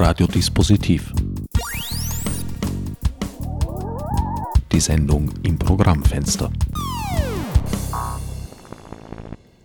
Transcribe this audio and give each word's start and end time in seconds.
Radiodispositiv. 0.00 1.12
Die 4.70 4.78
Sendung 4.78 5.28
im 5.42 5.58
Programmfenster. 5.58 6.52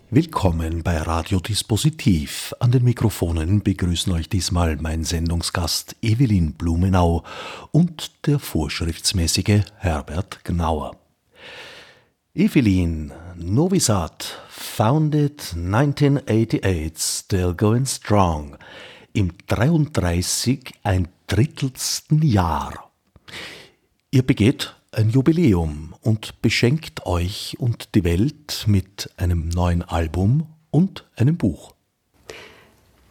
Willkommen 0.09 0.81
bei 0.81 0.97
Radiodispositiv. 0.97 2.55
An 2.59 2.71
den 2.71 2.83
Mikrofonen 2.83 3.61
begrüßen 3.61 4.11
euch 4.11 4.27
diesmal 4.27 4.77
mein 4.77 5.03
Sendungsgast 5.03 5.95
Evelyn 6.01 6.53
Blumenau 6.53 7.23
und 7.71 8.25
der 8.25 8.39
vorschriftsmäßige 8.39 9.61
Herbert 9.77 10.43
Gnauer. 10.43 10.95
Evelyn, 12.33 13.11
Novi 13.35 13.79
Sad, 13.79 14.41
founded 14.49 15.53
1988, 15.55 16.97
still 16.97 17.53
going 17.53 17.85
strong. 17.85 18.57
Im 19.15 19.31
33 19.45 20.73
ein 20.81 21.07
drittelsten 21.27 22.23
Jahr. 22.23 22.91
Ihr 24.09 24.23
begeht 24.23 24.73
ein 24.91 25.11
Jubiläum 25.11 25.93
und 26.01 26.41
beschenkt 26.41 27.05
euch 27.05 27.55
und 27.59 27.93
die 27.93 28.03
Welt 28.03 28.63
mit 28.65 29.11
einem 29.17 29.49
neuen 29.49 29.83
Album 29.83 30.47
und 30.71 31.05
einem 31.15 31.37
Buch. 31.37 31.75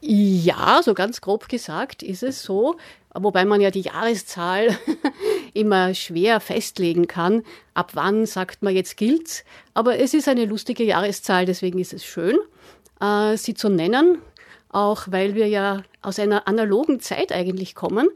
Ja, 0.01 0.81
so 0.83 0.93
ganz 0.95 1.21
grob 1.21 1.49
gesagt 1.49 2.03
ist 2.03 2.25
es 2.25 2.43
so, 2.43 2.75
wobei 3.15 3.45
man 3.45 3.61
ja 3.61 3.71
die 3.71 3.83
Jahreszahl 3.83 4.77
immer 5.55 5.95
schwer 5.95 6.41
festlegen 6.41 7.07
kann, 7.07 7.45
ab 7.75 7.93
wann 7.95 8.27
sagt 8.27 8.65
man 8.65 8.75
jetzt 8.75 8.97
gilt's. 8.97 9.45
Aber 9.73 10.01
es 10.01 10.15
ist 10.15 10.27
eine 10.27 10.47
lustige 10.47 10.83
Jahreszahl, 10.83 11.47
deswegen 11.47 11.79
ist 11.79 11.93
es 11.93 12.05
schön, 12.05 12.37
äh, 13.01 13.37
sie 13.37 13.55
zu 13.55 13.69
nennen, 13.69 14.19
auch 14.73 15.05
weil 15.11 15.35
wir 15.35 15.47
ja 15.47 15.83
aus 16.01 16.19
einer 16.19 16.49
analogen 16.49 16.99
Zeit 16.99 17.31
eigentlich 17.31 17.75
kommen 17.75 18.09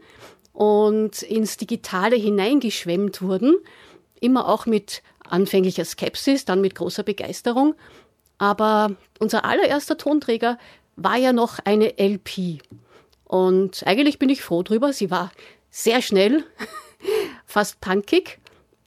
und 0.51 1.21
ins 1.21 1.57
Digitale 1.57 2.15
hineingeschwemmt 2.15 3.21
wurden, 3.21 3.55
immer 4.19 4.49
auch 4.49 4.65
mit 4.65 5.03
anfänglicher 5.29 5.85
Skepsis, 5.85 6.45
dann 6.45 6.61
mit 6.61 6.75
großer 6.75 7.03
Begeisterung. 7.03 7.75
Aber 8.39 8.91
unser 9.19 9.45
allererster 9.45 9.97
Tonträger 9.97 10.57
war 10.95 11.15
ja 11.15 11.31
noch 11.31 11.59
eine 11.63 11.97
LP. 11.99 12.59
Und 13.23 13.85
eigentlich 13.85 14.19
bin 14.19 14.29
ich 14.29 14.41
froh 14.41 14.63
drüber. 14.63 14.93
Sie 14.93 15.11
war 15.11 15.31
sehr 15.69 16.01
schnell, 16.01 16.43
fast 17.45 17.79
punkig, 17.81 18.39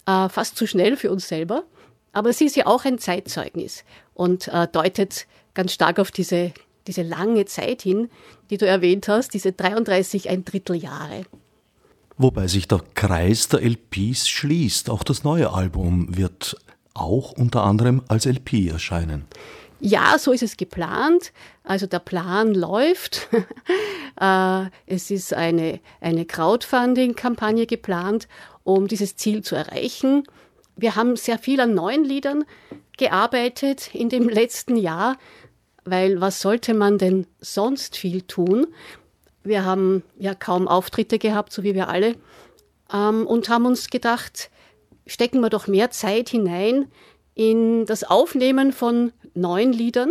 äh, 0.06 0.28
fast 0.28 0.56
zu 0.56 0.66
schnell 0.66 0.96
für 0.96 1.10
uns 1.10 1.28
selber. 1.28 1.64
Aber 2.12 2.32
sie 2.32 2.46
ist 2.46 2.56
ja 2.56 2.66
auch 2.66 2.84
ein 2.84 2.98
Zeitzeugnis 2.98 3.84
und 4.14 4.48
äh, 4.48 4.66
deutet 4.66 5.26
ganz 5.54 5.72
stark 5.72 6.00
auf 6.00 6.10
diese, 6.10 6.52
diese 6.90 7.02
lange 7.02 7.44
Zeit 7.44 7.82
hin, 7.82 8.10
die 8.50 8.58
du 8.58 8.66
erwähnt 8.66 9.06
hast, 9.06 9.32
diese 9.32 9.52
33 9.52 10.28
ein 10.28 10.44
Drittel 10.44 10.74
Jahre. 10.74 11.24
Wobei 12.18 12.48
sich 12.48 12.66
der 12.66 12.82
Kreis 12.94 13.48
der 13.48 13.62
LPs 13.62 14.28
schließt. 14.28 14.90
Auch 14.90 15.04
das 15.04 15.22
neue 15.22 15.52
Album 15.52 16.16
wird 16.16 16.56
auch 16.92 17.30
unter 17.30 17.62
anderem 17.62 18.02
als 18.08 18.26
LP 18.26 18.68
erscheinen. 18.68 19.24
Ja, 19.78 20.18
so 20.18 20.32
ist 20.32 20.42
es 20.42 20.56
geplant. 20.56 21.32
Also 21.64 21.86
der 21.86 22.00
Plan 22.00 22.54
läuft. 22.54 23.28
Äh, 24.20 24.66
es 24.86 25.10
ist 25.10 25.32
eine, 25.32 25.80
eine 26.02 26.26
Crowdfunding-Kampagne 26.26 27.64
geplant, 27.64 28.28
um 28.64 28.86
dieses 28.86 29.16
Ziel 29.16 29.42
zu 29.42 29.54
erreichen. 29.54 30.24
Wir 30.76 30.94
haben 30.94 31.16
sehr 31.16 31.38
viel 31.38 31.58
an 31.60 31.72
neuen 31.72 32.04
Liedern 32.04 32.44
gearbeitet 32.98 33.94
in 33.94 34.10
dem 34.10 34.28
letzten 34.28 34.76
Jahr, 34.76 35.16
weil 35.84 36.20
was 36.20 36.40
sollte 36.40 36.74
man 36.74 36.98
denn 36.98 37.26
sonst 37.40 37.96
viel 37.96 38.22
tun? 38.22 38.66
Wir 39.42 39.64
haben 39.64 40.02
ja 40.18 40.34
kaum 40.34 40.68
Auftritte 40.68 41.18
gehabt, 41.18 41.52
so 41.52 41.62
wie 41.62 41.74
wir 41.74 41.88
alle, 41.88 42.16
ähm, 42.92 43.26
und 43.26 43.48
haben 43.48 43.66
uns 43.66 43.88
gedacht, 43.88 44.50
stecken 45.06 45.40
wir 45.40 45.50
doch 45.50 45.66
mehr 45.66 45.90
Zeit 45.90 46.28
hinein 46.28 46.90
in 47.34 47.86
das 47.86 48.04
Aufnehmen 48.04 48.72
von 48.72 49.12
neuen 49.34 49.72
Liedern 49.72 50.10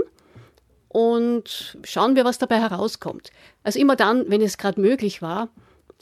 und 0.88 1.78
schauen 1.84 2.16
wir, 2.16 2.26
was 2.26 2.40
dabei 2.40 2.60
herauskommt. 2.60 3.30
Also 3.64 3.80
immer 3.80 3.96
dann, 3.96 4.30
wenn 4.30 4.42
es 4.42 4.58
gerade 4.58 4.82
möglich 4.82 5.22
war, 5.22 5.50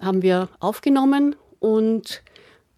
haben 0.01 0.21
wir 0.21 0.49
aufgenommen 0.59 1.35
und 1.59 2.23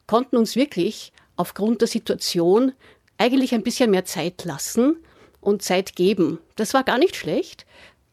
konnten 0.08 0.38
uns 0.38 0.56
wirklich 0.56 1.14
aufgrund 1.36 1.82
der 1.82 1.88
Situation 1.88 2.74
eigentlich 3.18 3.54
ein 3.54 3.64
bisschen 3.64 3.92
mehr 3.92 4.06
Zeit 4.06 4.46
lassen 4.46 4.98
und 5.42 5.62
Zeit 5.62 5.96
geben. 5.96 6.40
Das 6.56 6.74
war 6.74 6.84
gar 6.84 6.98
nicht 6.98 7.16
schlecht, 7.16 7.66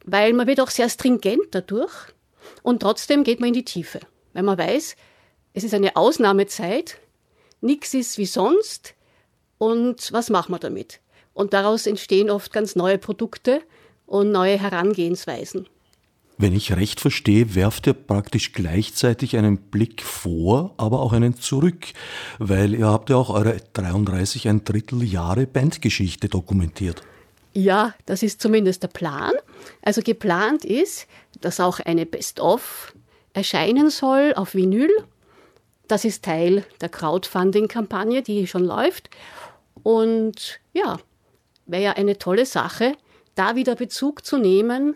weil 0.05 0.33
man 0.33 0.47
wird 0.47 0.61
auch 0.61 0.71
sehr 0.71 0.89
stringent 0.89 1.47
dadurch. 1.51 1.93
Und 2.63 2.81
trotzdem 2.81 3.25
geht 3.25 3.41
man 3.41 3.49
in 3.49 3.55
die 3.55 3.65
Tiefe, 3.65 4.01
weil 4.33 4.43
man 4.43 4.59
weiß, 4.59 4.97
es 5.55 5.65
ist 5.65 5.75
eine 5.75 5.97
Ausnahmezeit, 5.97 6.99
nichts 7.61 7.95
ist 7.95 8.19
wie 8.19 8.27
sonst 8.27 8.95
und 9.59 10.13
was 10.13 10.31
machen 10.31 10.53
wir 10.53 10.59
damit? 10.59 11.01
Und 11.33 11.53
daraus 11.53 11.87
entstehen 11.87 12.31
oft 12.31 12.53
ganz 12.53 12.77
neue 12.77 12.99
Produkte 12.99 13.63
und 14.07 14.31
neue 14.31 14.59
Herangehensweisen. 14.59 15.69
Wenn 16.39 16.55
ich 16.55 16.77
recht 16.77 17.01
verstehe, 17.01 17.55
werft 17.55 17.87
ihr 17.87 17.95
praktisch 17.95 18.53
gleichzeitig 18.53 19.39
einen 19.39 19.57
Blick 19.57 20.03
vor, 20.03 20.75
aber 20.77 21.01
auch 21.01 21.15
einen 21.15 21.39
zurück, 21.39 21.87
weil 22.39 22.75
ihr 22.75 22.89
habt 22.89 23.09
ja 23.09 23.17
auch 23.17 23.31
eure 23.31 23.57
33 23.73 24.47
ein 24.49 24.63
Drittel 24.63 25.03
Jahre 25.03 25.47
Bandgeschichte 25.47 26.29
dokumentiert. 26.29 27.03
Ja, 27.57 27.95
das 28.05 28.23
ist 28.23 28.43
zumindest 28.43 28.83
der 28.83 28.89
Plan. 28.89 29.33
Also 29.81 30.03
geplant 30.03 30.67
ist, 30.67 31.07
dass 31.41 31.59
auch 31.59 31.81
eine 31.81 32.05
Best-of 32.05 32.93
erscheinen 33.33 33.89
soll 33.89 34.35
auf 34.37 34.55
Vinyl. 34.55 34.91
Das 35.89 36.05
ist 36.05 36.23
Teil 36.23 36.67
der 36.83 36.91
Crowdfunding-Kampagne, 36.91 38.21
die 38.21 38.47
schon 38.47 38.63
läuft. 38.63 39.09
Und 39.83 40.61
ja, 40.75 40.99
wäre 41.65 41.83
ja 41.83 41.93
eine 41.93 42.19
tolle 42.19 42.45
Sache, 42.45 42.93
da 43.37 43.57
wieder 43.57 43.75
Bezug 43.75 44.27
zu 44.27 44.37
nehmen 44.37 44.95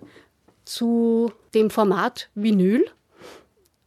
zu 0.66 1.32
dem 1.54 1.70
Format 1.70 2.28
Vinyl 2.34 2.84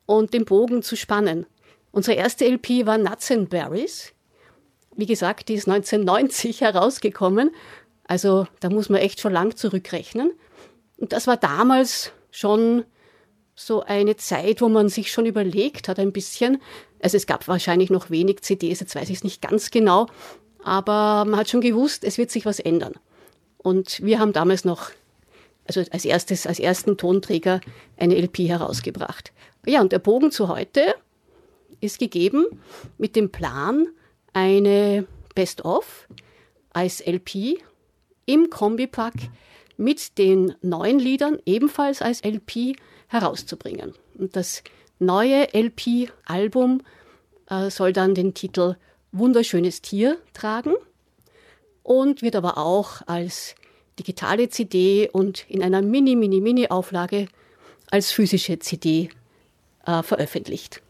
und 0.07 0.33
den 0.33 0.45
Bogen 0.45 0.81
zu 0.81 0.95
spannen. 0.95 1.45
Unsere 1.91 2.17
erste 2.17 2.45
LP 2.45 2.87
war 2.87 2.97
Nuts 2.97 3.29
and 3.29 3.51
Berries. 3.51 4.13
Wie 4.95 5.05
gesagt, 5.05 5.49
die 5.49 5.53
ist 5.53 5.67
1990 5.67 6.61
herausgekommen 6.61 7.51
also 8.05 8.47
da 8.59 8.69
muss 8.69 8.89
man 8.89 9.01
echt 9.01 9.19
schon 9.19 9.33
lang 9.33 9.55
zurückrechnen. 9.55 10.31
Und 10.97 11.13
das 11.13 11.27
war 11.27 11.37
damals 11.37 12.11
schon 12.31 12.83
so 13.55 13.83
eine 13.83 14.15
Zeit, 14.15 14.61
wo 14.61 14.69
man 14.69 14.89
sich 14.89 15.11
schon 15.11 15.25
überlegt 15.25 15.87
hat 15.87 15.99
ein 15.99 16.11
bisschen. 16.11 16.61
Also 17.01 17.17
es 17.17 17.27
gab 17.27 17.47
wahrscheinlich 17.47 17.89
noch 17.89 18.09
wenig 18.09 18.41
CDs, 18.41 18.79
jetzt 18.79 18.95
weiß 18.95 19.09
ich 19.09 19.17
es 19.17 19.23
nicht 19.23 19.41
ganz 19.41 19.69
genau, 19.71 20.07
aber 20.63 21.25
man 21.25 21.37
hat 21.37 21.49
schon 21.49 21.61
gewusst, 21.61 22.03
es 22.03 22.17
wird 22.17 22.31
sich 22.31 22.45
was 22.45 22.59
ändern. 22.59 22.93
Und 23.57 24.01
wir 24.03 24.19
haben 24.19 24.33
damals 24.33 24.65
noch, 24.65 24.89
also 25.67 25.83
als 25.91 26.05
erstes, 26.05 26.47
als 26.47 26.59
ersten 26.59 26.97
Tonträger 26.97 27.61
eine 27.97 28.15
LP 28.15 28.39
herausgebracht. 28.49 29.31
Ja, 29.65 29.81
und 29.81 29.91
der 29.91 29.99
Bogen 29.99 30.31
zu 30.31 30.47
heute 30.47 30.95
ist 31.79 31.99
gegeben 31.99 32.45
mit 32.97 33.15
dem 33.15 33.31
Plan, 33.31 33.87
eine 34.33 35.05
Best-of 35.35 36.07
als 36.71 37.05
LP 37.05 37.59
im 38.25 38.49
Kombipack 38.49 39.13
mit 39.77 40.17
den 40.17 40.55
neuen 40.61 40.99
Liedern 40.99 41.39
ebenfalls 41.45 42.01
als 42.01 42.23
LP 42.23 42.75
herauszubringen. 43.07 43.93
Und 44.17 44.35
das 44.35 44.63
neue 44.99 45.47
LP-Album 45.53 46.81
äh, 47.49 47.69
soll 47.69 47.93
dann 47.93 48.15
den 48.15 48.33
Titel 48.33 48.75
Wunderschönes 49.11 49.81
Tier 49.81 50.17
tragen 50.33 50.73
und 51.83 52.21
wird 52.21 52.35
aber 52.35 52.57
auch 52.57 53.01
als 53.05 53.55
digitale 53.99 54.49
CD 54.49 55.09
und 55.11 55.45
in 55.49 55.61
einer 55.61 55.81
mini, 55.81 56.15
mini, 56.15 56.41
mini 56.41 56.67
Auflage 56.69 57.27
als 57.91 58.11
physische 58.11 58.57
CD 58.59 59.09
äh, 59.85 60.01
veröffentlicht. 60.01 60.82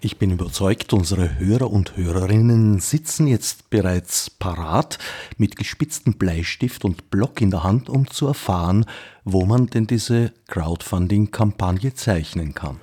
Ich 0.00 0.18
bin 0.18 0.30
überzeugt, 0.30 0.92
unsere 0.92 1.38
Hörer 1.38 1.70
und 1.70 1.96
Hörerinnen 1.96 2.80
sitzen 2.80 3.26
jetzt 3.26 3.70
bereits 3.70 4.30
parat 4.30 4.98
mit 5.36 5.56
gespitztem 5.56 6.14
Bleistift 6.14 6.84
und 6.84 7.10
Block 7.10 7.40
in 7.40 7.50
der 7.50 7.64
Hand, 7.64 7.88
um 7.88 8.10
zu 8.10 8.26
erfahren, 8.26 8.86
wo 9.24 9.44
man 9.44 9.66
denn 9.66 9.86
diese 9.86 10.32
Crowdfunding-Kampagne 10.48 11.94
zeichnen 11.94 12.54
kann. 12.54 12.80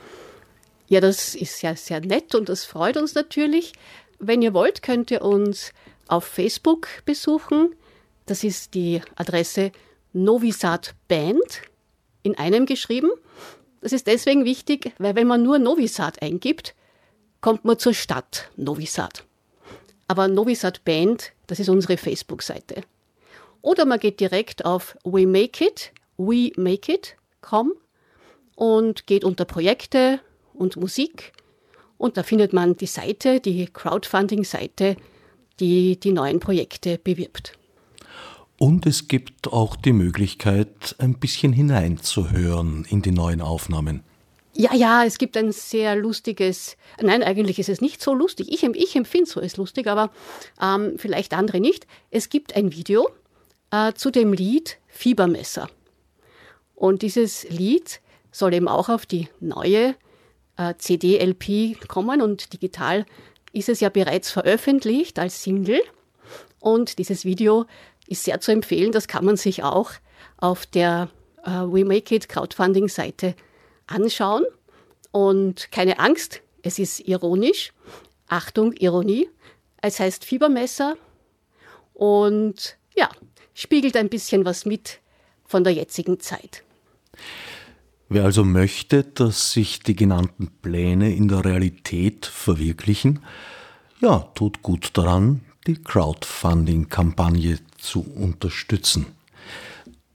Ja, 0.88 1.02
das 1.02 1.36
ist 1.36 1.62
ja 1.62 1.76
sehr 1.76 2.02
nett 2.02 2.36
und 2.36 2.50
das 2.50 2.66
freut 2.66 2.98
uns 2.98 3.16
natürlich. 3.16 3.74
Wenn 4.20 4.42
ihr 4.42 4.54
wollt, 4.54 4.82
könnt 4.82 5.12
ihr 5.12 5.24
uns 5.24 5.72
auf 6.08 6.26
Facebook 6.26 6.88
besuchen. 7.06 7.74
Das 8.26 8.44
ist 8.44 8.74
die 8.74 9.02
Adresse 9.16 9.72
Novisat 10.14 10.96
Band 11.08 11.62
in 12.24 12.38
einem 12.38 12.66
geschrieben. 12.66 13.10
Das 13.86 13.94
ist 13.94 14.08
deswegen 14.08 14.46
wichtig, 14.46 14.94
weil 14.98 15.16
wenn 15.16 15.28
man 15.28 15.44
nur 15.44 15.60
Novi 15.60 15.88
Sad 15.88 16.20
eingibt, 16.24 16.74
kommt 17.40 17.66
man 17.66 17.78
zur 17.78 17.94
Stadt 17.94 18.50
Novi 18.56 18.88
Sad. 18.88 19.24
Aber 20.08 20.28
Novi 20.28 20.56
Sad 20.56 20.84
Band, 20.84 21.34
das 21.46 21.60
ist 21.60 21.70
unsere 21.70 21.96
Facebook-Seite. 21.96 22.82
Oder 23.62 23.86
man 23.86 24.00
geht 24.00 24.20
direkt 24.20 24.66
auf 24.66 24.98
We 25.04 25.28
Make 25.28 25.64
It, 25.64 25.92
we 26.18 26.50
make 26.56 26.92
it.com 26.92 27.74
und 28.56 29.06
geht 29.06 29.24
unter 29.24 29.46
Projekte 29.46 30.20
und 30.56 30.78
Musik. 30.78 31.32
Und 32.00 32.18
da 32.18 32.24
findet 32.24 32.54
man 32.54 32.76
die 32.76 32.88
Seite, 32.88 33.40
die 33.40 33.68
Crowdfunding-Seite, 33.68 34.98
die 35.60 36.00
die 36.00 36.12
neuen 36.12 36.40
Projekte 36.40 36.98
bewirbt. 36.98 37.56
Und 38.58 38.86
es 38.86 39.08
gibt 39.08 39.52
auch 39.52 39.76
die 39.76 39.94
Möglichkeit, 39.94 40.96
ein 40.98 41.16
bisschen 41.16 41.52
hineinzuhören 41.52 42.86
in 42.90 43.02
die 43.02 43.12
neuen 43.12 43.42
Aufnahmen. 43.42 44.04
Ja, 44.54 44.74
ja, 44.74 45.04
es 45.04 45.18
gibt 45.18 45.36
ein 45.36 45.52
sehr 45.52 45.98
lustiges, 45.98 46.78
nein, 47.02 47.22
eigentlich 47.24 47.60
ist 47.60 47.68
es 47.68 47.82
nicht 47.82 48.02
so 48.02 48.14
lustig. 48.14 48.48
Ich, 48.50 48.64
ich 48.64 48.96
empfinde 48.96 49.30
so 49.30 49.42
als 49.42 49.58
lustig, 49.58 49.88
aber 49.88 50.12
ähm, 50.62 50.94
vielleicht 50.98 51.34
andere 51.34 51.60
nicht. 51.60 51.86
Es 52.10 52.30
gibt 52.30 52.56
ein 52.56 52.72
Video 52.72 53.10
äh, 53.72 53.92
zu 53.94 54.12
dem 54.12 54.32
Lied 54.32 54.78
Fiebermesser. 54.88 55.70
Und 56.74 57.02
dieses 57.02 57.50
Lied 57.50 58.00
soll 58.32 58.54
eben 58.54 58.70
auch 58.70 58.88
auf 58.88 59.06
die 59.06 59.28
neue 59.42 59.96
äh, 60.56 60.74
CD-LP 60.78 61.88
kommen 61.90 62.22
und 62.22 62.54
digital 62.54 63.06
ist 63.52 63.68
es 63.68 63.82
ja 63.82 63.90
bereits 63.90 64.32
veröffentlicht 64.32 65.20
als 65.20 65.44
Single. 65.44 65.82
Und 66.60 66.98
dieses 66.98 67.26
Video 67.26 67.66
ist 68.08 68.24
sehr 68.24 68.40
zu 68.40 68.52
empfehlen. 68.52 68.92
Das 68.92 69.08
kann 69.08 69.26
man 69.26 69.38
sich 69.38 69.64
auch 69.64 69.92
auf 70.38 70.66
der 70.66 71.10
äh, 71.44 71.50
We 71.50 71.86
Make 71.86 72.16
It 72.16 72.30
Crowdfunding-Seite 72.30 73.36
anschauen. 73.88 74.44
Und 75.12 75.72
keine 75.72 76.00
Angst, 76.00 76.42
es 76.62 76.80
ist 76.80 77.00
ironisch. 77.02 77.72
Achtung, 78.28 78.74
Ironie. 78.74 79.30
Es 79.82 80.00
heißt 80.00 80.26
Fiebermesser 80.26 80.96
und 81.94 82.78
ja, 82.96 83.10
spiegelt 83.54 83.96
ein 83.96 84.10
bisschen 84.10 84.46
was 84.46 84.66
mit 84.66 85.00
von 85.46 85.64
der 85.64 85.74
jetzigen 85.74 86.20
Zeit. 86.20 86.64
Wer 88.10 88.24
also 88.24 88.44
möchte, 88.44 89.04
dass 89.04 89.52
sich 89.52 89.80
die 89.80 89.96
genannten 89.96 90.48
Pläne 90.62 91.16
in 91.16 91.28
der 91.28 91.46
Realität 91.46 92.26
verwirklichen, 92.26 93.24
ja, 94.02 94.30
tut 94.36 94.62
gut 94.62 94.92
daran, 94.94 95.42
die 95.68 95.82
Crowdfunding-Kampagne 95.82 97.60
zu 97.78 98.02
unterstützen. 98.02 99.08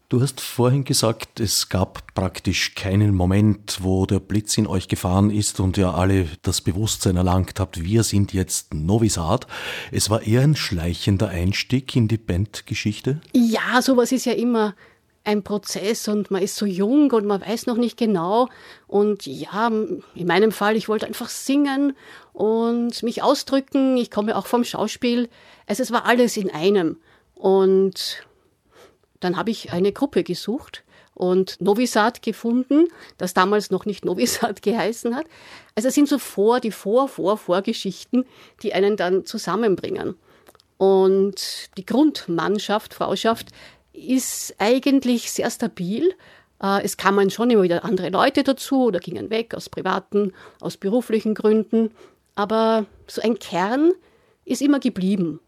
Du 0.08 0.20
hast 0.20 0.40
vorhin 0.40 0.82
gesagt, 0.82 1.38
es 1.38 1.68
gab 1.68 2.14
praktisch 2.14 2.74
keinen 2.74 3.14
Moment, 3.14 3.78
wo 3.80 4.06
der 4.06 4.18
Blitz 4.18 4.58
in 4.58 4.66
euch 4.66 4.88
gefahren 4.88 5.30
ist 5.30 5.60
und 5.60 5.78
ihr 5.78 5.94
alle 5.94 6.26
das 6.42 6.62
Bewusstsein 6.62 7.16
erlangt 7.16 7.60
habt, 7.60 7.84
wir 7.84 8.02
sind 8.02 8.32
jetzt 8.32 8.74
Novisat. 8.74 9.46
Es 9.92 10.10
war 10.10 10.22
eher 10.22 10.42
ein 10.42 10.56
schleichender 10.56 11.28
Einstieg 11.28 11.94
in 11.94 12.08
die 12.08 12.18
Bandgeschichte? 12.18 13.20
Ja, 13.32 13.80
sowas 13.82 14.10
ist 14.10 14.26
ja 14.26 14.32
immer 14.32 14.74
ein 15.24 15.42
Prozess 15.42 16.08
und 16.08 16.30
man 16.30 16.42
ist 16.42 16.56
so 16.56 16.66
jung 16.66 17.10
und 17.12 17.26
man 17.26 17.40
weiß 17.40 17.66
noch 17.66 17.76
nicht 17.76 17.96
genau. 17.96 18.48
Und 18.86 19.26
ja, 19.26 19.68
in 19.68 20.26
meinem 20.26 20.50
Fall, 20.50 20.76
ich 20.76 20.88
wollte 20.88 21.06
einfach 21.06 21.28
singen 21.28 21.94
und 22.32 23.02
mich 23.02 23.22
ausdrücken. 23.22 23.96
Ich 23.96 24.10
komme 24.10 24.36
auch 24.36 24.46
vom 24.46 24.64
Schauspiel. 24.64 25.28
Also 25.66 25.82
es 25.82 25.92
war 25.92 26.06
alles 26.06 26.36
in 26.36 26.50
einem. 26.50 26.96
Und 27.34 28.26
dann 29.20 29.36
habe 29.36 29.50
ich 29.50 29.72
eine 29.72 29.92
Gruppe 29.92 30.24
gesucht 30.24 30.84
und 31.14 31.60
Novisat 31.60 32.22
gefunden, 32.22 32.88
das 33.18 33.34
damals 33.34 33.70
noch 33.70 33.84
nicht 33.84 34.06
Novisat 34.06 34.62
geheißen 34.62 35.14
hat. 35.14 35.26
Also 35.74 35.88
es 35.88 35.94
sind 35.94 36.08
so 36.08 36.18
vor, 36.18 36.60
die 36.60 36.70
Vor, 36.70 37.08
Vor, 37.08 37.36
Vorgeschichten, 37.36 38.24
die 38.62 38.72
einen 38.72 38.96
dann 38.96 39.26
zusammenbringen. 39.26 40.16
Und 40.78 41.76
die 41.76 41.84
Grundmannschaft, 41.84 42.94
Frauschaft, 42.94 43.48
ist 43.92 44.54
eigentlich 44.58 45.30
sehr 45.30 45.50
stabil. 45.50 46.14
Äh, 46.62 46.82
es 46.82 46.96
kamen 46.96 47.30
schon 47.30 47.50
immer 47.50 47.62
wieder 47.62 47.84
andere 47.84 48.10
Leute 48.10 48.42
dazu 48.42 48.84
oder 48.84 49.00
gingen 49.00 49.30
weg 49.30 49.54
aus 49.54 49.68
privaten, 49.68 50.32
aus 50.60 50.76
beruflichen 50.76 51.34
Gründen. 51.34 51.90
Aber 52.34 52.86
so 53.06 53.20
ein 53.22 53.38
Kern 53.38 53.92
ist 54.44 54.62
immer 54.62 54.80
geblieben. 54.80 55.40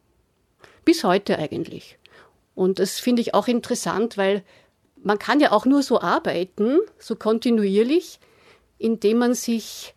Bis 0.85 1.05
heute 1.05 1.39
eigentlich. 1.39 1.99
Und 2.55 2.79
das 2.79 2.99
finde 2.99 3.23
ich 3.23 3.35
auch 3.35 3.49
interessant, 3.49 4.17
weil 4.17 4.43
man 5.03 5.19
kann 5.19 5.41
ja 5.41 5.53
auch 5.53 5.65
nur 5.65 5.83
so 5.83 6.01
arbeiten, 6.01 6.79
so 6.99 7.17
kontinuierlich, 7.17 8.21
indem 8.79 9.19
man 9.19 9.35
sich 9.35 9.95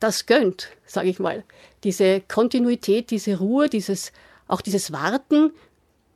das 0.00 0.26
gönnt, 0.26 0.68
sage 0.86 1.08
ich 1.08 1.18
mal. 1.18 1.44
Diese 1.84 2.20
Kontinuität, 2.20 3.10
diese 3.10 3.38
Ruhe, 3.38 3.68
dieses, 3.68 4.12
auch 4.46 4.60
dieses 4.60 4.92
Warten, 4.92 5.52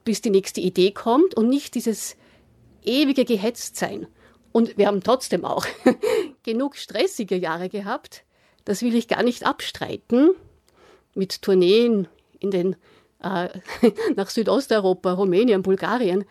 bis 0.05 0.21
die 0.21 0.31
nächste 0.31 0.61
Idee 0.61 0.91
kommt 0.91 1.35
und 1.35 1.49
nicht 1.49 1.75
dieses 1.75 2.17
ewige 2.85 3.25
Gehetztsein. 3.25 4.07
Und 4.53 4.77
wir 4.77 4.87
haben 4.87 5.03
trotzdem 5.03 5.45
auch 5.45 5.67
genug 6.43 6.77
stressige 6.77 7.37
Jahre 7.37 7.69
gehabt. 7.69 8.25
Das 8.65 8.83
will 8.83 8.95
ich 8.95 9.09
gar 9.09 9.23
nicht 9.23 9.45
abstreiten. 9.45 10.31
Mit 11.15 11.43
Tourneen 11.43 12.09
in 12.39 12.51
den 12.51 12.77
äh, 13.23 13.49
nach 14.17 14.31
Südosteuropa, 14.31 15.13
Rumänien, 15.13 15.63
Bulgarien, 15.63 16.25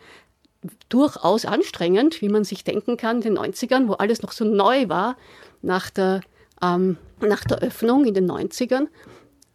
durchaus 0.88 1.44
anstrengend, 1.44 2.20
wie 2.20 2.28
man 2.28 2.44
sich 2.44 2.64
denken 2.64 2.96
kann, 2.96 3.16
in 3.16 3.34
den 3.34 3.38
90ern, 3.38 3.88
wo 3.88 3.94
alles 3.94 4.22
noch 4.22 4.32
so 4.32 4.44
neu 4.44 4.88
war, 4.88 5.16
nach 5.60 5.90
der, 5.90 6.20
ähm, 6.62 6.98
nach 7.20 7.44
der 7.44 7.58
Öffnung 7.58 8.04
in 8.04 8.14
den 8.14 8.30
90ern. 8.30 8.86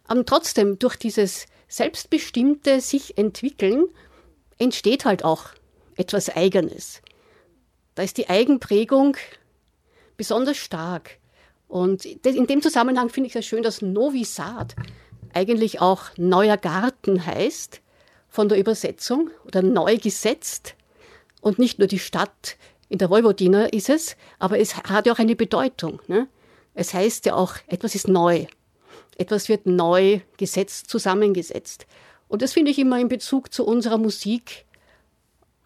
Aber 0.06 0.24
trotzdem, 0.24 0.78
durch 0.78 0.96
dieses 0.96 1.46
selbstbestimmte 1.68 2.80
sich 2.80 3.16
entwickeln, 3.16 3.86
entsteht 4.58 5.04
halt 5.04 5.24
auch 5.24 5.46
etwas 5.96 6.30
Eigenes. 6.30 7.02
Da 7.94 8.02
ist 8.02 8.16
die 8.16 8.28
Eigenprägung 8.28 9.16
besonders 10.16 10.56
stark. 10.56 11.18
Und 11.66 12.04
in 12.04 12.46
dem 12.46 12.62
Zusammenhang 12.62 13.10
finde 13.10 13.28
ich 13.28 13.36
es 13.36 13.46
schön, 13.46 13.62
dass 13.62 13.82
Novi 13.82 14.24
Saat 14.24 14.74
eigentlich 15.34 15.80
auch 15.80 16.04
neuer 16.16 16.56
Garten 16.56 17.24
heißt, 17.24 17.80
von 18.28 18.48
der 18.48 18.58
Übersetzung 18.58 19.30
oder 19.44 19.62
neu 19.62 19.96
gesetzt. 19.96 20.74
Und 21.40 21.58
nicht 21.58 21.78
nur 21.78 21.88
die 21.88 21.98
Stadt 21.98 22.56
in 22.88 22.98
der 22.98 23.10
Vojvodina 23.10 23.66
ist 23.66 23.88
es, 23.88 24.16
aber 24.38 24.58
es 24.58 24.76
hat 24.76 25.06
ja 25.06 25.12
auch 25.12 25.18
eine 25.18 25.36
Bedeutung. 25.36 26.00
Ne? 26.06 26.28
Es 26.74 26.94
heißt 26.94 27.26
ja 27.26 27.34
auch, 27.34 27.54
etwas 27.66 27.94
ist 27.94 28.08
neu. 28.08 28.46
Etwas 29.16 29.48
wird 29.48 29.66
neu 29.66 30.20
gesetzt, 30.36 30.88
zusammengesetzt. 30.88 31.86
Und 32.28 32.42
das 32.42 32.52
finde 32.52 32.70
ich 32.70 32.78
immer 32.78 33.00
in 33.00 33.08
Bezug 33.08 33.52
zu 33.52 33.64
unserer 33.64 33.98
Musik 33.98 34.66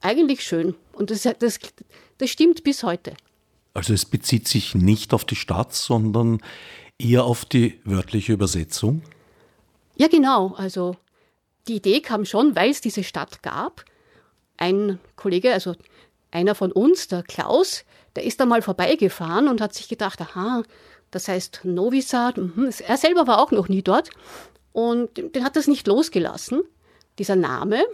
eigentlich 0.01 0.43
schön. 0.43 0.75
Und 0.93 1.11
das, 1.11 1.23
das, 1.39 1.59
das 2.19 2.31
stimmt 2.31 2.65
bis 2.65 2.83
heute. 2.83 3.15
Also 3.75 3.93
es 3.95 4.05
bezieht 4.05 4.49
sich 4.49 4.75
nicht 4.75 5.15
auf 5.15 5.25
die 5.25 5.37
Stadt, 5.37 5.73
sondern 5.75 6.41
eher 6.99 7.25
auf 7.25 7.45
die 7.45 7.81
wörtliche 7.85 8.33
Übersetzung? 8.33 9.03
Ja, 9.97 10.09
genau. 10.09 10.55
Also 10.57 10.97
die 11.69 11.77
Idee 11.77 12.01
kam 12.01 12.25
schon, 12.25 12.55
weil 12.57 12.71
es 12.71 12.81
diese 12.81 13.05
Stadt 13.05 13.43
gab. 13.43 13.85
Ein 14.57 14.99
Kollege, 15.17 15.53
also 15.53 15.75
einer 16.31 16.55
von 16.55 16.73
uns, 16.73 17.09
der 17.09 17.23
Klaus, 17.23 17.85
der 18.17 18.25
ist 18.25 18.41
da 18.41 18.47
mal 18.47 18.63
vorbeigefahren 18.63 19.49
und 19.49 19.61
hat 19.61 19.75
sich 19.75 19.89
gedacht, 19.89 20.21
aha, 20.21 20.63
das 21.11 21.29
heißt 21.29 21.61
Novi 21.65 22.03
Sad. 22.03 22.37
Mhm. 22.37 22.71
Er 22.87 22.97
selber 22.97 23.27
war 23.27 23.41
auch 23.41 23.51
noch 23.51 23.69
nie 23.69 23.83
dort 23.83 24.11
und 24.73 25.17
den 25.17 25.45
hat 25.45 25.57
das 25.57 25.69
nicht 25.69 25.87
losgelassen. 25.87 26.63
Dieser 27.19 27.37
Name, 27.37 27.85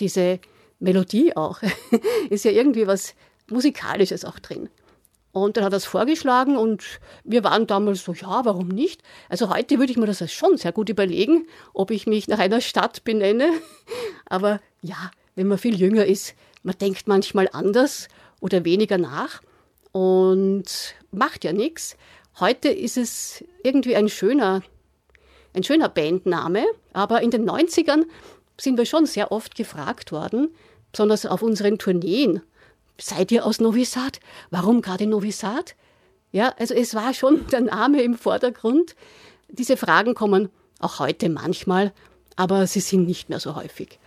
diese 0.00 0.40
Melodie 0.78 1.36
auch, 1.36 1.60
ist 2.30 2.44
ja 2.44 2.50
irgendwie 2.50 2.86
was 2.86 3.14
Musikalisches 3.48 4.24
auch 4.24 4.38
drin. 4.38 4.68
Und 5.32 5.56
dann 5.56 5.64
hat 5.64 5.72
er 5.72 5.78
es 5.78 5.86
vorgeschlagen 5.86 6.58
und 6.58 6.84
wir 7.24 7.42
waren 7.42 7.66
damals 7.66 8.04
so, 8.04 8.12
ja, 8.12 8.44
warum 8.44 8.68
nicht? 8.68 9.02
Also 9.30 9.48
heute 9.48 9.78
würde 9.78 9.90
ich 9.90 9.96
mir 9.96 10.06
das 10.06 10.30
schon 10.30 10.58
sehr 10.58 10.72
gut 10.72 10.90
überlegen, 10.90 11.46
ob 11.72 11.90
ich 11.90 12.06
mich 12.06 12.28
nach 12.28 12.38
einer 12.38 12.60
Stadt 12.60 13.02
benenne. 13.04 13.48
Aber 14.26 14.60
ja, 14.82 15.10
wenn 15.34 15.48
man 15.48 15.56
viel 15.56 15.80
jünger 15.80 16.04
ist, 16.04 16.34
man 16.62 16.76
denkt 16.76 17.08
manchmal 17.08 17.48
anders 17.52 18.08
oder 18.40 18.66
weniger 18.66 18.98
nach 18.98 19.40
und 19.92 20.94
macht 21.10 21.44
ja 21.44 21.54
nichts. 21.54 21.96
Heute 22.38 22.68
ist 22.68 22.98
es 22.98 23.42
irgendwie 23.62 23.96
ein 23.96 24.10
schöner, 24.10 24.62
ein 25.54 25.62
schöner 25.62 25.88
Bandname, 25.88 26.64
aber 26.92 27.22
in 27.22 27.30
den 27.30 27.48
90ern 27.48 28.04
sind 28.60 28.78
wir 28.78 28.86
schon 28.86 29.06
sehr 29.06 29.32
oft 29.32 29.54
gefragt 29.54 30.12
worden, 30.12 30.48
besonders 30.92 31.26
auf 31.26 31.42
unseren 31.42 31.78
Tourneen 31.78 32.42
seid 32.98 33.32
ihr 33.32 33.44
aus 33.44 33.60
Novi 33.60 33.84
Sad? 33.84 34.20
Warum 34.50 34.82
gerade 34.82 35.06
Novi 35.06 35.32
Sad? 35.32 35.74
Ja, 36.30 36.54
also 36.58 36.74
es 36.74 36.94
war 36.94 37.14
schon 37.14 37.46
der 37.52 37.60
Name 37.60 38.02
im 38.02 38.14
Vordergrund. 38.14 38.94
Diese 39.48 39.76
Fragen 39.76 40.14
kommen 40.14 40.48
auch 40.78 40.98
heute 40.98 41.28
manchmal, 41.28 41.92
aber 42.36 42.66
sie 42.66 42.80
sind 42.80 43.06
nicht 43.06 43.28
mehr 43.28 43.40
so 43.40 43.54
häufig. 43.54 43.98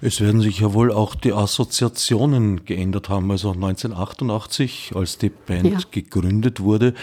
Es 0.00 0.20
werden 0.20 0.40
sich 0.40 0.60
ja 0.60 0.72
wohl 0.74 0.92
auch 0.92 1.14
die 1.16 1.32
Assoziationen 1.32 2.64
geändert 2.64 3.08
haben. 3.08 3.30
Also 3.30 3.50
1988, 3.50 4.92
als 4.94 5.18
die 5.18 5.30
Band 5.30 5.66
ja. 5.66 5.78
gegründet 5.90 6.60
wurde, 6.60 6.94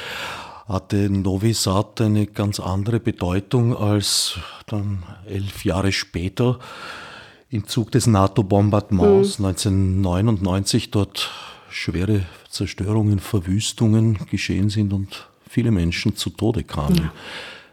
hatte 0.67 1.09
Novi 1.09 1.53
Sad 1.53 2.01
eine 2.01 2.25
ganz 2.25 2.59
andere 2.59 2.99
Bedeutung 2.99 3.75
als 3.75 4.39
dann 4.67 5.03
elf 5.27 5.63
Jahre 5.63 5.91
später 5.91 6.59
im 7.49 7.67
Zug 7.67 7.91
des 7.91 8.07
NATO-Bombardements 8.07 9.39
mhm. 9.39 9.45
1999 9.45 10.91
dort 10.91 11.31
schwere 11.69 12.25
Zerstörungen, 12.49 13.19
Verwüstungen 13.19 14.17
geschehen 14.29 14.69
sind 14.69 14.93
und 14.93 15.27
viele 15.47 15.71
Menschen 15.71 16.15
zu 16.15 16.29
Tode 16.29 16.63
kamen. 16.63 16.95
Ja. 16.95 17.13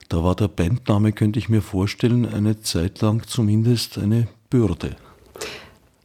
Da 0.08 0.22
war 0.22 0.34
der 0.34 0.48
Bandname, 0.48 1.12
könnte 1.12 1.38
ich 1.38 1.48
mir 1.48 1.62
vorstellen, 1.62 2.26
eine 2.26 2.60
Zeit 2.60 3.00
lang 3.00 3.26
zumindest 3.26 3.96
eine 3.96 4.28
Bürde. 4.50 4.96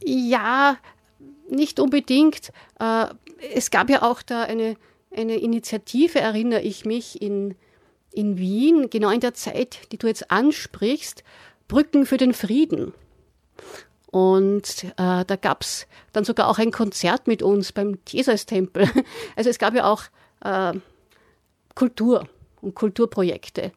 Ja, 0.04 0.78
nicht 1.50 1.80
unbedingt. 1.80 2.54
Äh, 2.80 3.08
es 3.54 3.70
gab 3.70 3.90
ja 3.90 4.04
auch 4.04 4.22
da 4.22 4.44
eine, 4.44 4.78
eine 5.18 5.38
Initiative, 5.38 6.20
erinnere 6.20 6.62
ich 6.62 6.86
mich, 6.86 7.22
in, 7.22 7.56
in 8.12 8.38
Wien, 8.38 8.90
genau 8.90 9.10
in 9.10 9.20
der 9.20 9.34
Zeit, 9.34 9.92
die 9.92 9.98
du 9.98 10.08
jetzt 10.08 10.32
ansprichst, 10.32 11.24
Brücken 11.68 12.06
für 12.06 12.18
den 12.18 12.34
Frieden. 12.34 12.94
Und 14.10 14.86
äh, 14.98 15.26
da 15.26 15.36
gab 15.36 15.62
es 15.62 15.86
dann 16.14 16.24
sogar 16.24 16.48
auch 16.48 16.60
ein 16.60 16.72
Konzert 16.72 17.28
mit 17.28 17.44
uns 17.44 17.72
beim 17.72 18.00
Jesus-Tempel. 18.08 18.90
Also 19.36 19.50
es 19.50 19.60
gab 19.60 19.76
ja 19.76 19.86
auch 19.86 20.04
äh, 20.42 20.74
Kultur 21.76 22.28
und 22.62 22.74
Kulturprojekte. 22.74 23.72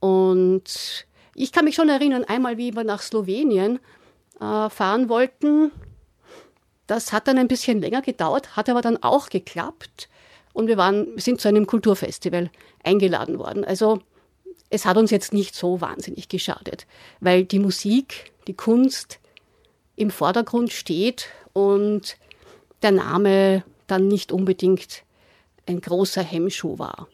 Und 0.00 1.06
ich 1.34 1.52
kann 1.52 1.64
mich 1.64 1.74
schon 1.74 1.88
erinnern, 1.88 2.24
einmal, 2.24 2.58
wie 2.58 2.74
wir 2.74 2.84
nach 2.84 3.00
Slowenien 3.00 3.78
äh, 4.40 4.68
fahren 4.68 5.08
wollten. 5.08 5.70
Das 6.86 7.12
hat 7.12 7.28
dann 7.28 7.38
ein 7.38 7.48
bisschen 7.48 7.80
länger 7.80 8.02
gedauert, 8.02 8.56
hat 8.56 8.68
aber 8.68 8.82
dann 8.82 9.02
auch 9.02 9.28
geklappt. 9.28 10.09
Und 10.52 10.66
wir 10.66 10.76
waren, 10.76 11.06
sind 11.16 11.40
zu 11.40 11.48
einem 11.48 11.66
Kulturfestival 11.66 12.50
eingeladen 12.82 13.38
worden. 13.38 13.64
Also 13.64 14.00
es 14.70 14.84
hat 14.84 14.96
uns 14.96 15.10
jetzt 15.10 15.32
nicht 15.32 15.54
so 15.54 15.80
wahnsinnig 15.80 16.28
geschadet, 16.28 16.86
weil 17.20 17.44
die 17.44 17.58
Musik, 17.58 18.32
die 18.46 18.54
Kunst 18.54 19.18
im 19.96 20.10
Vordergrund 20.10 20.72
steht 20.72 21.28
und 21.52 22.16
der 22.82 22.92
Name 22.92 23.64
dann 23.86 24.08
nicht 24.08 24.32
unbedingt 24.32 25.02
ein 25.66 25.80
großer 25.80 26.22
Hemmschuh 26.22 26.78
war. 26.78 27.08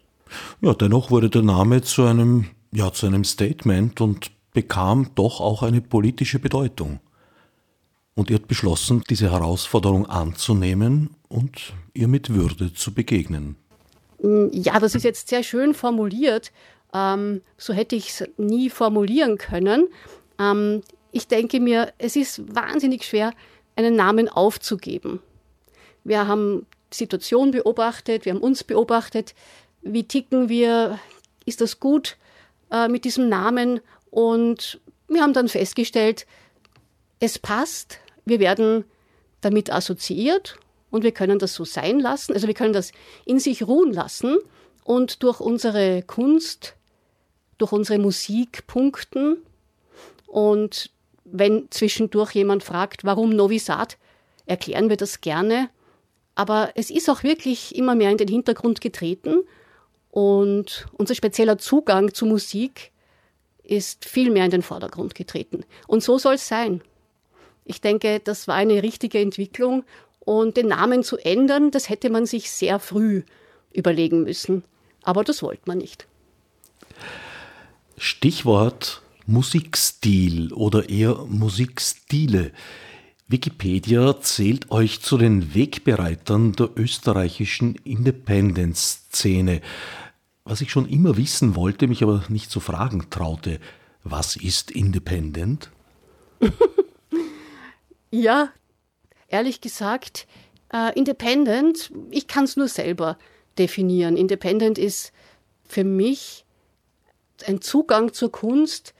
Ja, 0.60 0.74
dennoch 0.74 1.10
wurde 1.10 1.30
der 1.30 1.42
Name 1.42 1.82
zu 1.82 2.04
einem, 2.04 2.46
ja, 2.72 2.92
zu 2.92 3.06
einem 3.06 3.24
Statement 3.24 4.00
und 4.00 4.30
bekam 4.52 5.10
doch 5.14 5.40
auch 5.40 5.62
eine 5.62 5.80
politische 5.80 6.38
Bedeutung. 6.38 7.00
Und 8.16 8.30
ihr 8.30 8.36
habt 8.36 8.48
beschlossen, 8.48 9.04
diese 9.08 9.30
Herausforderung 9.30 10.06
anzunehmen 10.06 11.10
und 11.28 11.74
ihr 11.92 12.08
mit 12.08 12.34
Würde 12.34 12.72
zu 12.72 12.92
begegnen. 12.92 13.56
Ja, 14.52 14.80
das 14.80 14.94
ist 14.94 15.04
jetzt 15.04 15.28
sehr 15.28 15.42
schön 15.42 15.74
formuliert. 15.74 16.50
Ähm, 16.94 17.42
so 17.58 17.74
hätte 17.74 17.94
ich 17.94 18.08
es 18.08 18.24
nie 18.38 18.70
formulieren 18.70 19.36
können. 19.36 19.88
Ähm, 20.40 20.82
ich 21.12 21.28
denke 21.28 21.60
mir, 21.60 21.92
es 21.98 22.16
ist 22.16 22.42
wahnsinnig 22.54 23.04
schwer, 23.04 23.32
einen 23.76 23.94
Namen 23.96 24.30
aufzugeben. 24.30 25.20
Wir 26.02 26.26
haben 26.26 26.66
die 26.92 26.96
Situation 26.96 27.50
beobachtet, 27.50 28.24
wir 28.24 28.32
haben 28.32 28.40
uns 28.40 28.64
beobachtet, 28.64 29.34
wie 29.82 30.04
ticken 30.04 30.48
wir, 30.48 30.98
ist 31.44 31.60
das 31.60 31.80
gut 31.80 32.16
äh, 32.70 32.88
mit 32.88 33.04
diesem 33.04 33.28
Namen 33.28 33.80
und 34.10 34.80
wir 35.08 35.22
haben 35.22 35.34
dann 35.34 35.48
festgestellt, 35.48 36.26
es 37.20 37.38
passt, 37.38 38.00
wir 38.26 38.40
werden 38.40 38.84
damit 39.40 39.72
assoziiert 39.72 40.58
und 40.90 41.02
wir 41.02 41.12
können 41.12 41.38
das 41.38 41.54
so 41.54 41.64
sein 41.64 42.00
lassen, 42.00 42.34
also 42.34 42.46
wir 42.46 42.54
können 42.54 42.74
das 42.74 42.92
in 43.24 43.38
sich 43.38 43.66
ruhen 43.66 43.92
lassen 43.92 44.36
und 44.84 45.22
durch 45.22 45.40
unsere 45.40 46.02
Kunst, 46.02 46.74
durch 47.56 47.72
unsere 47.72 47.98
Musik 47.98 48.66
punkten 48.66 49.38
und 50.26 50.90
wenn 51.24 51.70
zwischendurch 51.70 52.32
jemand 52.32 52.62
fragt, 52.62 53.04
warum 53.04 53.30
Novi 53.30 53.58
Sad, 53.58 53.96
erklären 54.46 54.88
wir 54.88 54.96
das 54.96 55.20
gerne. 55.20 55.70
Aber 56.34 56.70
es 56.74 56.90
ist 56.90 57.08
auch 57.08 57.22
wirklich 57.22 57.74
immer 57.74 57.94
mehr 57.94 58.10
in 58.10 58.18
den 58.18 58.28
Hintergrund 58.28 58.80
getreten 58.80 59.40
und 60.10 60.86
unser 60.92 61.14
spezieller 61.14 61.58
Zugang 61.58 62.14
zu 62.14 62.26
Musik 62.26 62.92
ist 63.62 64.04
viel 64.04 64.30
mehr 64.30 64.44
in 64.44 64.50
den 64.50 64.62
Vordergrund 64.62 65.14
getreten. 65.14 65.64
Und 65.86 66.02
so 66.02 66.18
soll 66.18 66.34
es 66.34 66.46
sein. 66.46 66.82
Ich 67.66 67.80
denke, 67.80 68.20
das 68.20 68.46
war 68.46 68.54
eine 68.54 68.82
richtige 68.82 69.18
Entwicklung 69.18 69.84
und 70.20 70.56
den 70.56 70.68
Namen 70.68 71.02
zu 71.02 71.18
ändern, 71.18 71.70
das 71.70 71.88
hätte 71.88 72.10
man 72.10 72.24
sich 72.24 72.50
sehr 72.50 72.78
früh 72.78 73.22
überlegen 73.72 74.22
müssen. 74.22 74.62
Aber 75.02 75.24
das 75.24 75.42
wollte 75.42 75.62
man 75.66 75.78
nicht. 75.78 76.06
Stichwort 77.98 79.02
Musikstil 79.26 80.52
oder 80.52 80.88
eher 80.88 81.16
Musikstile. 81.28 82.52
Wikipedia 83.26 84.20
zählt 84.20 84.70
euch 84.70 85.00
zu 85.00 85.18
den 85.18 85.54
Wegbereitern 85.54 86.52
der 86.52 86.70
österreichischen 86.76 87.74
Independence-Szene. 87.82 89.60
Was 90.44 90.60
ich 90.60 90.70
schon 90.70 90.88
immer 90.88 91.16
wissen 91.16 91.56
wollte, 91.56 91.88
mich 91.88 92.04
aber 92.04 92.22
nicht 92.28 92.52
zu 92.52 92.60
fragen 92.60 93.10
traute, 93.10 93.58
was 94.04 94.36
ist 94.36 94.70
Independent? 94.70 95.70
ja, 98.10 98.50
ehrlich 99.28 99.60
gesagt, 99.60 100.26
äh, 100.72 100.96
Independent, 100.98 101.92
ich 102.10 102.26
kann 102.26 102.44
es 102.44 102.56
nur 102.56 102.68
selber 102.68 103.18
definieren. 103.58 104.16
Independent 104.16 104.78
ist 104.78 105.12
für 105.64 105.84
mich 105.84 106.44
ein 107.46 107.60
Zugang 107.60 108.12
zur 108.12 108.32
Kunst, 108.32 108.94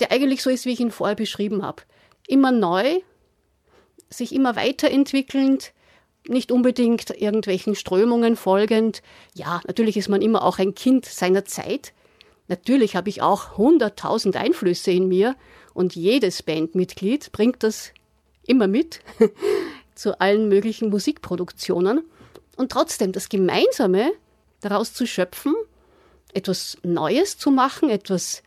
der 0.00 0.12
eigentlich 0.12 0.42
so 0.42 0.50
ist, 0.50 0.66
wie 0.66 0.72
ich 0.72 0.80
ihn 0.80 0.90
vorher 0.90 1.16
beschrieben 1.16 1.62
habe. 1.62 1.82
Immer 2.26 2.52
neu, 2.52 3.00
sich 4.08 4.34
immer 4.34 4.56
weiterentwickelnd, 4.56 5.72
nicht 6.26 6.50
unbedingt 6.50 7.10
irgendwelchen 7.10 7.74
Strömungen 7.74 8.36
folgend. 8.36 9.02
Ja, 9.34 9.60
natürlich 9.66 9.96
ist 9.96 10.08
man 10.08 10.22
immer 10.22 10.42
auch 10.42 10.58
ein 10.58 10.74
Kind 10.74 11.04
seiner 11.04 11.44
Zeit. 11.44 11.92
Natürlich 12.48 12.96
habe 12.96 13.08
ich 13.08 13.22
auch 13.22 13.56
hunderttausend 13.56 14.36
Einflüsse 14.36 14.90
in 14.90 15.08
mir 15.08 15.36
und 15.74 15.94
jedes 15.94 16.42
Bandmitglied 16.42 17.32
bringt 17.32 17.62
das 17.62 17.92
immer 18.46 18.66
mit 18.66 19.00
zu 19.94 20.20
allen 20.20 20.48
möglichen 20.48 20.90
Musikproduktionen. 20.90 22.02
Und 22.56 22.72
trotzdem 22.72 23.12
das 23.12 23.28
Gemeinsame 23.28 24.12
daraus 24.60 24.92
zu 24.92 25.06
schöpfen, 25.06 25.54
etwas 26.32 26.78
Neues 26.82 27.38
zu 27.38 27.50
machen, 27.50 27.90
etwas 27.90 28.42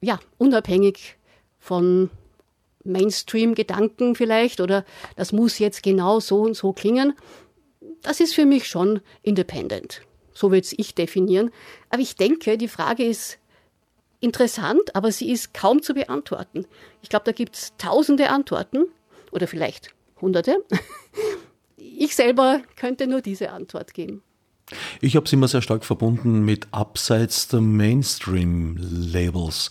ja, 0.00 0.18
unabhängig 0.38 1.16
von 1.58 2.10
Mainstream-Gedanken 2.84 4.14
vielleicht 4.16 4.60
oder 4.60 4.84
das 5.16 5.32
muss 5.32 5.58
jetzt 5.58 5.82
genau 5.82 6.20
so 6.20 6.40
und 6.40 6.54
so 6.54 6.72
klingen. 6.72 7.14
Das 8.02 8.18
ist 8.18 8.34
für 8.34 8.46
mich 8.46 8.66
schon 8.66 9.00
independent. 9.22 10.02
So 10.34 10.50
würde 10.50 10.66
ich 10.76 10.94
definieren. 10.94 11.50
Aber 11.90 12.02
ich 12.02 12.16
denke, 12.16 12.58
die 12.58 12.68
Frage 12.68 13.04
ist 13.04 13.38
interessant, 14.20 14.94
aber 14.96 15.12
sie 15.12 15.30
ist 15.30 15.54
kaum 15.54 15.82
zu 15.82 15.94
beantworten. 15.94 16.66
Ich 17.02 17.08
glaube, 17.08 17.24
da 17.24 17.32
gibt 17.32 17.56
es 17.56 17.76
tausende 17.76 18.30
Antworten 18.30 18.86
oder 19.32 19.48
vielleicht 19.48 19.90
hunderte. 20.20 20.64
Ich 21.94 22.16
selber 22.16 22.62
könnte 22.74 23.06
nur 23.06 23.20
diese 23.20 23.50
Antwort 23.50 23.94
geben. 23.94 24.22
Ich 25.00 25.14
habe 25.14 25.26
es 25.26 25.32
immer 25.32 25.46
sehr 25.46 25.62
stark 25.62 25.84
verbunden 25.84 26.44
mit 26.44 26.66
abseits 26.72 27.48
der 27.48 27.60
Mainstream-Labels. 27.60 29.70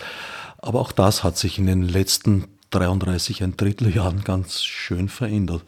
Aber 0.57 0.79
auch 0.79 0.91
das 0.91 1.23
hat 1.23 1.37
sich 1.37 1.57
in 1.57 1.65
den 1.65 1.83
letzten 1.83 2.47
33, 2.69 3.43
ein 3.43 3.57
Drittel 3.57 3.93
Jahren 3.93 4.23
ganz 4.23 4.63
schön 4.63 5.09
verändert. 5.09 5.63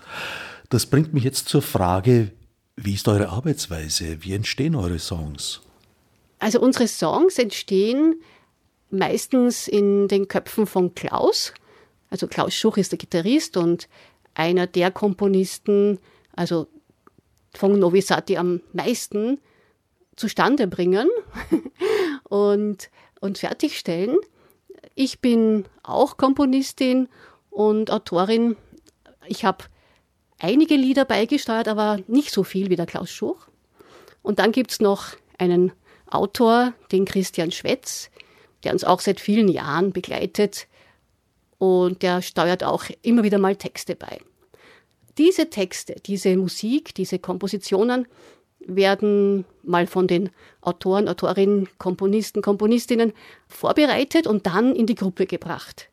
Das 0.69 0.85
bringt 0.85 1.13
mich 1.13 1.23
jetzt 1.23 1.49
zur 1.49 1.61
Frage, 1.61 2.31
wie 2.75 2.93
ist 2.93 3.07
eure 3.07 3.29
Arbeitsweise? 3.29 4.23
Wie 4.23 4.33
entstehen 4.33 4.75
eure 4.75 4.99
Songs? 4.99 5.61
Also 6.39 6.59
unsere 6.59 6.87
Songs 6.87 7.37
entstehen 7.37 8.21
meistens 8.89 9.67
in 9.67 10.07
den 10.07 10.27
Köpfen 10.27 10.65
von 10.65 10.95
Klaus. 10.95 11.53
Also 12.13 12.27
Klaus 12.27 12.53
Schuch 12.53 12.77
ist 12.77 12.91
der 12.91 12.99
Gitarrist 12.99 13.57
und 13.57 13.89
einer 14.35 14.67
der 14.67 14.91
Komponisten, 14.91 15.97
also 16.35 16.67
von 17.55 17.79
Novi 17.79 18.03
Sad, 18.03 18.29
die 18.29 18.37
am 18.37 18.61
meisten 18.71 19.39
zustande 20.15 20.67
bringen 20.67 21.09
und, 22.25 22.91
und 23.19 23.39
fertigstellen. 23.39 24.15
Ich 24.93 25.21
bin 25.21 25.65
auch 25.81 26.17
Komponistin 26.17 27.09
und 27.49 27.89
Autorin. 27.89 28.57
Ich 29.25 29.43
habe 29.43 29.63
einige 30.37 30.75
Lieder 30.75 31.05
beigesteuert, 31.05 31.67
aber 31.67 31.97
nicht 32.05 32.29
so 32.29 32.43
viel 32.43 32.69
wie 32.69 32.75
der 32.75 32.85
Klaus 32.85 33.09
Schuch. 33.09 33.47
Und 34.21 34.37
dann 34.37 34.51
gibt 34.51 34.69
es 34.69 34.79
noch 34.79 35.15
einen 35.39 35.71
Autor, 36.05 36.73
den 36.91 37.05
Christian 37.05 37.51
Schwetz, 37.51 38.11
der 38.63 38.71
uns 38.71 38.83
auch 38.83 38.99
seit 38.99 39.19
vielen 39.19 39.47
Jahren 39.47 39.93
begleitet 39.93 40.67
und 41.63 42.01
der 42.01 42.21
steuert 42.21 42.61
auch 42.61 42.83
immer 43.03 43.23
wieder 43.23 43.37
mal 43.37 43.55
Texte 43.55 43.95
bei. 43.95 44.19
Diese 45.17 45.49
Texte, 45.49 45.95
diese 46.05 46.35
Musik, 46.35 46.93
diese 46.93 47.19
Kompositionen 47.19 48.05
werden 48.59 49.45
mal 49.63 49.87
von 49.87 50.07
den 50.07 50.29
Autoren, 50.59 51.07
Autorinnen, 51.07 51.69
Komponisten, 51.77 52.41
Komponistinnen 52.41 53.13
vorbereitet 53.47 54.27
und 54.27 54.45
dann 54.45 54.75
in 54.75 54.87
die 54.87 54.95
Gruppe 54.95 55.25
gebracht. 55.25 55.87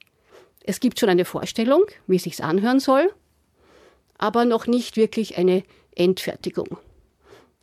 Es 0.64 0.80
gibt 0.80 0.98
schon 0.98 1.08
eine 1.08 1.24
Vorstellung, 1.24 1.84
wie 2.08 2.16
es 2.16 2.24
sich 2.24 2.42
anhören 2.42 2.80
soll, 2.80 3.08
aber 4.18 4.46
noch 4.46 4.66
nicht 4.66 4.96
wirklich 4.96 5.38
eine 5.38 5.62
Endfertigung. 5.94 6.78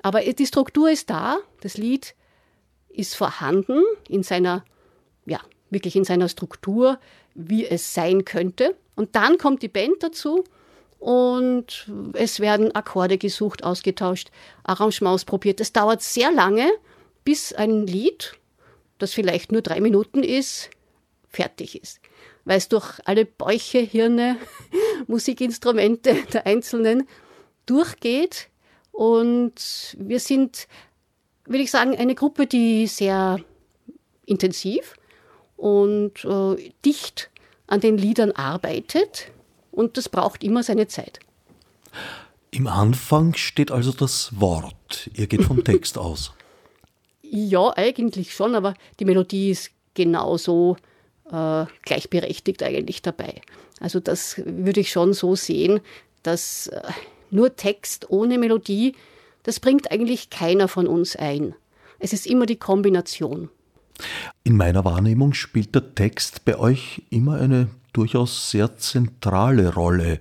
Aber 0.02 0.22
die 0.22 0.46
Struktur 0.46 0.90
ist 0.90 1.10
da, 1.10 1.40
das 1.60 1.78
Lied 1.78 2.16
ist 2.88 3.18
vorhanden 3.18 3.84
in 4.08 4.24
seiner, 4.24 4.64
ja, 5.26 5.42
wirklich 5.70 5.98
in 5.98 6.06
seiner 6.06 6.30
Struktur, 6.30 7.00
wie 7.38 7.65
es 7.65 7.94
sein 7.94 8.25
könnte. 8.25 8.75
Und 8.96 9.15
dann 9.15 9.38
kommt 9.38 9.62
die 9.62 9.67
Band 9.70 10.01
dazu 10.01 10.44
und 11.00 11.89
es 12.13 12.39
werden 12.39 12.74
Akkorde 12.75 13.17
gesucht, 13.17 13.63
ausgetauscht, 13.63 14.32
Arrangements 14.63 15.24
probiert. 15.24 15.62
Es 15.62 15.72
dauert 15.72 16.01
sehr 16.01 16.32
lange, 16.32 16.70
bis 17.24 17.53
ein 17.53 17.86
Lied, 17.86 18.34
das 18.98 19.13
vielleicht 19.13 19.51
nur 19.51 19.62
drei 19.62 19.79
Minuten 19.79 20.24
ist, 20.24 20.72
fertig 21.29 21.79
ist. 21.79 22.00
Weil 22.46 22.58
es 22.58 22.70
durch 22.70 23.00
alle 23.06 23.25
Bäuche, 23.25 23.79
Hirne, 23.79 24.38
Musikinstrumente 25.08 26.15
der 26.34 26.48
Einzelnen 26.48 27.08
durchgeht. 27.67 28.50
Und 28.91 29.96
wir 30.00 30.20
sind, 30.20 30.67
würde 31.46 31.62
ich 31.62 31.70
sagen, 31.70 31.96
eine 31.96 32.15
Gruppe, 32.15 32.48
die 32.48 32.88
sehr 32.88 33.39
intensiv 34.25 34.96
und 35.58 36.24
äh, 36.24 36.72
dicht 36.86 37.30
an 37.68 37.82
den 37.82 37.98
Liedern 37.98 38.32
arbeitet 38.32 39.32
und 39.72 39.98
das 39.98 40.08
braucht 40.08 40.44
immer 40.44 40.64
seine 40.64 40.88
Zeit. 40.88 41.20
Im 42.52 42.68
Anfang 42.68 43.34
steht 43.36 43.72
also 43.72 43.92
das 43.92 44.40
Wort. 44.40 45.10
Ihr 45.14 45.28
geht 45.28 45.44
vom 45.44 45.64
Text 45.66 45.98
aus. 45.98 46.32
Ja, 47.22 47.76
eigentlich 47.76 48.34
schon, 48.34 48.56
aber 48.56 48.74
die 49.00 49.06
Melodie 49.06 49.52
ist 49.52 49.72
genauso 49.96 50.78
äh, 51.32 51.66
gleichberechtigt 51.84 52.64
eigentlich 52.64 53.02
dabei. 53.02 53.42
Also 53.80 54.00
das 54.00 54.42
würde 54.46 54.80
ich 54.80 54.92
schon 54.92 55.14
so 55.14 55.36
sehen, 55.36 55.82
dass 56.24 56.68
äh, 56.68 56.82
nur 57.30 57.56
Text 57.56 58.10
ohne 58.10 58.38
Melodie, 58.38 58.96
das 59.44 59.60
bringt 59.60 59.92
eigentlich 59.92 60.30
keiner 60.30 60.68
von 60.68 60.88
uns 60.88 61.16
ein. 61.16 61.54
Es 62.00 62.14
ist 62.14 62.28
immer 62.28 62.46
die 62.46 62.58
Kombination. 62.58 63.50
In 64.44 64.58
meiner 64.58 64.86
Wahrnehmung 64.86 65.34
spielt 65.34 65.75
der 65.75 65.96
Text 65.96 66.46
bei 66.46 66.58
euch 66.58 67.04
immer 67.10 67.39
eine 67.39 67.70
durchaus 67.94 68.51
sehr 68.51 68.77
zentrale 68.77 69.74
Rolle. 69.74 70.20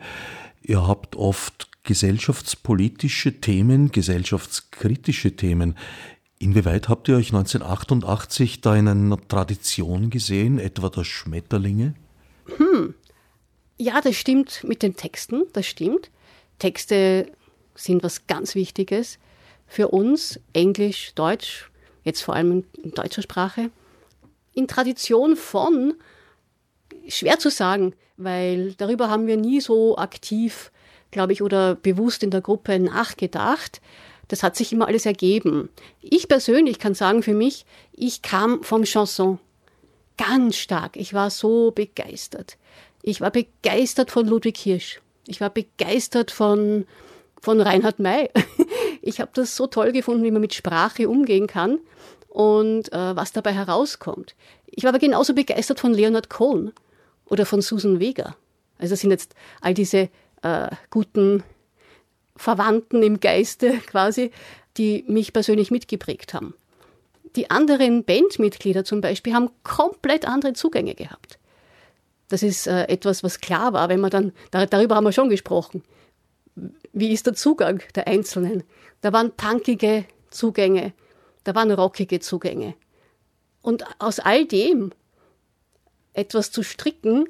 Ihr 0.62 0.86
habt 0.86 1.16
oft 1.16 1.68
gesellschaftspolitische 1.84 3.40
Themen, 3.40 3.92
gesellschaftskritische 3.92 5.36
Themen. 5.36 5.76
Inwieweit 6.38 6.88
habt 6.88 7.08
ihr 7.08 7.16
euch 7.16 7.28
1988 7.28 8.60
da 8.60 8.76
in 8.76 8.88
einer 8.88 9.28
Tradition 9.28 10.10
gesehen, 10.10 10.58
etwa 10.58 10.90
der 10.90 11.04
Schmetterlinge? 11.04 11.94
Hm. 12.56 12.94
Ja, 13.78 14.00
das 14.00 14.16
stimmt 14.16 14.64
mit 14.64 14.82
den 14.82 14.96
Texten, 14.96 15.44
das 15.52 15.66
stimmt. 15.66 16.10
Texte 16.58 17.30
sind 17.74 18.02
was 18.02 18.26
ganz 18.26 18.54
Wichtiges 18.54 19.18
für 19.66 19.88
uns, 19.88 20.40
Englisch, 20.52 21.12
Deutsch, 21.14 21.70
jetzt 22.06 22.22
vor 22.22 22.34
allem 22.34 22.64
in 22.82 22.92
deutscher 22.92 23.20
Sprache. 23.20 23.70
In 24.54 24.66
Tradition 24.68 25.36
von, 25.36 25.94
schwer 27.08 27.38
zu 27.38 27.50
sagen, 27.50 27.94
weil 28.16 28.72
darüber 28.72 29.10
haben 29.10 29.26
wir 29.26 29.36
nie 29.36 29.60
so 29.60 29.98
aktiv, 29.98 30.72
glaube 31.10 31.34
ich, 31.34 31.42
oder 31.42 31.74
bewusst 31.74 32.22
in 32.22 32.30
der 32.30 32.40
Gruppe 32.40 32.78
nachgedacht. 32.78 33.82
Das 34.28 34.42
hat 34.42 34.56
sich 34.56 34.72
immer 34.72 34.88
alles 34.88 35.04
ergeben. 35.04 35.68
Ich 36.00 36.28
persönlich 36.28 36.78
kann 36.78 36.94
sagen 36.94 37.22
für 37.22 37.34
mich, 37.34 37.66
ich 37.92 38.22
kam 38.22 38.62
vom 38.62 38.84
Chanson 38.84 39.38
ganz 40.16 40.56
stark. 40.56 40.96
Ich 40.96 41.12
war 41.12 41.30
so 41.30 41.70
begeistert. 41.70 42.56
Ich 43.02 43.20
war 43.20 43.30
begeistert 43.30 44.10
von 44.10 44.26
Ludwig 44.26 44.56
Hirsch. 44.56 45.00
Ich 45.26 45.40
war 45.40 45.50
begeistert 45.50 46.30
von, 46.30 46.86
von 47.46 47.60
Reinhard 47.60 48.00
May. 48.00 48.28
Ich 49.02 49.20
habe 49.20 49.30
das 49.34 49.54
so 49.54 49.68
toll 49.68 49.92
gefunden, 49.92 50.24
wie 50.24 50.32
man 50.32 50.40
mit 50.40 50.52
Sprache 50.52 51.08
umgehen 51.08 51.46
kann 51.46 51.78
und 52.28 52.92
äh, 52.92 53.14
was 53.14 53.30
dabei 53.30 53.52
herauskommt. 53.52 54.34
Ich 54.66 54.82
war 54.82 54.88
aber 54.88 54.98
genauso 54.98 55.32
begeistert 55.32 55.78
von 55.78 55.94
Leonard 55.94 56.28
Cohen 56.28 56.72
oder 57.26 57.46
von 57.46 57.62
Susan 57.62 58.00
Vega. 58.00 58.34
Also 58.78 58.94
das 58.94 59.02
sind 59.02 59.12
jetzt 59.12 59.36
all 59.60 59.74
diese 59.74 60.08
äh, 60.42 60.70
guten 60.90 61.44
Verwandten 62.34 63.04
im 63.04 63.20
Geiste 63.20 63.74
quasi, 63.86 64.32
die 64.76 65.04
mich 65.06 65.32
persönlich 65.32 65.70
mitgeprägt 65.70 66.34
haben. 66.34 66.54
Die 67.36 67.48
anderen 67.48 68.02
Bandmitglieder 68.02 68.84
zum 68.84 69.00
Beispiel 69.00 69.34
haben 69.34 69.50
komplett 69.62 70.26
andere 70.26 70.54
Zugänge 70.54 70.96
gehabt. 70.96 71.38
Das 72.28 72.42
ist 72.42 72.66
äh, 72.66 72.88
etwas, 72.88 73.22
was 73.22 73.38
klar 73.38 73.72
war, 73.72 73.88
wenn 73.88 74.00
man 74.00 74.10
dann, 74.10 74.32
darüber 74.50 74.96
haben 74.96 75.04
wir 75.04 75.12
schon 75.12 75.28
gesprochen. 75.28 75.84
Wie 76.98 77.12
ist 77.12 77.26
der 77.26 77.34
Zugang 77.34 77.82
der 77.94 78.06
Einzelnen? 78.06 78.64
Da 79.02 79.12
waren 79.12 79.30
punkige 79.32 80.06
Zugänge, 80.30 80.94
da 81.44 81.54
waren 81.54 81.70
rockige 81.70 82.20
Zugänge. 82.20 82.74
Und 83.60 83.84
aus 83.98 84.18
all 84.18 84.46
dem 84.46 84.92
etwas 86.14 86.50
zu 86.50 86.62
stricken, 86.62 87.28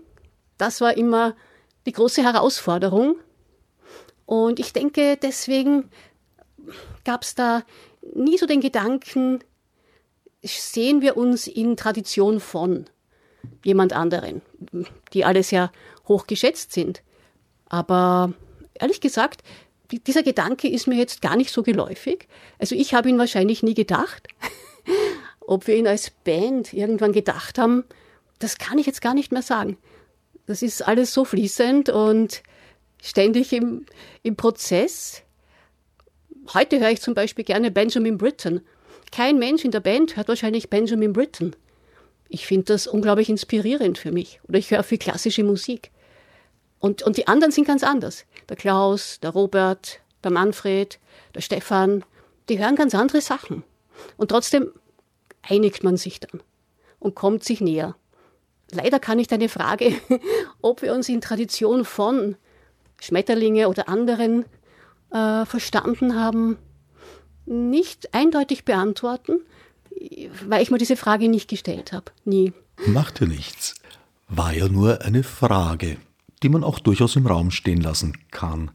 das 0.57 0.81
war 0.81 0.97
immer 0.97 1.35
die 1.85 1.91
große 1.91 2.23
Herausforderung. 2.23 3.17
Und 4.25 4.61
ich 4.61 4.73
denke, 4.73 5.19
deswegen 5.21 5.91
gab 7.03 7.25
es 7.25 7.35
da 7.35 7.65
nie 8.15 8.39
so 8.39 8.47
den 8.47 8.61
Gedanken, 8.61 9.43
sehen 10.45 11.01
wir 11.01 11.17
uns 11.17 11.49
in 11.49 11.77
Tradition 11.77 12.39
von 12.39 12.87
jemand 13.65 13.95
anderen, 13.95 14.43
die 15.13 15.25
alle 15.25 15.43
sehr 15.43 15.73
hoch 16.07 16.29
geschätzt 16.29 16.71
sind. 16.71 17.03
Aber 17.69 18.33
ehrlich 18.81 19.01
gesagt, 19.01 19.43
dieser 19.91 20.23
Gedanke 20.23 20.69
ist 20.69 20.87
mir 20.87 20.97
jetzt 20.97 21.23
gar 21.23 21.37
nicht 21.37 21.51
so 21.51 21.63
geläufig. 21.63 22.29
Also 22.59 22.75
ich 22.75 22.95
habe 22.95 23.09
ihn 23.09 23.19
wahrscheinlich 23.19 23.63
nie 23.63 23.75
gedacht. 23.75 24.29
Ob 25.41 25.67
wir 25.67 25.77
ihn 25.77 25.87
als 25.87 26.11
Band 26.11 26.73
irgendwann 26.73 27.13
gedacht 27.13 27.59
haben, 27.59 27.85
das 28.39 28.59
kann 28.59 28.79
ich 28.79 28.87
jetzt 28.87 29.01
gar 29.01 29.15
nicht 29.15 29.33
mehr 29.33 29.43
sagen. 29.43 29.79
Das 30.47 30.63
ist 30.63 30.87
alles 30.87 31.13
so 31.13 31.25
fließend 31.25 31.89
und 31.89 32.43
ständig 33.03 33.53
im, 33.53 33.87
im 34.23 34.37
Prozess. 34.37 35.23
Heute 36.55 36.81
höre 36.81 36.91
ich 36.91 37.01
zum 37.01 37.15
Beispiel 37.15 37.45
gerne 37.45 37.71
Benjamin 37.71 38.19
Britten. 38.19 38.63
Kein 39.13 39.39
Mensch 39.39 39.65
in 39.65 39.71
der 39.71 39.81
Band 39.81 40.17
hört 40.17 40.29
wahrscheinlich 40.29 40.71
Benjamin 40.71 41.13
Britten. 41.13 41.55
Ich 42.29 42.47
finde 42.47 42.67
das 42.67 42.87
unglaublich 42.87 43.29
inspirierend 43.29 43.99
für 43.99 44.13
mich. 44.13 44.41
Oder 44.49 44.59
ich 44.59 44.71
höre 44.71 44.83
viel 44.83 44.99
klassische 44.99 45.45
Musik. 45.45 45.91
Und, 46.79 47.03
und 47.03 47.17
die 47.17 47.27
anderen 47.27 47.53
sind 47.53 47.67
ganz 47.67 47.83
anders. 47.83 48.25
Der 48.49 48.57
Klaus, 48.57 49.21
der 49.21 49.31
Robert, 49.31 50.01
der 50.23 50.31
Manfred, 50.31 50.99
der 51.35 51.41
Stefan, 51.41 52.05
die 52.49 52.59
hören 52.59 52.77
ganz 52.77 52.95
andere 52.95 53.21
Sachen. 53.21 53.65
Und 54.17 54.29
trotzdem 54.29 54.71
einigt 55.43 55.85
man 55.85 55.97
sich 55.97 56.21
dann 56.21 56.43
und 56.99 57.15
kommt 57.15 57.45
sich 57.45 57.61
näher. 57.61 57.97
Leider 58.73 58.99
kann 58.99 59.19
ich 59.19 59.29
deine 59.29 59.49
Frage, 59.49 59.95
ob 60.61 60.83
wir 60.83 60.93
uns 60.93 61.09
in 61.09 61.21
Tradition 61.21 61.85
von 61.85 62.37
Schmetterlinge 63.01 63.69
oder 63.69 63.89
anderen 63.89 64.45
äh, 65.13 65.45
verstanden 65.45 66.19
haben, 66.19 66.59
nicht 67.47 68.13
eindeutig 68.13 68.65
beantworten, 68.65 69.41
weil 70.47 70.63
ich 70.63 70.71
mir 70.71 70.79
diese 70.79 70.97
Frage 70.97 71.29
nicht 71.29 71.49
gestellt 71.49 71.93
habe. 71.93 72.11
Nie. 72.25 72.53
Macht 72.87 73.21
ja 73.21 73.27
nichts. 73.27 73.75
War 74.29 74.53
ja 74.53 74.69
nur 74.69 75.03
eine 75.03 75.23
Frage 75.23 75.99
die 76.43 76.49
man 76.49 76.65
auch 76.65 76.79
durchaus 76.79 77.17
im 77.17 77.27
Raum 77.27 77.51
stehen 77.51 77.81
lassen 77.81 78.17
kann. 78.31 78.71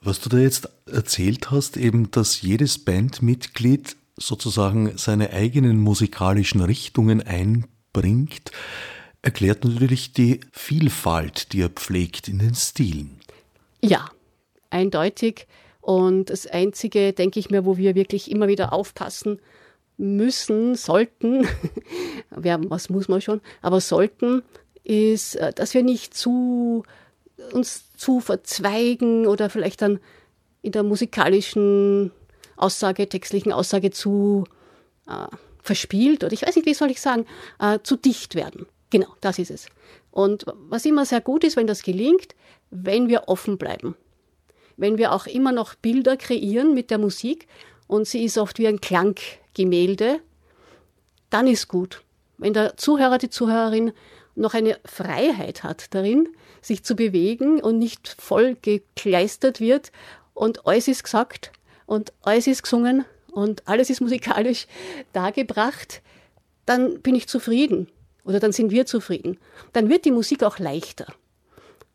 Was 0.00 0.20
du 0.20 0.28
da 0.28 0.38
jetzt 0.38 0.68
erzählt 0.86 1.50
hast, 1.50 1.76
eben, 1.76 2.10
dass 2.10 2.42
jedes 2.42 2.78
Bandmitglied 2.84 3.96
sozusagen 4.16 4.96
seine 4.96 5.30
eigenen 5.30 5.78
musikalischen 5.78 6.60
Richtungen 6.60 7.22
einbringt, 7.22 8.52
erklärt 9.22 9.64
natürlich 9.64 10.12
die 10.12 10.40
Vielfalt, 10.52 11.52
die 11.52 11.62
er 11.62 11.70
pflegt 11.70 12.28
in 12.28 12.38
den 12.38 12.54
Stilen. 12.54 13.18
Ja, 13.80 14.10
eindeutig. 14.70 15.46
Und 15.80 16.30
das 16.30 16.46
Einzige, 16.46 17.12
denke 17.12 17.40
ich 17.40 17.50
mir, 17.50 17.64
wo 17.64 17.76
wir 17.76 17.94
wirklich 17.94 18.30
immer 18.30 18.48
wieder 18.48 18.72
aufpassen 18.72 19.40
müssen, 19.96 20.74
sollten, 20.74 21.46
was 22.30 22.90
muss 22.90 23.08
man 23.08 23.20
schon, 23.20 23.40
aber 23.62 23.80
sollten, 23.80 24.42
ist, 24.84 25.36
äh, 25.36 25.52
dass 25.52 25.74
wir 25.74 25.82
nicht 25.82 26.14
zu, 26.14 26.84
uns 27.52 27.84
zu 27.96 28.20
verzweigen 28.20 29.26
oder 29.26 29.50
vielleicht 29.50 29.82
dann 29.82 29.98
in 30.62 30.72
der 30.72 30.82
musikalischen 30.82 32.12
Aussage, 32.56 33.08
textlichen 33.08 33.52
Aussage 33.52 33.90
zu 33.90 34.44
äh, 35.08 35.26
verspielt 35.62 36.22
oder 36.22 36.32
ich 36.32 36.42
weiß 36.46 36.56
nicht, 36.56 36.66
wie 36.66 36.74
soll 36.74 36.90
ich 36.90 37.00
sagen, 37.00 37.26
äh, 37.58 37.78
zu 37.82 37.96
dicht 37.96 38.34
werden. 38.34 38.66
Genau, 38.90 39.08
das 39.20 39.38
ist 39.38 39.50
es. 39.50 39.66
Und 40.10 40.44
was 40.68 40.84
immer 40.84 41.04
sehr 41.04 41.20
gut 41.20 41.42
ist, 41.42 41.56
wenn 41.56 41.66
das 41.66 41.82
gelingt, 41.82 42.34
wenn 42.70 43.08
wir 43.08 43.28
offen 43.28 43.58
bleiben. 43.58 43.96
Wenn 44.76 44.98
wir 44.98 45.12
auch 45.12 45.26
immer 45.26 45.52
noch 45.52 45.74
Bilder 45.74 46.16
kreieren 46.16 46.74
mit 46.74 46.90
der 46.90 46.98
Musik 46.98 47.48
und 47.86 48.06
sie 48.06 48.24
ist 48.24 48.38
oft 48.38 48.58
wie 48.58 48.68
ein 48.68 48.80
Klanggemälde, 48.80 50.20
dann 51.30 51.46
ist 51.46 51.68
gut. 51.68 52.02
Wenn 52.38 52.52
der 52.52 52.76
Zuhörer, 52.76 53.18
die 53.18 53.30
Zuhörerin 53.30 53.92
noch 54.34 54.54
eine 54.54 54.78
Freiheit 54.84 55.62
hat 55.62 55.94
darin, 55.94 56.28
sich 56.60 56.84
zu 56.84 56.96
bewegen 56.96 57.60
und 57.60 57.78
nicht 57.78 58.16
voll 58.18 58.56
gekleistert 58.60 59.60
wird 59.60 59.92
und 60.32 60.66
alles 60.66 60.88
ist 60.88 61.04
gesagt 61.04 61.52
und 61.86 62.12
alles 62.22 62.46
ist 62.46 62.62
gesungen 62.62 63.04
und 63.32 63.66
alles 63.68 63.90
ist 63.90 64.00
musikalisch 64.00 64.66
dargebracht, 65.12 66.02
dann 66.66 67.00
bin 67.02 67.14
ich 67.14 67.28
zufrieden 67.28 67.88
oder 68.24 68.40
dann 68.40 68.52
sind 68.52 68.70
wir 68.70 68.86
zufrieden. 68.86 69.38
Dann 69.72 69.88
wird 69.88 70.04
die 70.04 70.10
Musik 70.10 70.42
auch 70.42 70.58
leichter. 70.58 71.06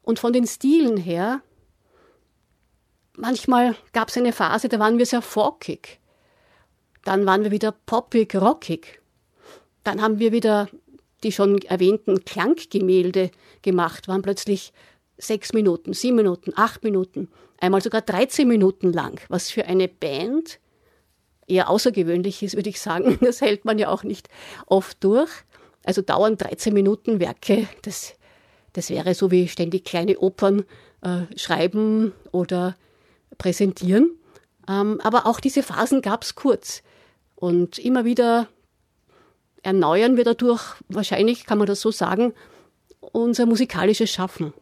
Und 0.04 0.19
von 0.19 0.34
den 0.34 0.47
Stilen 0.47 0.97
her, 0.97 1.41
manchmal 3.15 3.75
gab 3.93 4.10
es 4.10 4.17
eine 4.17 4.34
Phase, 4.34 4.69
da 4.69 4.80
waren 4.80 4.97
wir 4.97 5.06
sehr 5.06 5.21
folkig. 5.21 5.99
Dann 7.04 7.25
waren 7.25 7.43
wir 7.43 7.52
wieder 7.52 7.71
poppig, 7.71 8.36
rockig. 8.36 9.02
Dann 9.84 10.02
haben 10.02 10.19
wir 10.19 10.32
wieder 10.32 10.69
die 11.23 11.32
schon 11.32 11.62
erwähnten 11.63 12.23
Klanggemälde 12.25 13.32
gemacht, 13.62 14.08
waren 14.08 14.21
plötzlich 14.21 14.73
sechs 15.17 15.53
Minuten, 15.53 15.93
sieben 15.93 16.15
Minuten, 16.17 16.53
acht 16.55 16.84
Minuten, 16.84 17.29
einmal 17.60 17.82
sogar 17.82 18.01
13 18.01 18.47
Minuten 18.47 18.93
lang, 18.93 19.19
was 19.29 19.49
für 19.51 19.65
eine 19.65 19.88
Band 19.88 20.60
eher 21.47 21.69
außergewöhnlich 21.69 22.43
ist, 22.43 22.55
würde 22.55 22.69
ich 22.69 22.79
sagen. 22.79 23.17
Das 23.21 23.41
hält 23.41 23.65
man 23.65 23.79
ja 23.79 23.89
auch 23.89 24.03
nicht 24.03 24.29
oft 24.65 25.03
durch. 25.03 25.29
Also 25.84 26.01
dauernd 26.01 26.41
13 26.41 26.73
Minuten 26.73 27.19
Werke, 27.19 27.67
das, 27.82 28.13
das 28.73 28.89
wäre 28.89 29.13
so 29.13 29.32
wie 29.32 29.47
ständig 29.47 29.86
kleine 29.86 30.19
Opern 30.19 30.63
äh, 31.01 31.21
schreiben 31.38 32.13
oder 32.32 32.75
präsentieren. 33.38 34.12
Ähm, 34.67 34.99
aber 35.01 35.25
auch 35.25 35.39
diese 35.39 35.63
Phasen 35.63 36.01
gab 36.01 36.23
es 36.23 36.36
kurz. 36.36 36.84
Und 37.36 37.79
immer 37.79 38.05
wieder 38.05 38.47
erneuern 39.63 40.17
wir 40.17 40.23
dadurch, 40.23 40.61
wahrscheinlich 40.87 41.45
kann 41.45 41.57
man 41.57 41.67
das 41.67 41.81
so 41.81 41.91
sagen, 41.91 42.33
unser 42.99 43.45
musikalisches 43.45 44.09
Schaffen. 44.09 44.53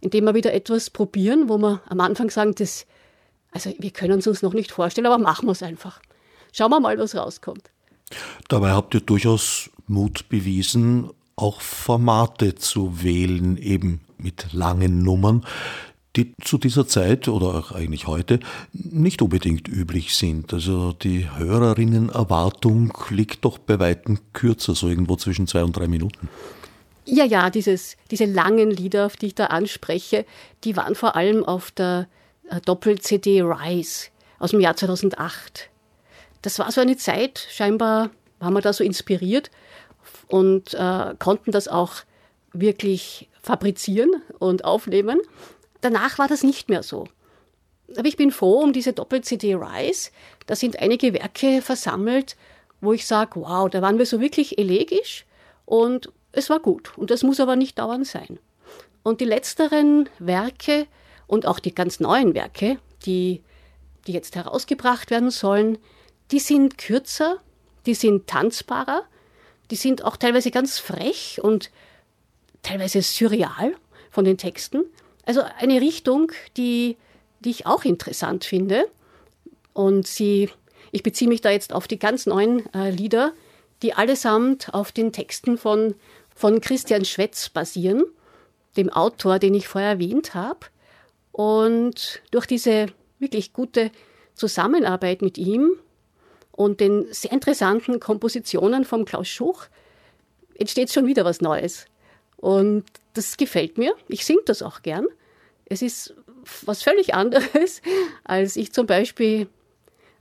Indem 0.00 0.24
wir 0.24 0.34
wieder 0.34 0.52
etwas 0.52 0.90
probieren, 0.90 1.48
wo 1.48 1.58
wir 1.58 1.82
am 1.88 2.00
Anfang 2.00 2.30
sagen, 2.30 2.54
das, 2.54 2.86
also 3.50 3.72
wir 3.78 3.90
können 3.90 4.18
es 4.18 4.26
uns 4.26 4.42
noch 4.42 4.52
nicht 4.52 4.70
vorstellen, 4.70 5.06
aber 5.06 5.18
machen 5.18 5.46
wir 5.46 5.52
es 5.52 5.62
einfach. 5.62 6.00
Schauen 6.52 6.70
wir 6.70 6.80
mal, 6.80 6.98
was 6.98 7.14
rauskommt. 7.14 7.70
Dabei 8.48 8.72
habt 8.72 8.94
ihr 8.94 9.00
durchaus 9.00 9.70
Mut 9.86 10.28
bewiesen, 10.28 11.10
auch 11.34 11.60
Formate 11.60 12.54
zu 12.54 13.02
wählen, 13.02 13.56
eben 13.56 14.00
mit 14.18 14.52
langen 14.52 15.02
Nummern, 15.02 15.44
die 16.16 16.34
zu 16.42 16.58
dieser 16.58 16.86
Zeit 16.86 17.28
oder 17.28 17.54
auch 17.54 17.72
eigentlich 17.72 18.06
heute 18.06 18.40
nicht 18.72 19.22
unbedingt 19.22 19.68
üblich 19.68 20.16
sind. 20.16 20.52
Also 20.52 20.92
die 20.92 21.28
Hörerinnenerwartung 21.30 22.92
liegt 23.10 23.44
doch 23.44 23.58
bei 23.58 23.78
weitem 23.78 24.18
kürzer, 24.32 24.74
so 24.74 24.88
irgendwo 24.88 25.16
zwischen 25.16 25.46
zwei 25.46 25.62
und 25.62 25.76
drei 25.76 25.88
Minuten. 25.88 26.28
Ja, 27.04 27.24
ja, 27.24 27.50
dieses, 27.50 27.96
diese 28.10 28.24
langen 28.24 28.70
Lieder, 28.70 29.06
auf 29.06 29.16
die 29.16 29.26
ich 29.26 29.34
da 29.34 29.46
anspreche, 29.46 30.26
die 30.64 30.76
waren 30.76 30.96
vor 30.96 31.14
allem 31.14 31.44
auf 31.44 31.70
der 31.70 32.08
äh, 32.50 32.60
Doppel-CD 32.60 33.42
Rise 33.42 34.08
aus 34.40 34.50
dem 34.50 34.60
Jahr 34.60 34.76
2008. 34.76 35.70
Das 36.42 36.58
war 36.58 36.70
so 36.72 36.80
eine 36.80 36.96
Zeit, 36.96 37.46
scheinbar 37.50 38.10
waren 38.40 38.54
wir 38.54 38.60
da 38.60 38.72
so 38.72 38.82
inspiriert 38.82 39.50
und 40.28 40.74
äh, 40.74 41.14
konnten 41.18 41.52
das 41.52 41.68
auch 41.68 41.94
wirklich 42.52 43.28
fabrizieren 43.40 44.10
und 44.38 44.64
aufnehmen. 44.64 45.20
Danach 45.86 46.18
war 46.18 46.26
das 46.26 46.42
nicht 46.42 46.68
mehr 46.68 46.82
so. 46.82 47.06
Aber 47.96 48.08
ich 48.08 48.16
bin 48.16 48.32
froh 48.32 48.58
um 48.60 48.72
diese 48.72 48.92
Doppel-CD 48.92 49.54
Rise. 49.54 50.10
Da 50.46 50.56
sind 50.56 50.80
einige 50.80 51.14
Werke 51.14 51.62
versammelt, 51.62 52.34
wo 52.80 52.92
ich 52.92 53.06
sage, 53.06 53.40
wow, 53.40 53.70
da 53.70 53.82
waren 53.82 53.96
wir 53.96 54.04
so 54.04 54.20
wirklich 54.20 54.58
elegisch 54.58 55.26
und 55.64 56.12
es 56.32 56.50
war 56.50 56.58
gut. 56.58 56.98
Und 56.98 57.12
das 57.12 57.22
muss 57.22 57.38
aber 57.38 57.54
nicht 57.54 57.78
dauernd 57.78 58.04
sein. 58.04 58.40
Und 59.04 59.20
die 59.20 59.26
letzteren 59.26 60.08
Werke 60.18 60.88
und 61.28 61.46
auch 61.46 61.60
die 61.60 61.72
ganz 61.72 62.00
neuen 62.00 62.34
Werke, 62.34 62.80
die, 63.04 63.44
die 64.08 64.12
jetzt 64.12 64.34
herausgebracht 64.34 65.12
werden 65.12 65.30
sollen, 65.30 65.78
die 66.32 66.40
sind 66.40 66.78
kürzer, 66.78 67.36
die 67.86 67.94
sind 67.94 68.26
tanzbarer, 68.26 69.04
die 69.70 69.76
sind 69.76 70.04
auch 70.04 70.16
teilweise 70.16 70.50
ganz 70.50 70.80
frech 70.80 71.38
und 71.40 71.70
teilweise 72.64 73.02
surreal 73.02 73.76
von 74.10 74.24
den 74.24 74.36
Texten. 74.36 74.82
Also 75.26 75.42
eine 75.58 75.80
Richtung, 75.80 76.32
die, 76.56 76.96
die 77.40 77.50
ich 77.50 77.66
auch 77.66 77.84
interessant 77.84 78.44
finde. 78.44 78.86
Und 79.74 80.06
sie, 80.06 80.48
ich 80.92 81.02
beziehe 81.02 81.28
mich 81.28 81.42
da 81.42 81.50
jetzt 81.50 81.74
auf 81.74 81.86
die 81.86 81.98
ganz 81.98 82.24
neuen 82.24 82.72
äh, 82.72 82.90
Lieder, 82.90 83.34
die 83.82 83.92
allesamt 83.92 84.72
auf 84.72 84.92
den 84.92 85.12
Texten 85.12 85.58
von, 85.58 85.94
von 86.34 86.60
Christian 86.62 87.04
Schwetz 87.04 87.50
basieren, 87.50 88.04
dem 88.76 88.88
Autor, 88.88 89.38
den 89.38 89.54
ich 89.54 89.68
vorher 89.68 89.90
erwähnt 89.90 90.34
habe. 90.34 90.60
Und 91.32 92.22
durch 92.30 92.46
diese 92.46 92.86
wirklich 93.18 93.52
gute 93.52 93.90
Zusammenarbeit 94.34 95.20
mit 95.20 95.36
ihm 95.36 95.72
und 96.52 96.80
den 96.80 97.06
sehr 97.12 97.32
interessanten 97.32 98.00
Kompositionen 98.00 98.84
von 98.84 99.04
Klaus 99.04 99.28
Schuch 99.28 99.66
entsteht 100.54 100.90
schon 100.90 101.06
wieder 101.06 101.24
was 101.24 101.40
Neues. 101.40 101.86
Und 102.36 102.84
das 103.16 103.36
gefällt 103.36 103.78
mir. 103.78 103.94
Ich 104.08 104.24
singe 104.24 104.42
das 104.44 104.62
auch 104.62 104.82
gern. 104.82 105.06
Es 105.64 105.82
ist 105.82 106.14
was 106.64 106.82
völlig 106.82 107.14
anderes, 107.14 107.82
als 108.24 108.56
ich 108.56 108.72
zum 108.72 108.86
Beispiel 108.86 109.48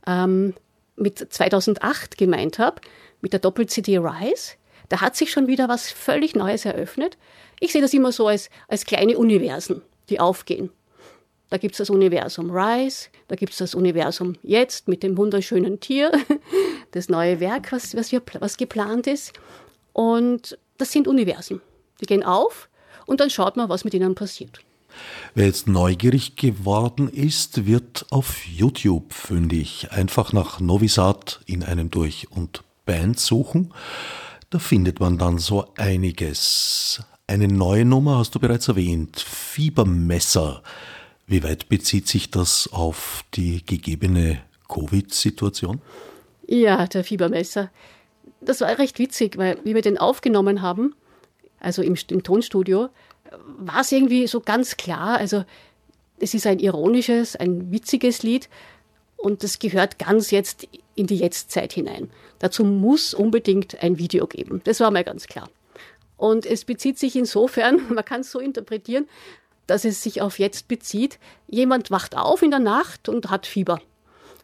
ähm, 0.08 0.54
mit 0.96 1.20
2008 1.20 2.18
gemeint 2.18 2.60
habe, 2.60 2.82
mit 3.22 3.34
der 3.34 3.40
Doppel-CD 3.40 3.98
Rise. 3.98 4.54
Da 4.90 5.02
hat 5.02 5.16
sich 5.16 5.32
schon 5.32 5.48
wieder 5.48 5.68
was 5.68 5.92
völlig 5.92 6.36
Neues 6.36 6.66
eröffnet. 6.66 7.18
Ich 7.60 7.72
sehe 7.72 7.82
das 7.82 7.94
immer 7.94 8.12
so 8.12 8.28
als, 8.28 8.50
als 8.68 8.86
kleine 8.86 9.18
Universen, 9.18 9.82
die 10.10 10.20
aufgehen. 10.20 10.70
Da 11.50 11.58
gibt 11.58 11.74
es 11.74 11.78
das 11.78 11.90
Universum 11.90 12.50
Rise, 12.52 13.10
da 13.28 13.36
gibt 13.36 13.54
es 13.54 13.60
das 13.60 13.76
Universum 13.76 14.36
Jetzt 14.42 14.88
mit 14.88 15.04
dem 15.04 15.18
wunderschönen 15.18 15.80
Tier, 15.80 16.12
das 16.92 17.08
neue 17.08 17.40
Werk, 17.40 17.72
was, 17.72 17.96
was, 17.96 18.12
wir, 18.12 18.22
was 18.40 18.58
geplant 18.58 19.08
ist. 19.08 19.34
Und 19.94 20.58
das 20.78 20.92
sind 20.92 21.08
Universen. 21.08 21.62
Die 22.02 22.06
gehen 22.06 22.24
auf 22.24 22.68
und 23.06 23.20
dann 23.20 23.30
schaut 23.30 23.58
man, 23.58 23.70
was 23.70 23.84
mit 23.84 23.94
ihnen 23.94 24.16
passiert. 24.16 24.60
Wer 25.34 25.48
jetzt 25.48 25.68
neugierig 25.68 26.36
geworden 26.36 27.10
ist, 27.10 27.66
wird 27.66 28.06
auf 28.12 28.46
YouTube 28.46 29.14
fündig. 29.14 29.92
Einfach 29.92 30.32
nach 30.34 30.60
Novisat 30.60 31.42
in 31.46 31.64
einem 31.64 31.92
durch 31.92 32.28
und 32.32 32.64
Band 32.86 33.20
suchen. 33.20 33.74
Da 34.50 34.60
findet 34.60 35.00
man 35.00 35.18
dann 35.18 35.38
so 35.38 35.74
einiges. 35.76 37.04
Eine 37.28 37.48
neue 37.48 37.84
Nummer 37.84 38.20
hast 38.20 38.36
du 38.36 38.40
bereits 38.40 38.68
erwähnt. 38.68 39.20
Fiebermesser. 39.20 40.62
Wie 41.28 41.44
weit 41.44 41.70
bezieht 41.70 42.08
sich 42.08 42.30
das 42.30 42.70
auf 42.72 43.24
die 43.34 43.66
gegebene 43.66 44.42
Covid-Situation? 44.70 45.82
Ja, 46.48 46.86
der 46.86 47.04
Fiebermesser. 47.04 47.72
Das 48.42 48.62
war 48.62 48.78
recht 48.78 49.00
witzig, 49.00 49.38
weil 49.38 49.58
wie 49.64 49.74
wir 49.74 49.82
den 49.82 49.98
aufgenommen 49.98 50.62
haben, 50.62 50.94
also 51.66 51.82
im, 51.82 51.96
im 52.10 52.24
Tonstudio, 52.24 52.90
war 53.58 53.82
es 53.82 53.92
irgendwie 53.92 54.28
so 54.28 54.40
ganz 54.40 54.78
klar. 54.78 55.18
Also 55.18 55.44
es 56.20 56.34
ist 56.34 56.48
ein 56.48 56.60
ironisches, 56.60 57.36
ein 57.36 57.72
witziges 57.72 58.24
Lied 58.24 58.50
und 59.18 59.44
das 59.44 59.60
gehört 59.60 60.00
ganz 60.00 60.32
jetzt 60.32 60.68
in 60.96 61.08
die 61.08 61.18
Jetztzeit 61.18 61.74
hinein. 61.74 62.10
Dazu 62.40 62.64
muss 62.64 63.14
unbedingt 63.14 63.82
ein 63.82 63.98
Video 63.98 64.28
geben. 64.28 64.62
Das 64.64 64.80
war 64.80 64.92
mir 64.92 65.04
ganz 65.04 65.28
klar. 65.28 65.50
Und 66.18 66.46
es 66.46 66.66
bezieht 66.66 67.00
sich 67.00 67.16
insofern, 67.16 67.82
man 67.94 68.06
kann 68.06 68.22
es 68.22 68.32
so 68.32 68.40
interpretieren, 68.40 69.08
dass 69.68 69.84
es 69.84 70.04
sich 70.04 70.22
auf 70.22 70.38
jetzt 70.38 70.68
bezieht. 70.68 71.18
Jemand 71.48 71.90
wacht 71.90 72.16
auf 72.16 72.44
in 72.44 72.52
der 72.52 72.60
Nacht 72.60 73.10
und 73.10 73.30
hat 73.32 73.48
Fieber. 73.48 73.82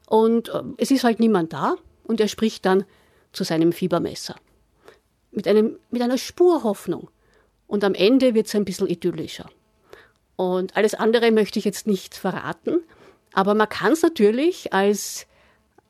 Und 0.07 0.49
äh, 0.49 0.63
es 0.77 0.89
ist 0.89 1.03
halt 1.03 1.19
niemand 1.19 1.53
da 1.53 1.75
und 2.03 2.19
er 2.19 2.27
spricht 2.27 2.65
dann 2.65 2.83
zu 3.31 3.43
seinem 3.43 3.71
Fiebermesser. 3.71 4.35
Mit, 5.31 5.47
einem, 5.47 5.77
mit 5.89 6.01
einer 6.01 6.17
Spur 6.17 6.63
Hoffnung. 6.63 7.09
Und 7.67 7.83
am 7.83 7.93
Ende 7.93 8.33
wird 8.33 8.47
es 8.47 8.55
ein 8.55 8.65
bisschen 8.65 8.87
idyllischer. 8.87 9.49
Und 10.35 10.75
alles 10.75 10.93
andere 10.93 11.31
möchte 11.31 11.59
ich 11.59 11.65
jetzt 11.65 11.87
nicht 11.87 12.15
verraten, 12.15 12.81
aber 13.33 13.53
man 13.53 13.69
kann 13.69 13.93
es 13.93 14.01
natürlich 14.01 14.73
als, 14.73 15.27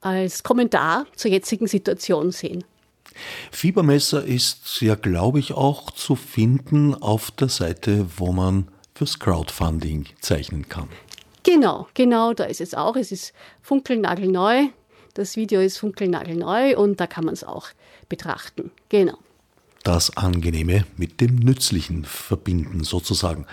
als 0.01 0.43
Kommentar 0.43 1.05
zur 1.15 1.31
jetzigen 1.31 1.67
Situation 1.67 2.31
sehen. 2.31 2.63
Fiebermesser 3.51 4.23
ist 4.23 4.81
ja, 4.81 4.95
glaube 4.95 5.39
ich, 5.39 5.53
auch 5.53 5.91
zu 5.91 6.15
finden 6.15 6.93
auf 6.95 7.31
der 7.31 7.49
Seite, 7.49 8.07
wo 8.17 8.31
man 8.31 8.67
fürs 8.93 9.19
Crowdfunding 9.19 10.05
zeichnen 10.19 10.69
kann. 10.69 10.89
Genau, 11.43 11.87
genau, 11.93 12.33
da 12.33 12.43
ist 12.43 12.61
es 12.61 12.73
auch. 12.73 12.95
Es 12.95 13.11
ist 13.11 13.33
funkelnagelneu. 13.61 14.67
Das 15.13 15.35
Video 15.35 15.59
ist 15.59 15.77
funkelnagelneu 15.77 16.77
und 16.77 16.99
da 16.99 17.07
kann 17.07 17.25
man 17.25 17.33
es 17.33 17.43
auch 17.43 17.67
betrachten. 18.07 18.71
Genau. 18.89 19.17
Das 19.83 20.15
Angenehme 20.15 20.85
mit 20.97 21.21
dem 21.21 21.37
Nützlichen 21.37 22.05
verbinden, 22.05 22.83
sozusagen. 22.83 23.47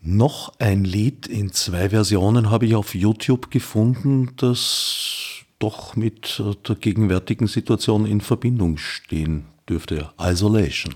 Noch 0.00 0.52
ein 0.58 0.84
Lied 0.84 1.26
in 1.26 1.52
zwei 1.52 1.90
Versionen 1.90 2.50
habe 2.50 2.66
ich 2.66 2.74
auf 2.74 2.94
YouTube 2.94 3.50
gefunden, 3.50 4.34
das 4.36 5.44
doch 5.58 5.96
mit 5.96 6.42
der 6.68 6.74
gegenwärtigen 6.76 7.46
Situation 7.46 8.04
in 8.06 8.20
Verbindung 8.20 8.78
stehen 8.78 9.46
dürfte. 9.68 10.10
Isolation. 10.20 10.94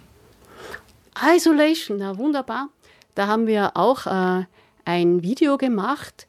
Isolation, 1.21 1.99
na 1.99 2.19
wunderbar. 2.19 2.69
Da 3.15 3.29
haben 3.29 3.47
wir 3.47 3.77
auch 3.77 4.07
äh, 4.07 4.45
ein 4.85 5.23
Video 5.23 5.57
gemacht. 5.57 6.27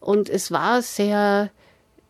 Und 0.00 0.28
es 0.28 0.50
war 0.50 0.82
sehr, 0.82 1.50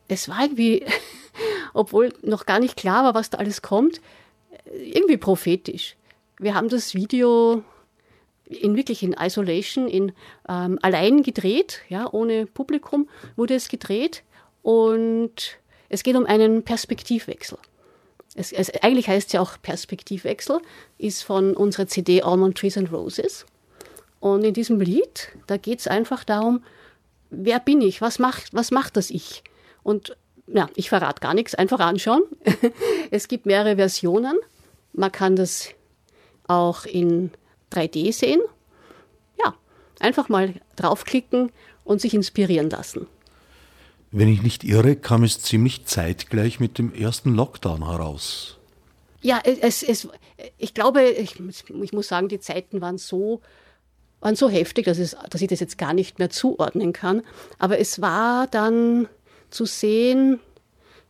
es 0.08 0.28
war 0.28 0.42
irgendwie, 0.42 0.84
obwohl 1.74 2.12
noch 2.22 2.46
gar 2.46 2.58
nicht 2.58 2.76
klar 2.76 3.04
war, 3.04 3.14
was 3.14 3.30
da 3.30 3.38
alles 3.38 3.62
kommt, 3.62 4.00
irgendwie 4.70 5.16
prophetisch. 5.16 5.96
Wir 6.38 6.54
haben 6.54 6.68
das 6.68 6.94
Video 6.94 7.62
in 8.44 8.76
wirklich 8.76 9.02
in 9.02 9.12
Isolation, 9.12 9.88
in 9.88 10.12
ähm, 10.48 10.78
allein 10.82 11.22
gedreht, 11.22 11.82
ja, 11.88 12.12
ohne 12.12 12.46
Publikum 12.46 13.08
wurde 13.36 13.54
es 13.54 13.68
gedreht 13.68 14.22
und 14.62 15.58
es 15.88 16.02
geht 16.02 16.16
um 16.16 16.26
einen 16.26 16.64
Perspektivwechsel. 16.64 17.58
Es, 18.34 18.52
es, 18.52 18.70
eigentlich 18.82 19.08
heißt 19.08 19.28
es 19.28 19.32
ja 19.32 19.40
auch 19.40 19.60
Perspektivwechsel, 19.60 20.60
ist 20.98 21.22
von 21.22 21.56
unserer 21.56 21.86
CD 21.86 22.22
Almond 22.22 22.56
Trees 22.58 22.78
and 22.78 22.92
Roses. 22.92 23.44
Und 24.20 24.44
in 24.44 24.54
diesem 24.54 24.80
Lied, 24.80 25.28
da 25.46 25.56
geht 25.56 25.80
es 25.80 25.88
einfach 25.88 26.24
darum, 26.24 26.62
wer 27.30 27.58
bin 27.58 27.80
ich, 27.80 28.00
was 28.00 28.18
macht, 28.18 28.52
was 28.52 28.70
macht 28.70 28.96
das 28.96 29.10
Ich? 29.10 29.42
Und 29.82 30.16
ja, 30.46 30.68
ich 30.74 30.88
verrate 30.88 31.20
gar 31.20 31.34
nichts, 31.34 31.54
einfach 31.54 31.80
anschauen. 31.80 32.22
es 33.10 33.28
gibt 33.28 33.46
mehrere 33.46 33.76
Versionen. 33.76 34.36
Man 34.92 35.12
kann 35.12 35.36
das 35.36 35.68
auch 36.46 36.84
in 36.84 37.30
3D 37.72 38.12
sehen. 38.12 38.40
Ja, 39.42 39.54
einfach 40.00 40.28
mal 40.28 40.54
draufklicken 40.76 41.52
und 41.84 42.00
sich 42.00 42.14
inspirieren 42.14 42.70
lassen. 42.70 43.06
Wenn 44.10 44.28
ich 44.28 44.42
nicht 44.42 44.64
irre, 44.64 44.96
kam 44.96 45.22
es 45.22 45.40
ziemlich 45.40 45.84
zeitgleich 45.84 46.58
mit 46.58 46.78
dem 46.78 46.92
ersten 46.92 47.34
Lockdown 47.34 47.86
heraus. 47.86 48.58
Ja, 49.22 49.40
es, 49.44 49.82
es, 49.82 50.08
ich 50.58 50.74
glaube, 50.74 51.02
ich, 51.04 51.38
ich 51.38 51.92
muss 51.92 52.08
sagen, 52.08 52.28
die 52.28 52.40
Zeiten 52.40 52.80
waren 52.80 52.98
so, 52.98 53.40
waren 54.20 54.34
so 54.34 54.48
heftig, 54.48 54.86
dass, 54.86 54.98
es, 54.98 55.16
dass 55.28 55.42
ich 55.42 55.48
das 55.48 55.60
jetzt 55.60 55.78
gar 55.78 55.94
nicht 55.94 56.18
mehr 56.18 56.30
zuordnen 56.30 56.92
kann. 56.92 57.22
Aber 57.58 57.78
es 57.78 58.00
war 58.00 58.48
dann 58.48 59.08
zu 59.50 59.64
sehen, 59.66 60.40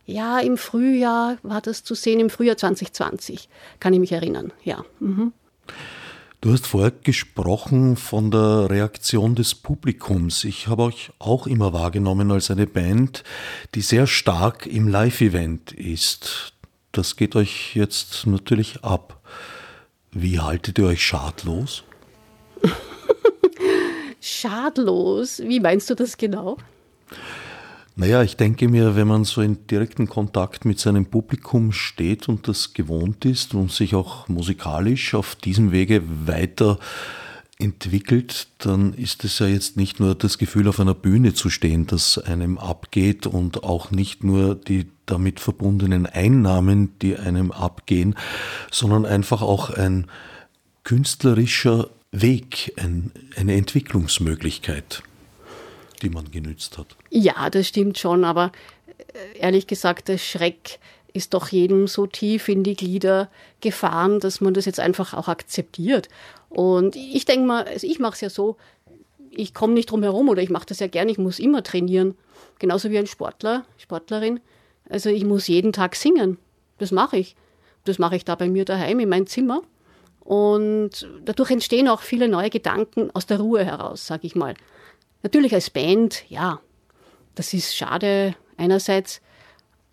ja, 0.05 0.39
im 0.39 0.57
Frühjahr 0.57 1.37
war 1.43 1.61
das 1.61 1.83
zu 1.83 1.95
sehen, 1.95 2.19
im 2.19 2.29
Frühjahr 2.29 2.57
2020, 2.57 3.49
kann 3.79 3.93
ich 3.93 3.99
mich 3.99 4.11
erinnern, 4.11 4.51
ja. 4.63 4.83
Mhm. 4.99 5.33
Du 6.41 6.51
hast 6.51 6.65
vorher 6.65 6.91
gesprochen 6.91 7.95
von 7.95 8.31
der 8.31 8.67
Reaktion 8.71 9.35
des 9.35 9.53
Publikums. 9.53 10.43
Ich 10.43 10.67
habe 10.67 10.81
euch 10.81 11.11
auch 11.19 11.45
immer 11.45 11.71
wahrgenommen 11.71 12.31
als 12.31 12.49
eine 12.49 12.65
Band, 12.65 13.23
die 13.75 13.81
sehr 13.81 14.07
stark 14.07 14.65
im 14.65 14.87
Live-Event 14.87 15.71
ist. 15.71 16.53
Das 16.93 17.15
geht 17.15 17.35
euch 17.35 17.75
jetzt 17.75 18.25
natürlich 18.25 18.83
ab. 18.83 19.21
Wie 20.11 20.39
haltet 20.39 20.79
ihr 20.79 20.87
euch 20.87 21.05
schadlos? 21.05 21.83
schadlos? 24.19 25.41
Wie 25.45 25.59
meinst 25.59 25.91
du 25.91 25.95
das 25.95 26.17
genau? 26.17 26.57
Naja, 27.95 28.23
ich 28.23 28.37
denke 28.37 28.69
mir, 28.69 28.95
wenn 28.95 29.07
man 29.07 29.25
so 29.25 29.41
in 29.41 29.67
direkten 29.67 30.07
Kontakt 30.07 30.63
mit 30.63 30.79
seinem 30.79 31.05
Publikum 31.05 31.73
steht 31.73 32.29
und 32.29 32.47
das 32.47 32.73
gewohnt 32.73 33.25
ist 33.25 33.53
und 33.53 33.71
sich 33.71 33.95
auch 33.95 34.29
musikalisch 34.29 35.13
auf 35.13 35.35
diesem 35.35 35.71
Wege 35.71 36.01
weiter 36.25 36.79
entwickelt, 37.59 38.47
dann 38.59 38.93
ist 38.93 39.23
es 39.23 39.39
ja 39.39 39.47
jetzt 39.47 39.77
nicht 39.77 39.99
nur 39.99 40.15
das 40.15 40.37
Gefühl, 40.37 40.67
auf 40.67 40.79
einer 40.79 40.95
Bühne 40.95 41.33
zu 41.33 41.49
stehen, 41.49 41.85
das 41.85 42.17
einem 42.17 42.57
abgeht 42.57 43.27
und 43.27 43.63
auch 43.63 43.91
nicht 43.91 44.23
nur 44.23 44.55
die 44.55 44.87
damit 45.05 45.39
verbundenen 45.39 46.05
Einnahmen, 46.05 46.97
die 47.01 47.17
einem 47.17 47.51
abgehen, 47.51 48.15
sondern 48.71 49.05
einfach 49.05 49.41
auch 49.41 49.69
ein 49.69 50.07
künstlerischer 50.83 51.89
Weg, 52.11 52.73
ein, 52.77 53.11
eine 53.35 53.53
Entwicklungsmöglichkeit 53.55 55.03
die 56.01 56.09
man 56.09 56.31
genützt 56.31 56.77
hat. 56.77 56.95
Ja, 57.09 57.49
das 57.49 57.67
stimmt 57.67 57.97
schon, 57.97 58.23
aber 58.23 58.51
äh, 58.97 59.39
ehrlich 59.39 59.67
gesagt, 59.67 60.07
der 60.07 60.17
Schreck 60.17 60.79
ist 61.13 61.33
doch 61.33 61.49
jedem 61.49 61.87
so 61.87 62.07
tief 62.07 62.47
in 62.47 62.63
die 62.63 62.75
Glieder 62.75 63.29
gefahren, 63.59 64.19
dass 64.19 64.41
man 64.41 64.53
das 64.53 64.65
jetzt 64.65 64.79
einfach 64.79 65.13
auch 65.13 65.27
akzeptiert. 65.27 66.07
Und 66.49 66.95
ich 66.95 67.25
denke 67.25 67.45
mal, 67.45 67.63
also 67.65 67.85
ich 67.85 67.99
mache 67.99 68.13
es 68.13 68.21
ja 68.21 68.29
so, 68.29 68.57
ich 69.29 69.53
komme 69.53 69.73
nicht 69.73 69.91
drum 69.91 70.03
herum 70.03 70.29
oder 70.29 70.41
ich 70.41 70.49
mache 70.49 70.65
das 70.65 70.79
ja 70.79 70.87
gerne, 70.87 71.11
ich 71.11 71.17
muss 71.17 71.39
immer 71.39 71.63
trainieren. 71.63 72.15
Genauso 72.59 72.91
wie 72.91 72.97
ein 72.97 73.07
Sportler, 73.07 73.65
Sportlerin. 73.77 74.39
Also 74.89 75.09
ich 75.09 75.23
muss 75.23 75.47
jeden 75.47 75.73
Tag 75.73 75.95
singen. 75.95 76.37
Das 76.77 76.91
mache 76.91 77.17
ich. 77.17 77.35
Das 77.85 77.97
mache 77.97 78.15
ich 78.15 78.25
da 78.25 78.35
bei 78.35 78.49
mir 78.49 78.65
daheim 78.65 78.99
in 78.99 79.09
meinem 79.09 79.27
Zimmer. 79.27 79.61
Und 80.19 81.09
dadurch 81.25 81.51
entstehen 81.51 81.87
auch 81.87 82.01
viele 82.01 82.27
neue 82.27 82.49
Gedanken 82.49 83.09
aus 83.11 83.25
der 83.25 83.39
Ruhe 83.39 83.65
heraus, 83.65 84.05
sage 84.05 84.27
ich 84.27 84.35
mal. 84.35 84.53
Natürlich 85.23 85.53
als 85.53 85.69
Band, 85.69 86.23
ja, 86.29 86.59
das 87.35 87.53
ist 87.53 87.75
schade 87.75 88.35
einerseits. 88.57 89.21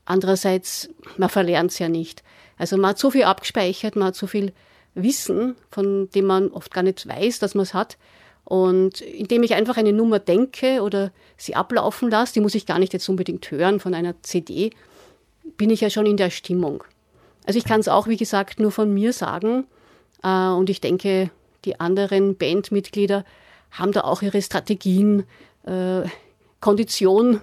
Andererseits, 0.05 0.89
man 1.17 1.29
verlernt 1.29 1.71
es 1.71 1.79
ja 1.79 1.89
nicht. 1.89 2.23
Also 2.57 2.77
man 2.77 2.91
hat 2.91 2.99
so 2.99 3.11
viel 3.11 3.25
abgespeichert, 3.25 3.95
man 3.95 4.09
hat 4.09 4.17
so 4.17 4.27
viel 4.27 4.53
Wissen, 4.95 5.55
von 5.71 6.11
dem 6.11 6.25
man 6.25 6.49
oft 6.49 6.73
gar 6.73 6.83
nicht 6.83 7.07
weiß, 7.07 7.39
dass 7.39 7.55
man 7.55 7.63
es 7.63 7.75
hat. 7.75 7.99
Und 8.45 9.03
indem 9.03 9.43
ich 9.43 9.55
einfach 9.55 9.77
eine 9.77 9.93
Nummer 9.93 10.19
denke 10.19 10.83
oder 10.83 11.13
sie 11.37 11.55
ablaufen 11.55 12.11
lasse, 12.11 12.33
die 12.33 12.41
muss 12.41 12.55
ich 12.55 12.65
gar 12.65 12.79
nicht 12.79 12.95
jetzt 12.95 13.09
unbedingt 13.09 13.51
hören 13.51 13.79
von 13.79 13.93
einer 13.95 14.21
CD, 14.23 14.71
bin 15.59 15.69
ich 15.69 15.83
ja 15.83 15.91
schon 15.91 16.07
in 16.07 16.17
der 16.17 16.31
Stimmung. 16.31 16.83
Also 17.45 17.59
ich 17.59 17.65
kann 17.65 17.81
es 17.81 17.89
auch, 17.89 18.09
wie 18.09 18.17
gesagt, 18.17 18.61
nur 18.61 18.73
von 18.73 18.93
mir 18.93 19.13
sagen. 19.13 19.67
Äh, 20.23 20.49
und 20.49 20.71
ich 20.71 20.81
denke, 20.81 21.31
die 21.65 21.79
anderen 21.79 22.37
Bandmitglieder 22.37 23.25
haben 23.71 23.93
da 23.93 24.03
auch 24.03 24.23
ihre 24.23 24.43
Strategien, 24.43 25.25
äh, 25.65 26.03
Kondition 26.61 27.41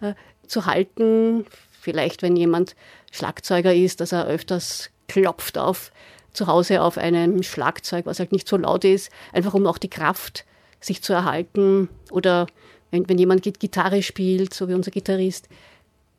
äh, 0.00 0.14
zu 0.46 0.66
halten. 0.66 1.46
Vielleicht, 1.80 2.22
wenn 2.22 2.36
jemand 2.36 2.74
Schlagzeuger 3.12 3.74
ist, 3.74 4.00
dass 4.00 4.12
er 4.12 4.26
öfters 4.26 4.90
klopft 5.06 5.56
auf 5.56 5.90
zu 6.32 6.46
Hause 6.46 6.82
auf 6.82 6.98
einem 6.98 7.42
Schlagzeug, 7.42 8.06
was 8.06 8.18
halt 8.18 8.32
nicht 8.32 8.46
so 8.46 8.56
laut 8.56 8.84
ist, 8.84 9.10
einfach 9.32 9.54
um 9.54 9.66
auch 9.66 9.78
die 9.78 9.90
Kraft 9.90 10.44
sich 10.80 11.02
zu 11.02 11.12
erhalten. 11.12 11.88
Oder 12.10 12.46
wenn, 12.90 13.08
wenn 13.08 13.18
jemand 13.18 13.42
Gitarre 13.42 14.02
spielt, 14.02 14.54
so 14.54 14.68
wie 14.68 14.74
unser 14.74 14.90
Gitarrist, 14.90 15.48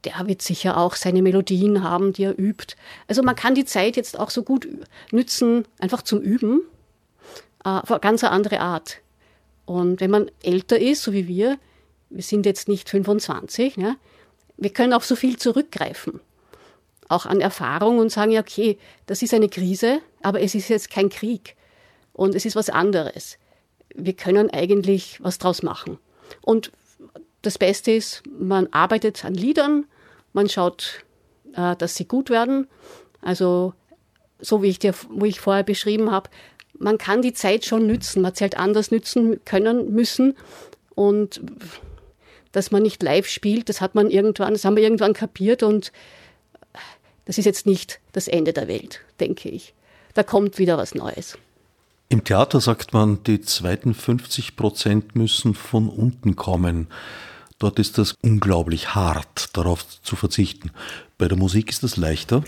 der 0.03 0.13
wird 0.27 0.41
sicher 0.41 0.77
auch 0.77 0.95
seine 0.95 1.21
Melodien 1.21 1.83
haben, 1.83 2.13
die 2.13 2.23
er 2.23 2.37
übt. 2.37 2.75
Also 3.07 3.21
man 3.21 3.35
kann 3.35 3.55
die 3.55 3.65
Zeit 3.65 3.95
jetzt 3.95 4.17
auch 4.17 4.29
so 4.29 4.43
gut 4.43 4.67
nützen, 5.11 5.65
einfach 5.79 6.01
zum 6.01 6.21
Üben, 6.21 6.61
äh, 7.65 7.69
auf 7.69 7.91
eine 7.91 7.99
ganz 7.99 8.23
andere 8.23 8.59
Art. 8.61 8.97
Und 9.69 10.01
wenn 10.01 10.09
man 10.09 10.31
älter 10.41 10.79
ist, 10.79 11.03
so 11.03 11.13
wie 11.13 11.27
wir, 11.27 11.59
wir 12.09 12.23
sind 12.23 12.47
jetzt 12.47 12.67
nicht 12.67 12.89
25, 12.89 13.75
ja, 13.75 13.97
wir 14.57 14.71
können 14.71 14.93
auf 14.93 15.05
so 15.05 15.15
viel 15.15 15.37
zurückgreifen. 15.37 16.21
Auch 17.07 17.27
an 17.27 17.39
Erfahrung 17.39 17.99
und 17.99 18.11
sagen, 18.11 18.31
ja, 18.31 18.41
okay, 18.41 18.79
das 19.05 19.21
ist 19.21 19.31
eine 19.31 19.47
Krise, 19.47 19.99
aber 20.23 20.41
es 20.41 20.55
ist 20.55 20.69
jetzt 20.69 20.89
kein 20.89 21.09
Krieg. 21.09 21.55
Und 22.13 22.33
es 22.33 22.45
ist 22.45 22.55
was 22.55 22.71
anderes. 22.71 23.37
Wir 23.93 24.13
können 24.13 24.49
eigentlich 24.49 25.19
was 25.21 25.37
draus 25.37 25.61
machen. 25.61 25.99
Und 26.41 26.71
das 27.43 27.59
Beste 27.59 27.91
ist, 27.91 28.23
man 28.27 28.65
arbeitet 28.71 29.23
an 29.23 29.35
Liedern, 29.35 29.85
man 30.33 30.49
schaut, 30.49 31.05
äh, 31.53 31.75
dass 31.75 31.95
sie 31.95 32.05
gut 32.05 32.31
werden. 32.31 32.67
Also, 33.21 33.75
so 34.39 34.63
wie 34.63 34.69
ich 34.69 34.79
dir, 34.79 34.95
wo 35.09 35.25
ich 35.25 35.39
vorher 35.39 35.63
beschrieben 35.63 36.09
habe, 36.09 36.31
man 36.79 36.97
kann 36.97 37.21
die 37.21 37.33
Zeit 37.33 37.65
schon 37.65 37.85
nützen, 37.85 38.21
man 38.21 38.29
hat 38.29 38.37
sie 38.37 38.45
halt 38.45 38.57
anders 38.57 38.91
nützen 38.91 39.39
können 39.45 39.93
müssen 39.93 40.35
und 40.95 41.41
dass 42.51 42.71
man 42.71 42.81
nicht 42.81 43.03
live 43.03 43.27
spielt, 43.27 43.69
das 43.69 43.81
hat 43.81 43.93
man 43.93 44.09
irgendwann, 44.09 44.53
das 44.53 44.65
haben 44.65 44.75
wir 44.75 44.83
irgendwann 44.83 45.13
kapiert 45.13 45.61
und 45.61 45.91
das 47.25 47.37
ist 47.37 47.45
jetzt 47.45 47.67
nicht 47.67 47.99
das 48.11 48.27
Ende 48.27 48.53
der 48.53 48.67
Welt, 48.67 49.01
denke 49.19 49.49
ich. 49.49 49.73
Da 50.15 50.23
kommt 50.23 50.57
wieder 50.57 50.77
was 50.77 50.95
Neues. 50.95 51.37
Im 52.07 52.23
Theater 52.23 52.59
sagt 52.59 52.91
man, 52.91 53.23
die 53.23 53.41
zweiten 53.41 53.93
50 53.93 54.55
Prozent 54.55 55.15
müssen 55.15 55.53
von 55.53 55.89
unten 55.89 56.35
kommen. 56.35 56.87
Dort 57.59 57.77
ist 57.77 57.99
das 57.99 58.15
unglaublich 58.23 58.95
hart, 58.95 59.55
darauf 59.55 59.85
zu 60.01 60.15
verzichten. 60.15 60.71
Bei 61.19 61.27
der 61.27 61.37
Musik 61.37 61.69
ist 61.69 61.83
das 61.83 61.97
leichter 61.97 62.43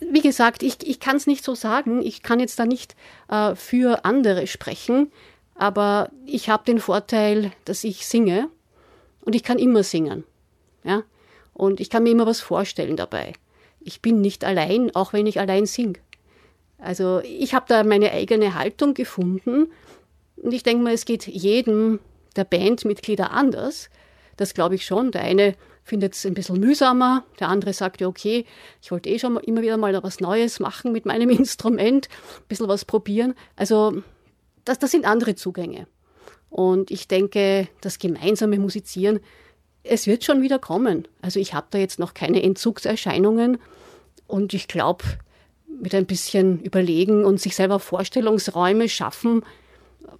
wie 0.00 0.20
gesagt, 0.20 0.62
ich, 0.62 0.86
ich 0.86 1.00
kann 1.00 1.16
es 1.16 1.26
nicht 1.26 1.44
so 1.44 1.54
sagen. 1.54 2.02
Ich 2.02 2.22
kann 2.22 2.40
jetzt 2.40 2.58
da 2.58 2.66
nicht 2.66 2.94
äh, 3.28 3.54
für 3.54 4.04
andere 4.04 4.46
sprechen, 4.46 5.10
aber 5.54 6.10
ich 6.26 6.48
habe 6.48 6.64
den 6.64 6.78
Vorteil, 6.78 7.52
dass 7.64 7.84
ich 7.84 8.06
singe 8.06 8.48
und 9.20 9.34
ich 9.34 9.42
kann 9.42 9.58
immer 9.58 9.82
singen. 9.82 10.24
Ja? 10.84 11.02
Und 11.52 11.80
ich 11.80 11.90
kann 11.90 12.02
mir 12.02 12.10
immer 12.10 12.26
was 12.26 12.40
vorstellen 12.40 12.96
dabei. 12.96 13.32
Ich 13.80 14.02
bin 14.02 14.20
nicht 14.20 14.44
allein, 14.44 14.94
auch 14.94 15.12
wenn 15.12 15.26
ich 15.26 15.40
allein 15.40 15.66
singe. 15.66 15.98
Also 16.78 17.20
ich 17.20 17.54
habe 17.54 17.66
da 17.68 17.84
meine 17.84 18.12
eigene 18.12 18.54
Haltung 18.54 18.94
gefunden 18.94 19.70
und 20.36 20.52
ich 20.52 20.62
denke 20.62 20.82
mal, 20.82 20.92
es 20.92 21.04
geht 21.04 21.26
jedem 21.26 22.00
der 22.36 22.44
Bandmitglieder 22.44 23.30
anders. 23.30 23.88
Das 24.36 24.54
glaube 24.54 24.74
ich 24.74 24.84
schon. 24.84 25.12
Der 25.12 25.22
eine 25.22 25.54
findet 25.84 26.14
es 26.14 26.26
ein 26.26 26.34
bisschen 26.34 26.58
mühsamer. 26.58 27.24
Der 27.38 27.48
andere 27.48 27.72
sagt 27.72 28.00
ja, 28.00 28.08
okay, 28.08 28.46
ich 28.82 28.90
wollte 28.90 29.10
eh 29.10 29.18
schon 29.18 29.36
immer 29.36 29.62
wieder 29.62 29.76
mal 29.76 30.02
was 30.02 30.18
Neues 30.20 30.58
machen 30.58 30.92
mit 30.92 31.06
meinem 31.06 31.30
Instrument, 31.38 32.08
ein 32.08 32.48
bisschen 32.48 32.68
was 32.68 32.84
probieren. 32.84 33.34
Also 33.54 34.02
das, 34.64 34.78
das 34.78 34.90
sind 34.90 35.04
andere 35.04 35.36
Zugänge. 35.36 35.86
Und 36.50 36.90
ich 36.90 37.06
denke, 37.06 37.68
das 37.80 37.98
gemeinsame 37.98 38.58
Musizieren, 38.58 39.20
Es 39.86 40.06
wird 40.06 40.24
schon 40.24 40.40
wieder 40.40 40.58
kommen. 40.58 41.06
Also 41.20 41.38
ich 41.38 41.52
habe 41.52 41.66
da 41.70 41.78
jetzt 41.78 41.98
noch 41.98 42.14
keine 42.14 42.42
Entzugserscheinungen 42.42 43.58
und 44.26 44.54
ich 44.54 44.66
glaube, 44.66 45.04
mit 45.66 45.94
ein 45.94 46.06
bisschen 46.06 46.60
Überlegen 46.62 47.24
und 47.24 47.40
sich 47.40 47.54
selber 47.54 47.78
Vorstellungsräume 47.78 48.88
schaffen, 48.88 49.44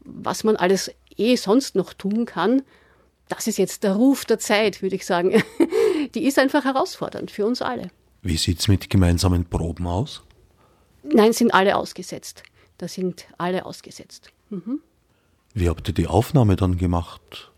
was 0.01 0.45
man 0.45 0.57
alles 0.57 0.91
eh 1.17 1.37
sonst 1.37 1.77
noch 1.77 1.95
tun 1.95 2.27
kann, 2.27 2.63
das 3.29 3.47
ist 3.47 3.59
jetzt 3.59 3.83
der 3.83 3.95
Ruf 3.95 4.25
der 4.25 4.39
Zeit, 4.39 4.83
würde 4.83 4.97
ich 4.97 5.07
sagen. 5.07 5.43
Die 6.15 6.27
ist 6.27 6.39
einfach 6.39 6.65
herausfordernd 6.65 7.31
für 7.31 7.47
uns 7.47 7.63
alle. 7.63 7.91
Wie 8.23 8.37
sieht 8.37 8.61
es 8.61 8.69
mit 8.69 8.91
gemeinsamen 8.91 9.45
Proben 9.45 9.87
aus? 9.87 10.23
Nein, 11.03 11.33
sind 11.33 11.53
alle 11.53 11.77
ausgesetzt. 11.77 12.43
Da 12.79 12.89
sind 12.89 13.27
alle 13.39 13.67
ausgesetzt. 13.67 14.31
Mhm. 14.51 14.81
Wie 15.55 15.69
habt 15.69 15.89
ihr 15.89 15.95
die 15.95 16.07
Aufnahme 16.07 16.57
dann 16.57 16.77
gemacht? 16.79 17.53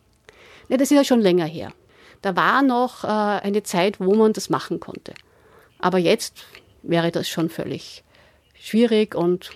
Ja, 0.68 0.76
das 0.76 0.90
ist 0.90 0.96
ja 0.96 1.04
schon 1.04 1.20
länger 1.20 1.46
her. 1.46 1.72
Da 2.22 2.36
war 2.36 2.62
noch 2.62 3.04
äh, 3.04 3.06
eine 3.06 3.62
Zeit, 3.62 4.00
wo 4.00 4.14
man 4.14 4.32
das 4.32 4.50
machen 4.50 4.80
konnte. 4.80 5.14
Aber 5.78 5.98
jetzt 5.98 6.44
wäre 6.82 7.10
das 7.10 7.28
schon 7.28 7.48
völlig 7.48 8.04
schwierig 8.54 9.14
und 9.14 9.50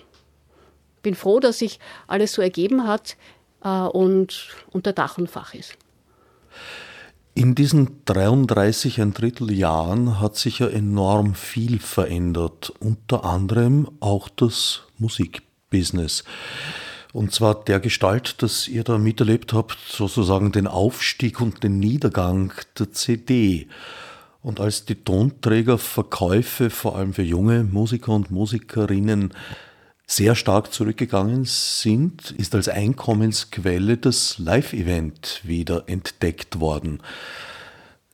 bin 1.01 1.15
froh, 1.15 1.39
dass 1.39 1.59
sich 1.59 1.79
alles 2.07 2.33
so 2.33 2.41
ergeben 2.41 2.87
hat 2.87 3.17
äh, 3.63 3.69
und 3.69 4.49
unter 4.71 4.93
Dach 4.93 5.17
und 5.17 5.29
Fach 5.29 5.53
ist. 5.53 5.77
In 7.33 7.55
diesen 7.55 8.03
33 8.05 8.99
ein 9.01 9.13
Drittel 9.13 9.51
Jahren 9.51 10.19
hat 10.19 10.35
sich 10.35 10.59
ja 10.59 10.67
enorm 10.67 11.33
viel 11.33 11.79
verändert, 11.79 12.73
unter 12.79 13.23
anderem 13.23 13.87
auch 14.01 14.27
das 14.27 14.81
Musikbusiness. 14.97 16.25
Und 17.13 17.33
zwar 17.33 17.55
der 17.63 17.79
Gestalt, 17.79 18.41
dass 18.41 18.67
ihr 18.67 18.83
da 18.83 18.97
miterlebt 18.97 19.53
habt, 19.53 19.77
sozusagen 19.87 20.51
den 20.51 20.67
Aufstieg 20.67 21.39
und 21.39 21.63
den 21.63 21.79
Niedergang 21.79 22.53
der 22.77 22.91
CD. 22.91 23.67
Und 24.41 24.59
als 24.59 24.85
die 24.85 24.95
Tonträgerverkäufe 24.95 26.69
vor 26.69 26.97
allem 26.97 27.13
für 27.13 27.23
junge 27.23 27.63
Musiker 27.63 28.13
und 28.13 28.31
Musikerinnen 28.31 29.33
sehr 30.11 30.35
stark 30.35 30.73
zurückgegangen 30.73 31.45
sind, 31.45 32.31
ist 32.31 32.53
als 32.53 32.67
Einkommensquelle 32.67 33.95
das 33.95 34.39
Live-Event 34.39 35.39
wieder 35.43 35.85
entdeckt 35.87 36.59
worden. 36.59 37.01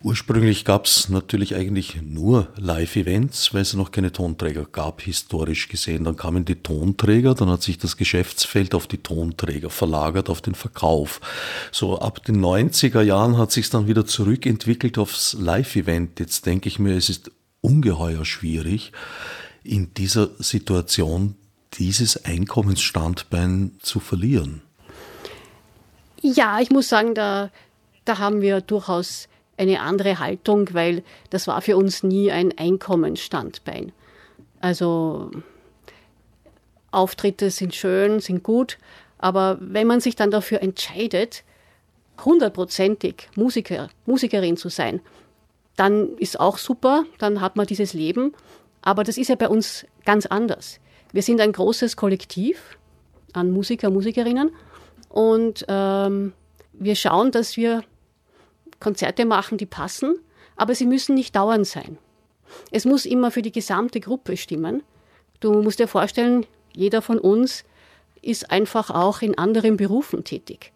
Ursprünglich 0.04 0.64
gab 0.64 0.86
es 0.86 1.10
natürlich 1.10 1.56
eigentlich 1.56 2.04
nur 2.04 2.50
Live-Events, 2.56 3.52
weil 3.56 3.64
es 3.64 3.74
noch 3.74 3.90
keine 3.90 4.12
Tonträger 4.12 4.66
gab, 4.66 5.02
historisch 5.02 5.70
gesehen. 5.70 6.04
Dann 6.04 6.16
kamen 6.16 6.46
die 6.46 6.62
Tonträger, 6.62 7.34
dann 7.34 7.50
hat 7.50 7.64
sich 7.64 7.80
das 7.80 7.98
Geschäftsfeld 7.98 8.76
auf 8.76 8.86
die 8.86 9.00
Tonträger 9.00 9.72
verlagert, 9.72 10.30
auf 10.30 10.42
den 10.42 10.54
Verkauf. 10.54 11.20
So 11.72 11.98
ab 11.98 12.24
den 12.26 12.40
90er 12.40 13.02
Jahren 13.02 13.40
hat 13.40 13.52
sich 13.52 13.72
dann 13.72 13.88
wieder 13.88 14.06
zurückentwickelt 14.06 15.00
aufs 15.00 15.34
Live-Event. 15.34 16.20
Jetzt 16.20 16.46
denke 16.46 16.70
ich 16.70 16.78
mir, 16.78 16.96
es 16.96 17.10
ist 17.10 17.32
ungeheuer 17.62 18.24
schwierig, 18.24 18.92
in 19.64 19.96
dieser 19.96 20.30
Situation 20.38 21.34
dieses 21.74 22.26
Einkommensstandbein 22.26 23.76
zu 23.82 24.00
verlieren. 24.00 24.62
Ja, 26.22 26.60
ich 26.60 26.72
muss 26.72 26.90
sagen, 26.90 27.14
da, 27.14 27.52
da 28.06 28.18
haben 28.18 28.42
wir 28.42 28.62
durchaus 28.62 29.28
eine 29.58 29.82
andere 29.82 30.20
Haltung, 30.20 30.74
weil 30.74 31.04
das 31.30 31.48
war 31.48 31.62
für 31.62 31.78
uns 31.78 32.04
nie 32.04 32.32
ein 32.32 32.58
Einkommensstandbein. 32.58 33.92
Also 34.60 35.32
Auftritte 36.92 37.52
sind 37.52 37.76
schön, 37.76 38.20
sind 38.20 38.44
gut, 38.44 38.78
aber 39.18 39.58
wenn 39.60 39.88
man 39.88 40.00
sich 40.00 40.16
dann 40.16 40.32
dafür 40.32 40.62
entscheidet, 40.62 41.44
hundertprozentig 42.24 43.30
Musiker, 43.36 43.90
Musikerin 44.06 44.58
zu 44.58 44.70
sein, 44.70 45.02
dann 45.76 46.18
ist 46.18 46.40
auch 46.40 46.58
super, 46.58 47.06
dann 47.20 47.42
hat 47.42 47.56
man 47.56 47.68
dieses 47.68 47.94
Leben. 47.94 48.34
Aber 48.82 49.04
das 49.04 49.18
ist 49.18 49.28
ja 49.28 49.36
bei 49.36 49.48
uns 49.48 49.86
ganz 50.06 50.26
anders. 50.26 50.80
Wir 51.18 51.24
sind 51.24 51.42
ein 51.42 51.52
großes 51.52 51.96
Kollektiv 51.96 52.78
an 53.34 53.50
Musiker, 53.50 53.90
Musikerinnen 53.90 54.52
und 55.10 55.66
ähm, 55.68 56.34
wir 56.74 56.96
schauen, 56.96 57.32
dass 57.32 57.58
wir 57.58 57.84
Konzerte 58.80 59.26
machen, 59.26 59.58
die 59.58 59.66
passen, 59.66 60.20
aber 60.58 60.76
sie 60.76 60.86
müssen 60.86 61.16
nicht 61.16 61.36
dauernd 61.36 61.66
sein. 61.66 61.98
Es 62.70 62.86
muss 62.86 63.08
immer 63.08 63.32
für 63.32 63.42
die 63.42 63.52
gesamte 63.52 64.00
Gruppe 64.00 64.38
stimmen. 64.38 64.84
Du 65.40 65.64
musst 65.64 65.80
dir 65.80 65.88
vorstellen, 65.88 66.46
jeder 66.76 67.02
von 67.02 67.18
uns 67.18 67.64
ist 68.22 68.52
einfach 68.52 68.92
auch 68.92 69.24
in 69.24 69.40
anderen 69.40 69.76
Berufen 69.76 70.24
tätig 70.24 70.72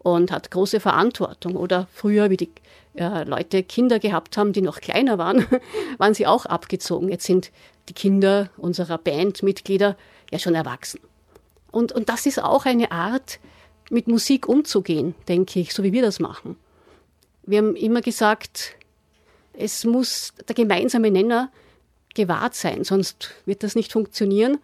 und 0.00 0.32
hat 0.32 0.50
große 0.50 0.80
Verantwortung. 0.80 1.54
Oder 1.54 1.86
früher, 1.92 2.28
wie 2.28 2.36
die 2.36 2.50
äh, 2.96 3.24
Leute 3.24 3.62
Kinder 3.62 3.98
gehabt 3.98 4.36
haben, 4.36 4.52
die 4.52 4.62
noch 4.62 4.80
kleiner 4.80 5.18
waren, 5.18 5.46
waren 5.98 6.14
sie 6.14 6.26
auch 6.26 6.46
abgezogen. 6.46 7.08
Jetzt 7.08 7.26
sind 7.26 7.52
die 7.88 7.94
Kinder 7.94 8.50
unserer 8.56 8.98
Bandmitglieder 8.98 9.96
ja 10.30 10.38
schon 10.38 10.54
erwachsen. 10.54 11.00
Und, 11.70 11.92
und 11.92 12.08
das 12.08 12.26
ist 12.26 12.42
auch 12.42 12.64
eine 12.64 12.90
Art, 12.90 13.38
mit 13.90 14.08
Musik 14.08 14.48
umzugehen, 14.48 15.14
denke 15.28 15.60
ich, 15.60 15.72
so 15.72 15.82
wie 15.82 15.92
wir 15.92 16.02
das 16.02 16.18
machen. 16.20 16.56
Wir 17.44 17.58
haben 17.58 17.76
immer 17.76 18.00
gesagt, 18.00 18.74
es 19.52 19.84
muss 19.84 20.32
der 20.48 20.54
gemeinsame 20.54 21.10
Nenner 21.10 21.50
gewahrt 22.14 22.54
sein, 22.54 22.82
sonst 22.84 23.30
wird 23.44 23.62
das 23.62 23.74
nicht 23.74 23.92
funktionieren, 23.92 24.58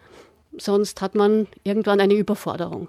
sonst 0.58 1.00
hat 1.00 1.14
man 1.14 1.46
irgendwann 1.64 2.00
eine 2.00 2.14
Überforderung. 2.14 2.88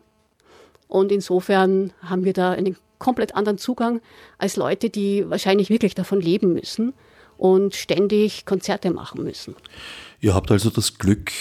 Und 0.87 1.11
insofern 1.11 1.93
haben 2.01 2.23
wir 2.23 2.33
da 2.33 2.51
einen 2.51 2.77
komplett 3.03 3.35
anderen 3.35 3.57
Zugang 3.57 4.01
als 4.37 4.55
Leute, 4.55 4.89
die 4.89 5.29
wahrscheinlich 5.29 5.69
wirklich 5.69 5.93
davon 5.93 6.21
leben 6.21 6.53
müssen 6.53 6.93
und 7.37 7.75
ständig 7.75 8.45
Konzerte 8.45 8.91
machen 8.91 9.23
müssen. 9.23 9.55
Ihr 10.21 10.33
habt 10.33 10.49
also 10.49 10.69
das 10.69 10.97
Glück, 10.97 11.31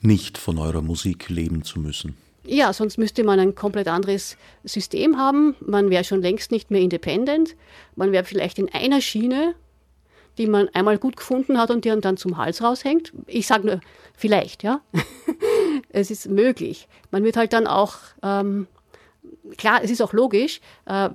nicht 0.00 0.38
von 0.38 0.58
eurer 0.58 0.80
Musik 0.80 1.28
leben 1.28 1.62
zu 1.62 1.78
müssen. 1.78 2.16
Ja, 2.44 2.72
sonst 2.72 2.98
müsste 2.98 3.22
man 3.22 3.38
ein 3.38 3.54
komplett 3.54 3.86
anderes 3.86 4.36
System 4.64 5.18
haben. 5.18 5.54
Man 5.60 5.90
wäre 5.90 6.02
schon 6.02 6.22
längst 6.22 6.50
nicht 6.50 6.70
mehr 6.70 6.80
independent. 6.80 7.54
Man 7.94 8.10
wäre 8.10 8.24
vielleicht 8.24 8.58
in 8.58 8.72
einer 8.72 9.00
Schiene, 9.00 9.54
die 10.38 10.46
man 10.46 10.68
einmal 10.70 10.98
gut 10.98 11.16
gefunden 11.16 11.58
hat 11.58 11.70
und 11.70 11.84
die 11.84 11.94
dann 12.00 12.16
zum 12.16 12.38
Hals 12.38 12.62
raushängt. 12.62 13.12
Ich 13.26 13.46
sage 13.46 13.66
nur, 13.66 13.80
vielleicht, 14.16 14.62
ja. 14.62 14.80
es 15.90 16.10
ist 16.10 16.28
möglich. 16.28 16.88
Man 17.10 17.22
wird 17.22 17.36
halt 17.36 17.52
dann 17.52 17.66
auch, 17.66 17.96
ähm, 18.22 18.66
klar, 19.56 19.80
es 19.82 19.90
ist 19.90 20.02
auch 20.02 20.12
logisch, 20.12 20.60
äh, 20.86 21.10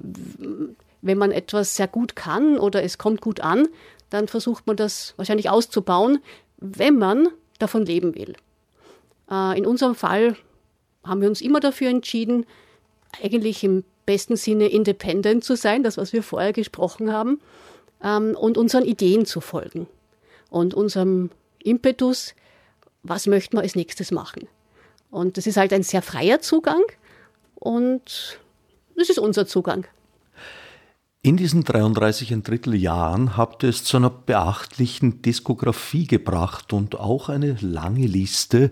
wenn 1.02 1.18
man 1.18 1.32
etwas 1.32 1.76
sehr 1.76 1.88
gut 1.88 2.16
kann 2.16 2.58
oder 2.58 2.84
es 2.84 2.98
kommt 2.98 3.22
gut 3.22 3.40
an, 3.40 3.68
dann 4.10 4.28
versucht 4.28 4.68
man 4.68 4.76
das 4.76 5.14
wahrscheinlich 5.18 5.50
auszubauen, 5.50 6.20
wenn 6.58 6.98
man 6.98 7.28
davon 7.60 7.86
leben 7.86 8.16
will. 8.16 8.36
Äh, 9.30 9.58
in 9.58 9.66
unserem 9.66 9.96
Fall 9.96 10.36
haben 11.04 11.22
wir 11.22 11.30
uns 11.30 11.42
immer 11.42 11.60
dafür 11.60 11.90
entschieden, 11.90 12.46
eigentlich 13.24 13.64
im 13.64 13.84
besten 14.06 14.36
Sinne 14.36 14.68
independent 14.68 15.44
zu 15.44 15.56
sein, 15.56 15.84
das, 15.84 15.98
was 15.98 16.14
wir 16.14 16.24
vorher 16.24 16.54
gesprochen 16.54 17.12
haben, 17.12 17.40
ähm, 18.04 18.36
und 18.36 18.58
unseren 18.58 18.86
Ideen 18.86 19.26
zu 19.26 19.42
folgen 19.42 19.88
und 20.50 20.74
unserem 20.74 21.30
Impetus, 21.64 22.34
was 23.04 23.28
möchten 23.28 23.58
wir 23.58 23.62
als 23.62 23.76
nächstes 23.76 24.12
machen. 24.12 24.48
Und 25.10 25.38
das 25.38 25.48
ist 25.48 25.58
halt 25.58 25.74
ein 25.74 25.84
sehr 25.84 26.02
freier 26.02 26.42
Zugang 26.42 26.82
und 27.60 28.40
das 28.96 29.10
ist 29.10 29.20
unser 29.20 29.48
Zugang. 29.48 29.88
In 31.28 31.36
diesen 31.36 31.66
33 31.66 32.32
ein 32.32 32.44
Drittel 32.44 32.76
Jahren 32.76 33.36
habt 33.36 33.64
ihr 33.64 33.70
es 33.70 33.84
zu 33.84 33.98
einer 33.98 34.10
beachtlichen 34.10 35.22
Diskografie 35.22 36.08
gebracht 36.08 36.72
und 36.72 36.98
auch 36.98 37.28
eine 37.28 37.58
lange 37.60 38.08
Liste 38.08 38.72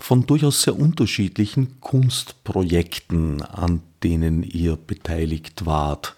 von 0.00 0.26
durchaus 0.26 0.62
sehr 0.62 0.76
unterschiedlichen 0.76 1.80
Kunstprojekten, 1.80 3.42
an 3.42 3.82
denen 4.02 4.42
ihr 4.42 4.76
beteiligt 4.76 5.64
wart. 5.64 6.16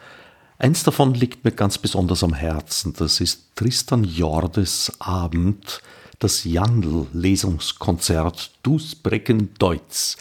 Eins 0.57 0.85
davon 0.85 1.13
liegt 1.13 1.45
mir 1.45 1.53
ganz 1.53 1.77
besonders 1.77 2.25
am 2.25 2.33
Herzen, 2.33 2.95
das 2.95 3.21
ist 3.21 3.55
Tristan 3.55 4.05
Jordes 4.05 4.91
Abend, 5.01 5.83
das 6.19 6.45
Jandl-Lesungskonzert 6.45 8.53
Dus 8.63 8.95
Brecken 8.95 9.53
Deutz. 9.59 10.17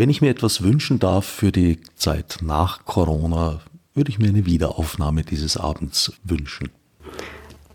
Wenn 0.00 0.08
ich 0.08 0.22
mir 0.22 0.30
etwas 0.30 0.62
wünschen 0.62 0.98
darf 0.98 1.26
für 1.26 1.52
die 1.52 1.78
Zeit 1.94 2.38
nach 2.40 2.86
Corona, 2.86 3.60
würde 3.92 4.08
ich 4.10 4.18
mir 4.18 4.30
eine 4.30 4.46
Wiederaufnahme 4.46 5.24
dieses 5.24 5.58
Abends 5.58 6.14
wünschen. 6.24 6.70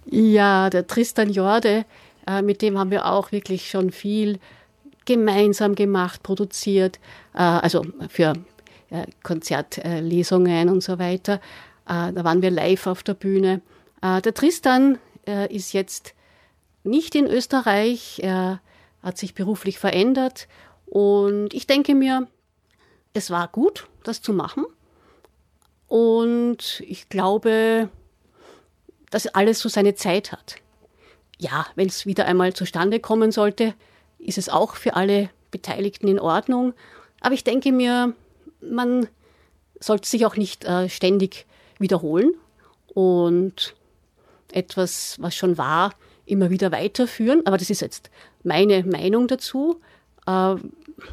Ja, 0.07 0.71
der 0.71 0.87
Tristan 0.87 1.29
Jorde, 1.29 1.85
äh, 2.25 2.41
mit 2.41 2.63
dem 2.63 2.79
haben 2.79 2.89
wir 2.89 3.05
auch 3.05 3.31
wirklich 3.31 3.69
schon 3.69 3.91
viel 3.91 4.39
gemeinsam 5.05 5.75
gemacht, 5.75 6.23
produziert, 6.23 6.99
äh, 7.35 7.41
also 7.41 7.85
für 8.09 8.33
äh, 8.89 9.05
Konzertlesungen 9.21 10.69
und 10.69 10.81
so 10.81 10.97
weiter. 10.97 11.39
Da 11.85 12.23
waren 12.23 12.41
wir 12.41 12.49
live 12.49 12.87
auf 12.87 13.03
der 13.03 13.13
Bühne. 13.13 13.61
Der 14.01 14.33
Tristan 14.33 14.97
ist 15.49 15.71
jetzt 15.73 16.15
nicht 16.83 17.13
in 17.13 17.27
Österreich, 17.27 18.21
er 18.23 18.61
hat 19.03 19.19
sich 19.19 19.35
beruflich 19.35 19.77
verändert 19.77 20.47
und 20.85 21.53
ich 21.53 21.67
denke 21.67 21.95
mir, 21.95 22.27
es 23.13 23.29
war 23.29 23.47
gut, 23.47 23.87
das 24.03 24.21
zu 24.21 24.33
machen. 24.33 24.65
Und 25.87 26.83
ich 26.85 27.09
glaube, 27.09 27.89
dass 29.09 29.27
alles 29.27 29.59
so 29.59 29.69
seine 29.69 29.95
Zeit 29.95 30.31
hat. 30.31 30.55
Ja, 31.37 31.67
wenn 31.75 31.87
es 31.87 32.05
wieder 32.05 32.25
einmal 32.25 32.53
zustande 32.53 32.99
kommen 32.99 33.31
sollte, 33.31 33.73
ist 34.19 34.37
es 34.37 34.49
auch 34.49 34.75
für 34.75 34.95
alle 34.95 35.29
Beteiligten 35.51 36.07
in 36.07 36.19
Ordnung. 36.19 36.73
Aber 37.21 37.33
ich 37.33 37.43
denke 37.43 37.71
mir, 37.71 38.13
man 38.61 39.07
sollte 39.79 40.09
sich 40.09 40.25
auch 40.25 40.35
nicht 40.35 40.65
äh, 40.65 40.89
ständig 40.89 41.45
wiederholen 41.79 42.33
und 42.87 43.75
etwas, 44.51 45.17
was 45.19 45.35
schon 45.35 45.57
war, 45.57 45.93
immer 46.25 46.49
wieder 46.49 46.71
weiterführen. 46.71 47.45
Aber 47.45 47.57
das 47.57 47.69
ist 47.69 47.81
jetzt 47.81 48.09
meine 48.43 48.83
Meinung 48.83 49.27
dazu. 49.27 49.79
Äh, 50.25 50.55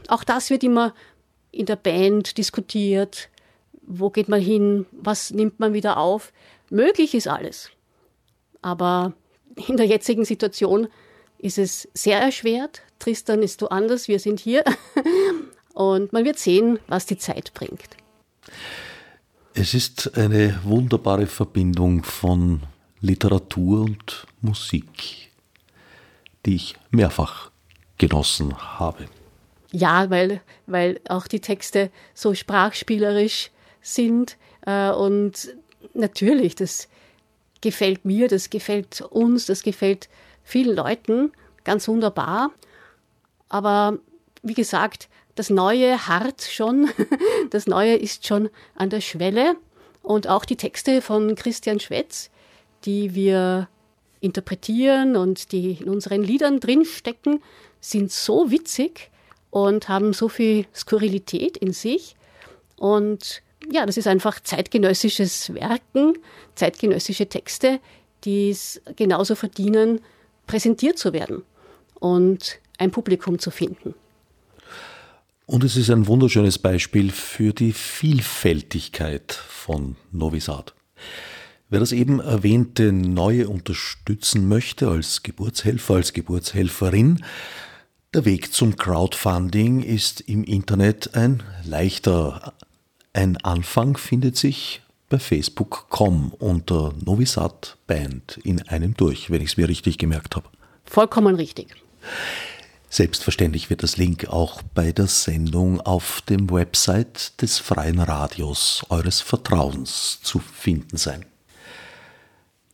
auch 0.08 0.24
das 0.24 0.50
wird 0.50 0.64
immer 0.64 0.94
in 1.50 1.66
der 1.66 1.76
Band 1.76 2.38
diskutiert. 2.38 3.28
Wo 3.82 4.10
geht 4.10 4.28
man 4.28 4.40
hin? 4.40 4.86
Was 4.92 5.30
nimmt 5.30 5.60
man 5.60 5.72
wieder 5.74 5.98
auf? 5.98 6.32
Möglich 6.70 7.14
ist 7.14 7.28
alles. 7.28 7.70
Aber 8.62 9.12
in 9.68 9.76
der 9.76 9.86
jetzigen 9.86 10.24
Situation 10.24 10.88
ist 11.38 11.58
es 11.58 11.88
sehr 11.92 12.20
erschwert. 12.20 12.82
Tristan 12.98 13.42
ist 13.42 13.60
du 13.60 13.68
anders, 13.68 14.08
wir 14.08 14.18
sind 14.18 14.40
hier. 14.40 14.64
Und 15.74 16.12
man 16.12 16.24
wird 16.24 16.38
sehen, 16.38 16.78
was 16.86 17.06
die 17.06 17.18
Zeit 17.18 17.52
bringt. 17.54 17.88
Es 19.54 19.74
ist 19.74 20.16
eine 20.16 20.60
wunderbare 20.64 21.26
Verbindung 21.26 22.04
von 22.04 22.62
Literatur 23.00 23.82
und 23.82 24.26
Musik, 24.40 25.30
die 26.46 26.54
ich 26.54 26.76
mehrfach 26.90 27.51
genossen 27.98 28.78
habe. 28.78 29.08
Ja, 29.70 30.10
weil, 30.10 30.40
weil 30.66 31.00
auch 31.08 31.26
die 31.26 31.40
Texte 31.40 31.90
so 32.14 32.34
sprachspielerisch 32.34 33.50
sind 33.80 34.36
äh, 34.66 34.90
und 34.90 35.54
natürlich, 35.94 36.54
das 36.54 36.88
gefällt 37.60 38.04
mir, 38.04 38.28
das 38.28 38.50
gefällt 38.50 39.00
uns, 39.00 39.46
das 39.46 39.62
gefällt 39.62 40.08
vielen 40.44 40.76
Leuten 40.76 41.32
ganz 41.64 41.88
wunderbar. 41.88 42.50
Aber 43.48 43.98
wie 44.42 44.54
gesagt, 44.54 45.08
das 45.34 45.48
Neue 45.50 46.06
hart 46.06 46.42
schon, 46.42 46.90
das 47.50 47.66
Neue 47.66 47.94
ist 47.94 48.26
schon 48.26 48.50
an 48.74 48.90
der 48.90 49.00
Schwelle. 49.00 49.56
Und 50.02 50.26
auch 50.26 50.44
die 50.44 50.56
Texte 50.56 51.00
von 51.00 51.36
Christian 51.36 51.78
Schwetz, 51.78 52.30
die 52.84 53.14
wir 53.14 53.68
interpretieren 54.20 55.16
und 55.16 55.52
die 55.52 55.78
in 55.80 55.88
unseren 55.88 56.22
Liedern 56.22 56.60
drinstecken, 56.60 57.40
sind 57.82 58.10
so 58.10 58.50
witzig 58.50 59.10
und 59.50 59.88
haben 59.88 60.14
so 60.14 60.30
viel 60.30 60.64
Skurrilität 60.74 61.58
in 61.58 61.74
sich. 61.74 62.16
Und 62.76 63.42
ja, 63.70 63.84
das 63.84 63.98
ist 63.98 64.06
einfach 64.06 64.40
zeitgenössisches 64.40 65.52
Werken, 65.52 66.14
zeitgenössische 66.54 67.28
Texte, 67.28 67.80
die 68.24 68.50
es 68.50 68.80
genauso 68.96 69.34
verdienen, 69.34 70.00
präsentiert 70.46 70.98
zu 70.98 71.12
werden 71.12 71.42
und 71.94 72.58
ein 72.78 72.90
Publikum 72.90 73.38
zu 73.38 73.50
finden. 73.50 73.94
Und 75.46 75.64
es 75.64 75.76
ist 75.76 75.90
ein 75.90 76.06
wunderschönes 76.06 76.58
Beispiel 76.58 77.10
für 77.10 77.52
die 77.52 77.72
Vielfältigkeit 77.72 79.32
von 79.32 79.96
Novi 80.12 80.40
Sad. 80.40 80.72
Wer 81.68 81.80
das 81.80 81.92
eben 81.92 82.20
erwähnte 82.20 82.92
Neue 82.92 83.48
unterstützen 83.48 84.46
möchte 84.48 84.88
als 84.88 85.22
Geburtshelfer, 85.22 85.94
als 85.94 86.12
Geburtshelferin, 86.12 87.24
der 88.14 88.24
Weg 88.26 88.52
zum 88.52 88.76
Crowdfunding 88.76 89.82
ist 89.82 90.20
im 90.22 90.44
Internet 90.44 91.14
ein 91.14 91.42
leichter. 91.64 92.52
Ein 93.14 93.38
Anfang 93.38 93.96
findet 93.96 94.36
sich 94.36 94.82
bei 95.08 95.18
Facebook.com 95.18 96.32
unter 96.38 96.94
Novisat 97.04 97.76
Band 97.86 98.38
in 98.44 98.66
einem 98.68 98.94
durch, 98.94 99.30
wenn 99.30 99.40
ich 99.40 99.50
es 99.52 99.56
mir 99.56 99.68
richtig 99.68 99.98
gemerkt 99.98 100.36
habe. 100.36 100.48
Vollkommen 100.84 101.36
richtig. 101.36 101.74
Selbstverständlich 102.90 103.70
wird 103.70 103.82
das 103.82 103.96
Link 103.96 104.28
auch 104.28 104.60
bei 104.74 104.92
der 104.92 105.06
Sendung 105.06 105.80
auf 105.80 106.20
dem 106.28 106.50
Website 106.50 107.40
des 107.40 107.58
Freien 107.58 107.98
Radios 107.98 108.84
eures 108.90 109.22
Vertrauens 109.22 110.20
zu 110.22 110.38
finden 110.38 110.98
sein. 110.98 111.24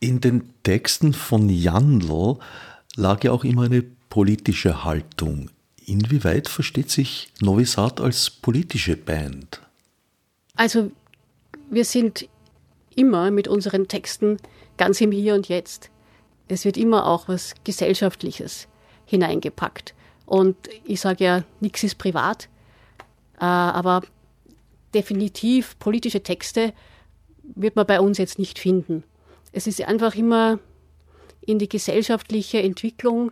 In 0.01 0.19
den 0.19 0.53
Texten 0.63 1.13
von 1.13 1.47
Jandl 1.47 2.37
lag 2.95 3.23
ja 3.23 3.31
auch 3.31 3.45
immer 3.45 3.63
eine 3.63 3.85
politische 4.09 4.83
Haltung. 4.83 5.49
Inwieweit 5.85 6.47
versteht 6.47 6.91
sich 6.91 7.31
Novi 7.41 7.65
als 7.77 8.29
politische 8.29 8.95
Band? 8.95 9.61
Also, 10.55 10.91
wir 11.69 11.85
sind 11.85 12.27
immer 12.95 13.31
mit 13.31 13.47
unseren 13.47 13.87
Texten 13.87 14.37
ganz 14.77 15.01
im 15.01 15.11
Hier 15.11 15.35
und 15.35 15.47
Jetzt. 15.49 15.89
Es 16.47 16.65
wird 16.65 16.77
immer 16.77 17.05
auch 17.05 17.27
was 17.27 17.53
Gesellschaftliches 17.63 18.67
hineingepackt. 19.05 19.93
Und 20.25 20.55
ich 20.85 21.01
sage 21.01 21.23
ja, 21.23 21.43
nichts 21.59 21.83
ist 21.83 21.97
privat, 21.97 22.49
äh, 23.39 23.45
aber 23.45 24.01
definitiv 24.93 25.77
politische 25.79 26.21
Texte 26.21 26.73
wird 27.55 27.75
man 27.75 27.87
bei 27.87 27.99
uns 27.99 28.17
jetzt 28.17 28.37
nicht 28.37 28.59
finden. 28.59 29.03
Es 29.51 29.65
ist 29.65 29.81
einfach 29.81 30.15
immer 30.15 30.59
in 31.41 31.57
die 31.57 31.69
gesellschaftliche 31.69 32.61
Entwicklung 32.61 33.31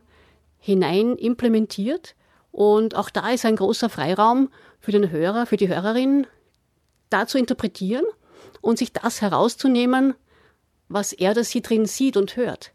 hinein 0.60 1.16
implementiert. 1.16 2.16
Und 2.52 2.96
auch 2.96 3.10
da 3.10 3.30
ist 3.30 3.46
ein 3.46 3.56
großer 3.56 3.90
Freiraum 3.90 4.50
für 4.80 4.92
den 4.92 5.12
Hörer, 5.12 5.46
für 5.46 5.58
die 5.58 5.68
Hörerin, 5.68 6.28
da 7.10 7.28
zu 7.28 7.38
interpretieren 7.38 8.06
und 8.62 8.78
sich 8.78 8.92
das 8.92 9.22
herauszunehmen, 9.22 10.16
was 10.90 11.14
er 11.14 11.32
oder 11.32 11.44
sie 11.44 11.62
drin 11.62 11.86
sieht 11.86 12.18
und 12.18 12.36
hört. 12.36 12.72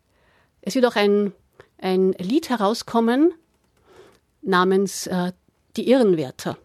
Es 0.61 0.74
wird 0.74 0.87
auch 0.87 0.97
ein, 0.97 1.33
ein 1.78 2.12
Lied 2.12 2.49
herauskommen 2.51 3.35
namens 4.43 5.07
äh, 5.07 5.33
Die 5.76 5.89
Irrenwärter 5.89 6.59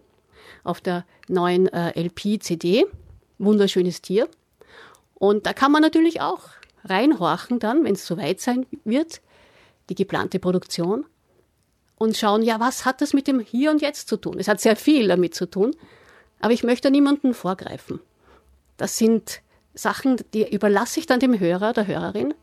auf 0.64 0.82
der 0.82 1.06
neuen 1.28 1.68
äh, 1.68 2.00
LP-CD. 2.00 2.86
Wunderschönes 3.40 4.02
Tier. 4.02 4.28
Und 5.14 5.46
da 5.46 5.54
kann 5.54 5.72
man 5.72 5.82
natürlich 5.82 6.22
auch 6.22 6.42
reinhorchen 6.84 7.60
dann, 7.60 7.84
wenn 7.84 7.94
es 7.94 8.06
soweit 8.06 8.40
sein 8.40 8.66
wird, 8.84 9.22
die 9.90 9.96
geplante 9.96 10.40
Produktion 10.40 11.06
und 11.98 12.16
schauen, 12.16 12.44
ja, 12.44 12.60
was 12.60 12.86
hat 12.86 13.02
das 13.02 13.14
mit 13.14 13.28
dem 13.28 13.40
Hier 13.40 13.72
und 13.72 13.82
Jetzt 13.82 14.08
zu 14.08 14.18
tun? 14.18 14.40
Es 14.40 14.48
hat 14.48 14.62
sehr 14.62 14.76
viel 14.76 15.08
damit 15.08 15.36
zu 15.36 15.50
tun, 15.50 15.76
aber 16.40 16.54
ich 16.54 16.64
möchte 16.64 16.92
niemanden 16.92 17.34
vorgreifen. 17.34 18.00
Das 18.78 18.98
sind 18.98 19.42
Sachen, 19.74 20.18
die 20.34 20.52
überlasse 20.54 21.00
ich 21.00 21.06
dann 21.06 21.20
dem 21.20 21.40
Hörer, 21.40 21.74
der 21.74 21.88
Hörerin. 21.88 22.34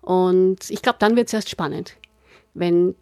Und 0.00 0.70
ich 0.70 0.82
glaube, 0.82 0.98
dann 0.98 1.16
wird 1.16 1.28
es 1.28 1.34
erst 1.34 1.50
spannend, 1.50 1.96
wenn 2.54 2.94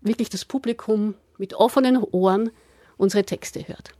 wirklich 0.00 0.30
das 0.30 0.44
Publikum 0.44 1.14
mit 1.38 1.54
offenen 1.54 1.98
Ohren 1.98 2.50
unsere 2.96 3.24
Texte 3.24 3.68
hört. 3.68 3.90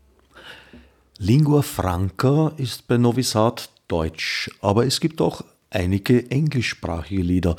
Lingua 1.18 1.62
Franca 1.62 2.52
ist 2.56 2.88
bei 2.88 2.98
Novi 2.98 3.22
Sad 3.22 3.70
Deutsch, 3.88 4.50
aber 4.60 4.86
es 4.86 5.00
gibt 5.00 5.20
auch 5.20 5.42
einige 5.70 6.30
englischsprachige 6.30 7.22
Lieder, 7.22 7.56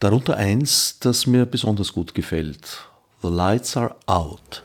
darunter 0.00 0.36
eins, 0.36 0.98
das 1.00 1.26
mir 1.26 1.46
besonders 1.46 1.92
gut 1.92 2.14
gefällt. 2.14 2.88
The 3.22 3.28
Lights 3.28 3.76
Are 3.76 3.96
Out. 4.06 4.62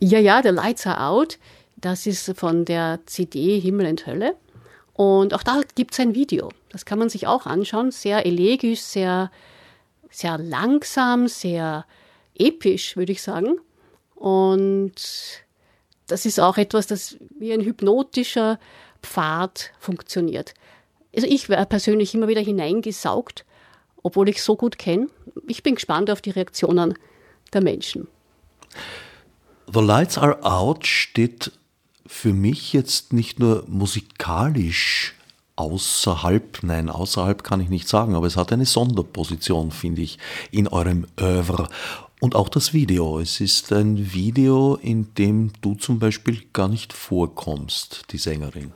Ja, 0.00 0.18
ja, 0.18 0.40
The 0.42 0.50
Lights 0.50 0.86
Are 0.86 1.00
Out. 1.00 1.38
Das 1.76 2.06
ist 2.06 2.32
von 2.36 2.64
der 2.64 3.00
CD 3.06 3.60
Himmel 3.60 3.86
und 3.86 4.06
Hölle. 4.06 4.34
Und 4.94 5.32
auch 5.32 5.44
da 5.44 5.60
gibt 5.76 5.92
es 5.92 6.00
ein 6.00 6.14
Video. 6.14 6.50
Das 6.70 6.84
kann 6.84 6.98
man 6.98 7.08
sich 7.08 7.26
auch 7.26 7.46
anschauen. 7.46 7.92
Sehr 7.92 8.26
elegisch, 8.26 8.80
sehr, 8.80 9.30
sehr 10.10 10.38
langsam, 10.38 11.28
sehr 11.28 11.86
episch, 12.36 12.96
würde 12.96 13.12
ich 13.12 13.22
sagen. 13.22 13.58
Und 14.16 14.94
das 16.08 16.26
ist 16.26 16.40
auch 16.40 16.56
etwas, 16.56 16.88
das 16.88 17.16
wie 17.38 17.52
ein 17.52 17.60
hypnotischer 17.60 18.58
Pfad 19.02 19.70
funktioniert 19.78 20.54
also 21.14 21.26
ich 21.26 21.48
wäre 21.48 21.66
persönlich 21.66 22.14
immer 22.14 22.28
wieder 22.28 22.40
hineingesaugt, 22.40 23.44
obwohl 24.02 24.28
ich 24.28 24.42
so 24.42 24.56
gut 24.56 24.78
kenne. 24.78 25.08
Ich 25.46 25.62
bin 25.62 25.74
gespannt 25.74 26.10
auf 26.10 26.20
die 26.20 26.30
Reaktionen 26.30 26.94
der 27.52 27.60
Menschen. 27.60 28.08
The 29.72 29.80
Lights 29.80 30.18
Are 30.18 30.42
Out 30.44 30.86
steht 30.86 31.52
für 32.06 32.32
mich 32.32 32.72
jetzt 32.72 33.12
nicht 33.12 33.38
nur 33.38 33.64
musikalisch 33.66 35.14
außerhalb, 35.56 36.62
nein, 36.62 36.88
außerhalb 36.88 37.42
kann 37.42 37.60
ich 37.60 37.68
nicht 37.68 37.88
sagen, 37.88 38.14
aber 38.14 38.26
es 38.26 38.36
hat 38.36 38.52
eine 38.52 38.64
Sonderposition, 38.64 39.72
finde 39.72 40.02
ich, 40.02 40.18
in 40.50 40.68
eurem 40.68 41.06
Oeuvre. 41.20 41.68
Und 42.20 42.34
auch 42.34 42.48
das 42.48 42.72
Video. 42.72 43.20
Es 43.20 43.40
ist 43.40 43.72
ein 43.72 44.12
Video, 44.12 44.76
in 44.76 45.14
dem 45.14 45.52
du 45.60 45.74
zum 45.74 45.98
Beispiel 45.98 46.42
gar 46.52 46.68
nicht 46.68 46.92
vorkommst, 46.92 48.04
die 48.10 48.18
Sängerin. 48.18 48.72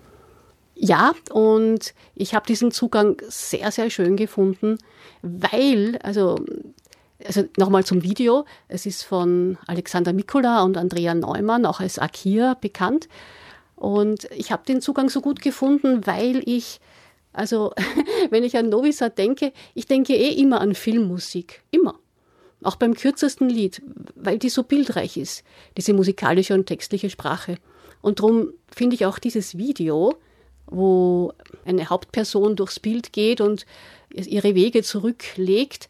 Ja, 0.85 1.15
und 1.31 1.95
ich 2.17 2.35
habe 2.35 2.45
diesen 2.45 2.73
Zugang 2.73 3.23
sehr, 3.29 3.71
sehr 3.71 3.89
schön 3.89 4.17
gefunden, 4.17 4.79
weil, 5.23 5.97
also, 6.03 6.45
also 7.25 7.45
nochmal 7.57 7.85
zum 7.85 8.03
Video, 8.03 8.47
es 8.67 8.85
ist 8.85 9.05
von 9.05 9.59
Alexander 9.69 10.13
Mikula 10.13 10.65
und 10.65 10.77
Andrea 10.77 11.15
Neumann, 11.15 11.67
auch 11.67 11.79
als 11.79 12.01
Akira 12.01 12.55
bekannt. 12.61 13.09
Und 13.77 14.29
ich 14.37 14.51
habe 14.51 14.65
den 14.67 14.81
Zugang 14.81 15.09
so 15.09 15.21
gut 15.21 15.41
gefunden, 15.41 16.05
weil 16.05 16.43
ich 16.47 16.81
Also, 17.33 17.73
wenn 18.31 18.45
ich 18.45 18.57
an 18.57 18.69
Novisat 18.69 19.17
denke, 19.19 19.53
ich 19.75 19.87
denke 19.87 20.15
eh 20.15 20.31
immer 20.31 20.61
an 20.61 20.75
Filmmusik. 20.75 21.63
Immer. 21.71 21.95
Auch 22.63 22.77
beim 22.77 22.95
kürzesten 22.95 23.49
Lied, 23.49 23.83
weil 24.15 24.39
die 24.39 24.51
so 24.51 24.63
bildreich 24.65 25.17
ist, 25.17 25.45
diese 25.77 25.95
musikalische 25.95 26.55
und 26.55 26.67
textliche 26.67 27.11
Sprache. 27.11 27.57
Und 28.01 28.19
darum 28.19 28.53
finde 28.75 28.95
ich 28.95 29.07
auch 29.07 29.19
dieses 29.19 29.57
Video, 29.59 30.15
wo 30.67 31.33
eine 31.65 31.91
Hauptperson 31.91 32.57
durchs 32.57 32.81
Bild 32.81 33.13
geht 33.13 33.41
und 33.41 33.67
ihre 34.11 34.55
Wege 34.55 34.83
zurücklegt, 34.83 35.89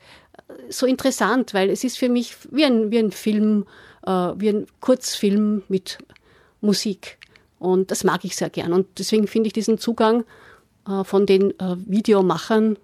so 0.69 0.87
interessant, 0.87 1.55
weil 1.55 1.71
es 1.71 1.85
ist 1.85 1.99
für 1.99 2.09
mich 2.09 2.37
wie 2.51 2.65
ein, 2.65 2.91
wie 2.91 2.99
ein 2.99 3.11
Film, 3.11 3.67
äh, 4.07 4.11
wie 4.11 4.49
ein 4.49 4.67
Kurzfilm 4.81 5.63
mit 5.69 5.99
Musik. 6.61 7.19
Und 7.59 7.91
das 7.91 8.05
mag 8.05 8.25
ich 8.25 8.37
sehr 8.37 8.51
gern. 8.51 8.73
Und 8.73 8.87
deswegen 8.99 9.27
finde 9.27 9.49
ich 9.49 9.53
diesen 9.53 9.79
Zugang 9.79 10.25
äh, 10.87 11.05
von 11.05 11.27
den 11.27 11.59
äh, 11.59 11.77
Videomachern 11.87 12.77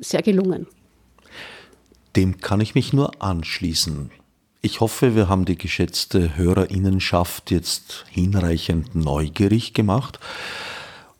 sehr 0.00 0.22
gelungen. 0.22 0.66
Dem 2.16 2.38
kann 2.40 2.60
ich 2.60 2.74
mich 2.74 2.92
nur 2.92 3.22
anschließen. 3.22 4.10
Ich 4.60 4.80
hoffe, 4.80 5.16
wir 5.16 5.28
haben 5.28 5.44
die 5.44 5.58
geschätzte 5.58 6.36
Hörerinnenschaft 6.36 7.50
jetzt 7.50 8.04
hinreichend 8.08 8.94
neugierig 8.94 9.74
gemacht, 9.74 10.20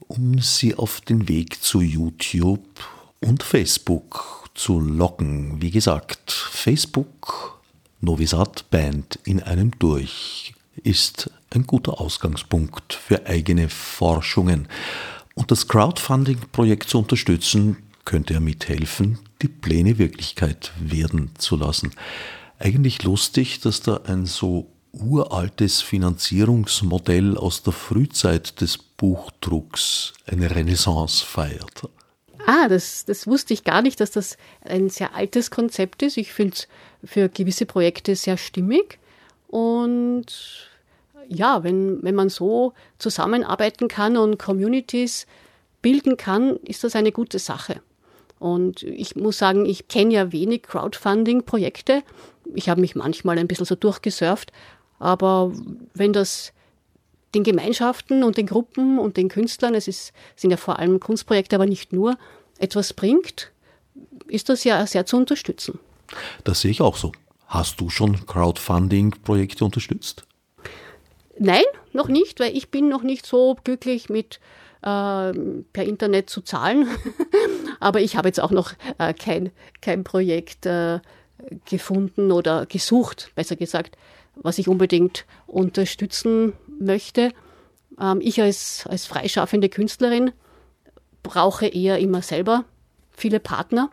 um 0.09 0.41
sie 0.41 0.75
auf 0.75 1.01
den 1.01 1.29
Weg 1.29 1.63
zu 1.63 1.81
YouTube 1.81 2.61
und 3.21 3.43
Facebook 3.43 4.51
zu 4.55 4.81
locken. 4.81 5.61
Wie 5.63 5.71
gesagt, 5.71 6.31
Facebook 6.31 7.61
Novisat 8.01 8.69
Band 8.71 9.19
in 9.25 9.43
einem 9.43 9.71
durch 9.79 10.55
ist 10.83 11.31
ein 11.51 11.67
guter 11.67 12.01
Ausgangspunkt 12.01 12.95
für 12.95 13.27
eigene 13.27 13.69
Forschungen. 13.69 14.69
Und 15.35 15.51
das 15.51 15.69
Crowdfunding-Projekt 15.69 16.89
zu 16.89 16.99
unterstützen, 16.99 17.77
könnte 18.05 18.35
ja 18.35 18.41
mithelfen, 18.41 19.19
die 19.43 19.49
Pläne 19.49 19.99
Wirklichkeit 19.99 20.73
werden 20.81 21.31
zu 21.39 21.57
lassen. 21.57 21.93
Eigentlich 22.59 23.03
lustig, 23.03 23.61
dass 23.61 23.81
da 23.81 24.01
ein 24.05 24.27
so 24.27 24.72
uraltes 24.93 25.81
Finanzierungsmodell 25.81 27.37
aus 27.37 27.63
der 27.63 27.73
Frühzeit 27.73 28.61
des 28.61 28.79
Buchdrucks 28.79 30.13
eine 30.27 30.55
Renaissance 30.55 31.25
feiert. 31.25 31.89
Ah, 32.47 32.69
das, 32.69 33.05
das 33.05 33.27
wusste 33.27 33.55
ich 33.55 33.65
gar 33.65 33.83
nicht, 33.83 34.01
dass 34.01 34.11
das 34.11 34.37
ein 34.63 34.91
sehr 34.91 35.15
altes 35.15 35.51
Konzept 35.51 36.03
ist. 36.03 36.17
Ich 36.17 36.33
finde 36.33 36.55
es 36.55 36.69
für 37.05 37.29
gewisse 37.29 37.67
Projekte 37.67 38.17
sehr 38.17 38.37
stimmig. 38.37 38.99
Und 39.49 40.27
ja, 41.29 41.63
wenn, 41.63 42.03
wenn 42.03 42.15
man 42.15 42.29
so 42.29 42.75
zusammenarbeiten 42.99 43.89
kann 43.89 44.17
und 44.17 44.39
Communities 44.39 45.27
bilden 45.83 46.17
kann, 46.17 46.57
ist 46.65 46.85
das 46.85 46.97
eine 46.97 47.13
gute 47.13 47.39
Sache. 47.39 47.81
Und 48.39 48.83
ich 48.83 49.15
muss 49.15 49.39
sagen, 49.39 49.67
ich 49.67 49.87
kenne 49.87 50.15
ja 50.15 50.33
wenig 50.33 50.65
Crowdfunding-Projekte. 50.65 52.03
Ich 52.55 52.69
habe 52.69 52.81
mich 52.81 52.97
manchmal 52.97 53.39
ein 53.39 53.47
bisschen 53.47 53.67
so 53.67 53.77
durchgesurft. 53.77 54.53
Aber 55.03 55.53
wenn 55.95 56.13
das 56.13 56.53
den 57.35 57.43
Gemeinschaften 57.43 58.23
und 58.23 58.37
den 58.37 58.47
Gruppen 58.47 58.99
und 58.99 59.17
den 59.17 59.29
Künstlern, 59.29 59.75
es 59.75 59.89
ist, 59.89 60.13
sind 60.37 60.51
ja 60.51 60.57
vor 60.57 60.79
allem 60.79 61.01
Kunstprojekte, 61.01 61.57
aber 61.57 61.67
nicht 61.67 61.93
nur, 61.93 62.17
etwas 62.59 62.93
bringt, 62.93 63.51
ist 64.29 64.49
das 64.49 64.63
ja 64.65 64.87
sehr 64.87 65.05
zu 65.07 65.17
unterstützen. 65.17 65.81
Das 66.45 66.61
sehe 66.61 66.71
ich 66.71 66.81
auch 66.81 66.97
so. 66.97 67.11
Hast 67.49 67.81
du 67.81 67.91
schon 67.91 68.27
Crowdfunding-Projekte 68.27 69.65
unterstützt? 69.65 70.25
Nein, 71.39 71.65
noch 71.93 72.09
nicht, 72.09 72.39
weil 72.39 72.57
ich 72.57 72.71
bin 72.71 72.89
noch 72.89 73.03
nicht 73.03 73.27
so 73.27 73.57
glücklich 73.65 74.09
mit 74.09 74.39
äh, 74.83 75.33
per 75.33 75.85
Internet 75.85 76.31
zu 76.31 76.43
zahlen. 76.43 76.87
Aber 77.81 78.01
ich 78.01 78.17
habe 78.17 78.29
jetzt 78.29 78.41
auch 78.41 78.53
noch 78.53 78.75
äh, 78.99 79.13
kein, 79.15 79.51
kein 79.81 80.05
Projekt 80.05 80.67
äh, 80.67 81.01
gefunden 81.69 82.31
oder 82.31 82.67
gesucht, 82.67 83.33
besser 83.35 83.57
gesagt, 83.57 83.97
was 84.37 84.59
ich 84.59 84.69
unbedingt 84.69 85.27
unterstützen 85.47 86.53
möchte. 86.79 87.33
Ähm, 88.01 88.21
ich 88.21 88.41
als, 88.41 88.87
als 88.89 89.07
freischaffende 89.07 89.69
Künstlerin 89.69 90.33
brauche 91.23 91.67
eher 91.67 91.99
immer 91.99 92.23
selber 92.23 92.65
viele 93.11 93.41
Partner, 93.41 93.91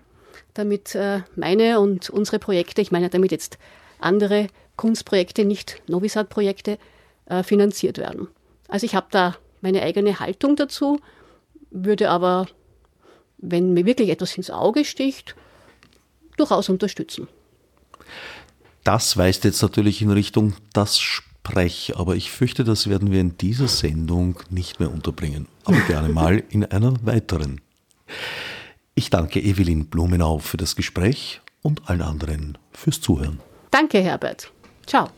damit 0.54 0.96
äh, 0.96 1.22
meine 1.36 1.80
und 1.80 2.10
unsere 2.10 2.40
Projekte, 2.40 2.82
ich 2.82 2.92
meine 2.92 3.10
damit 3.10 3.32
jetzt 3.32 3.58
andere 4.00 4.48
Kunstprojekte, 4.76 5.46
nicht 5.46 5.82
Novisat-Projekte, 5.88 6.78
äh, 7.26 7.44
finanziert 7.44 7.98
werden. 7.98 8.28
Also 8.68 8.86
ich 8.86 8.96
habe 8.96 9.08
da 9.12 9.36
meine 9.62 9.82
eigene 9.82 10.20
Haltung 10.20 10.56
dazu, 10.56 11.00
würde 11.70 12.10
aber, 12.10 12.48
wenn 13.38 13.74
mir 13.74 13.86
wirklich 13.86 14.10
etwas 14.10 14.38
ins 14.38 14.50
Auge 14.50 14.86
sticht, 14.86 15.36
durchaus 16.38 16.70
unterstützen. 16.70 17.28
Das 18.84 19.18
weist 19.18 19.44
jetzt 19.44 19.62
natürlich 19.62 20.02
in 20.02 20.10
Richtung 20.10 20.54
das 20.74 21.00
Sprech, 21.00 21.94
aber 21.96 22.16
ich 22.16 22.32
fürchte, 22.32 22.64
das 22.64 22.90
werden 22.90 23.12
wir 23.12 23.20
in 23.20 23.38
dieser 23.38 23.68
Sendung 23.68 24.40
nicht 24.50 24.80
mehr 24.80 24.92
unterbringen. 24.92 25.48
Aber 25.66 25.80
gerne 25.82 26.10
mal 26.10 26.44
in 26.50 26.66
einer 26.66 26.94
weiteren. 27.06 27.62
Ich 28.96 29.10
danke 29.10 29.42
Evelyn 29.42 29.88
Blumenau 29.88 30.40
für 30.40 30.58
das 30.58 30.76
Gespräch 30.76 31.42
und 31.62 31.90
allen 31.90 32.02
anderen 32.02 32.58
fürs 32.72 33.02
Zuhören. 33.02 33.40
Danke, 33.72 34.02
Herbert. 34.02 34.52
Ciao. 34.86 35.10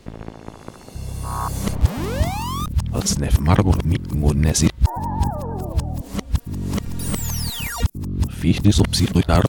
Odsnev 2.92 3.40
Margur 3.40 3.78
Mitmunesi. 3.84 4.70
Fichte 8.30 8.72
subsidiar 8.72 9.44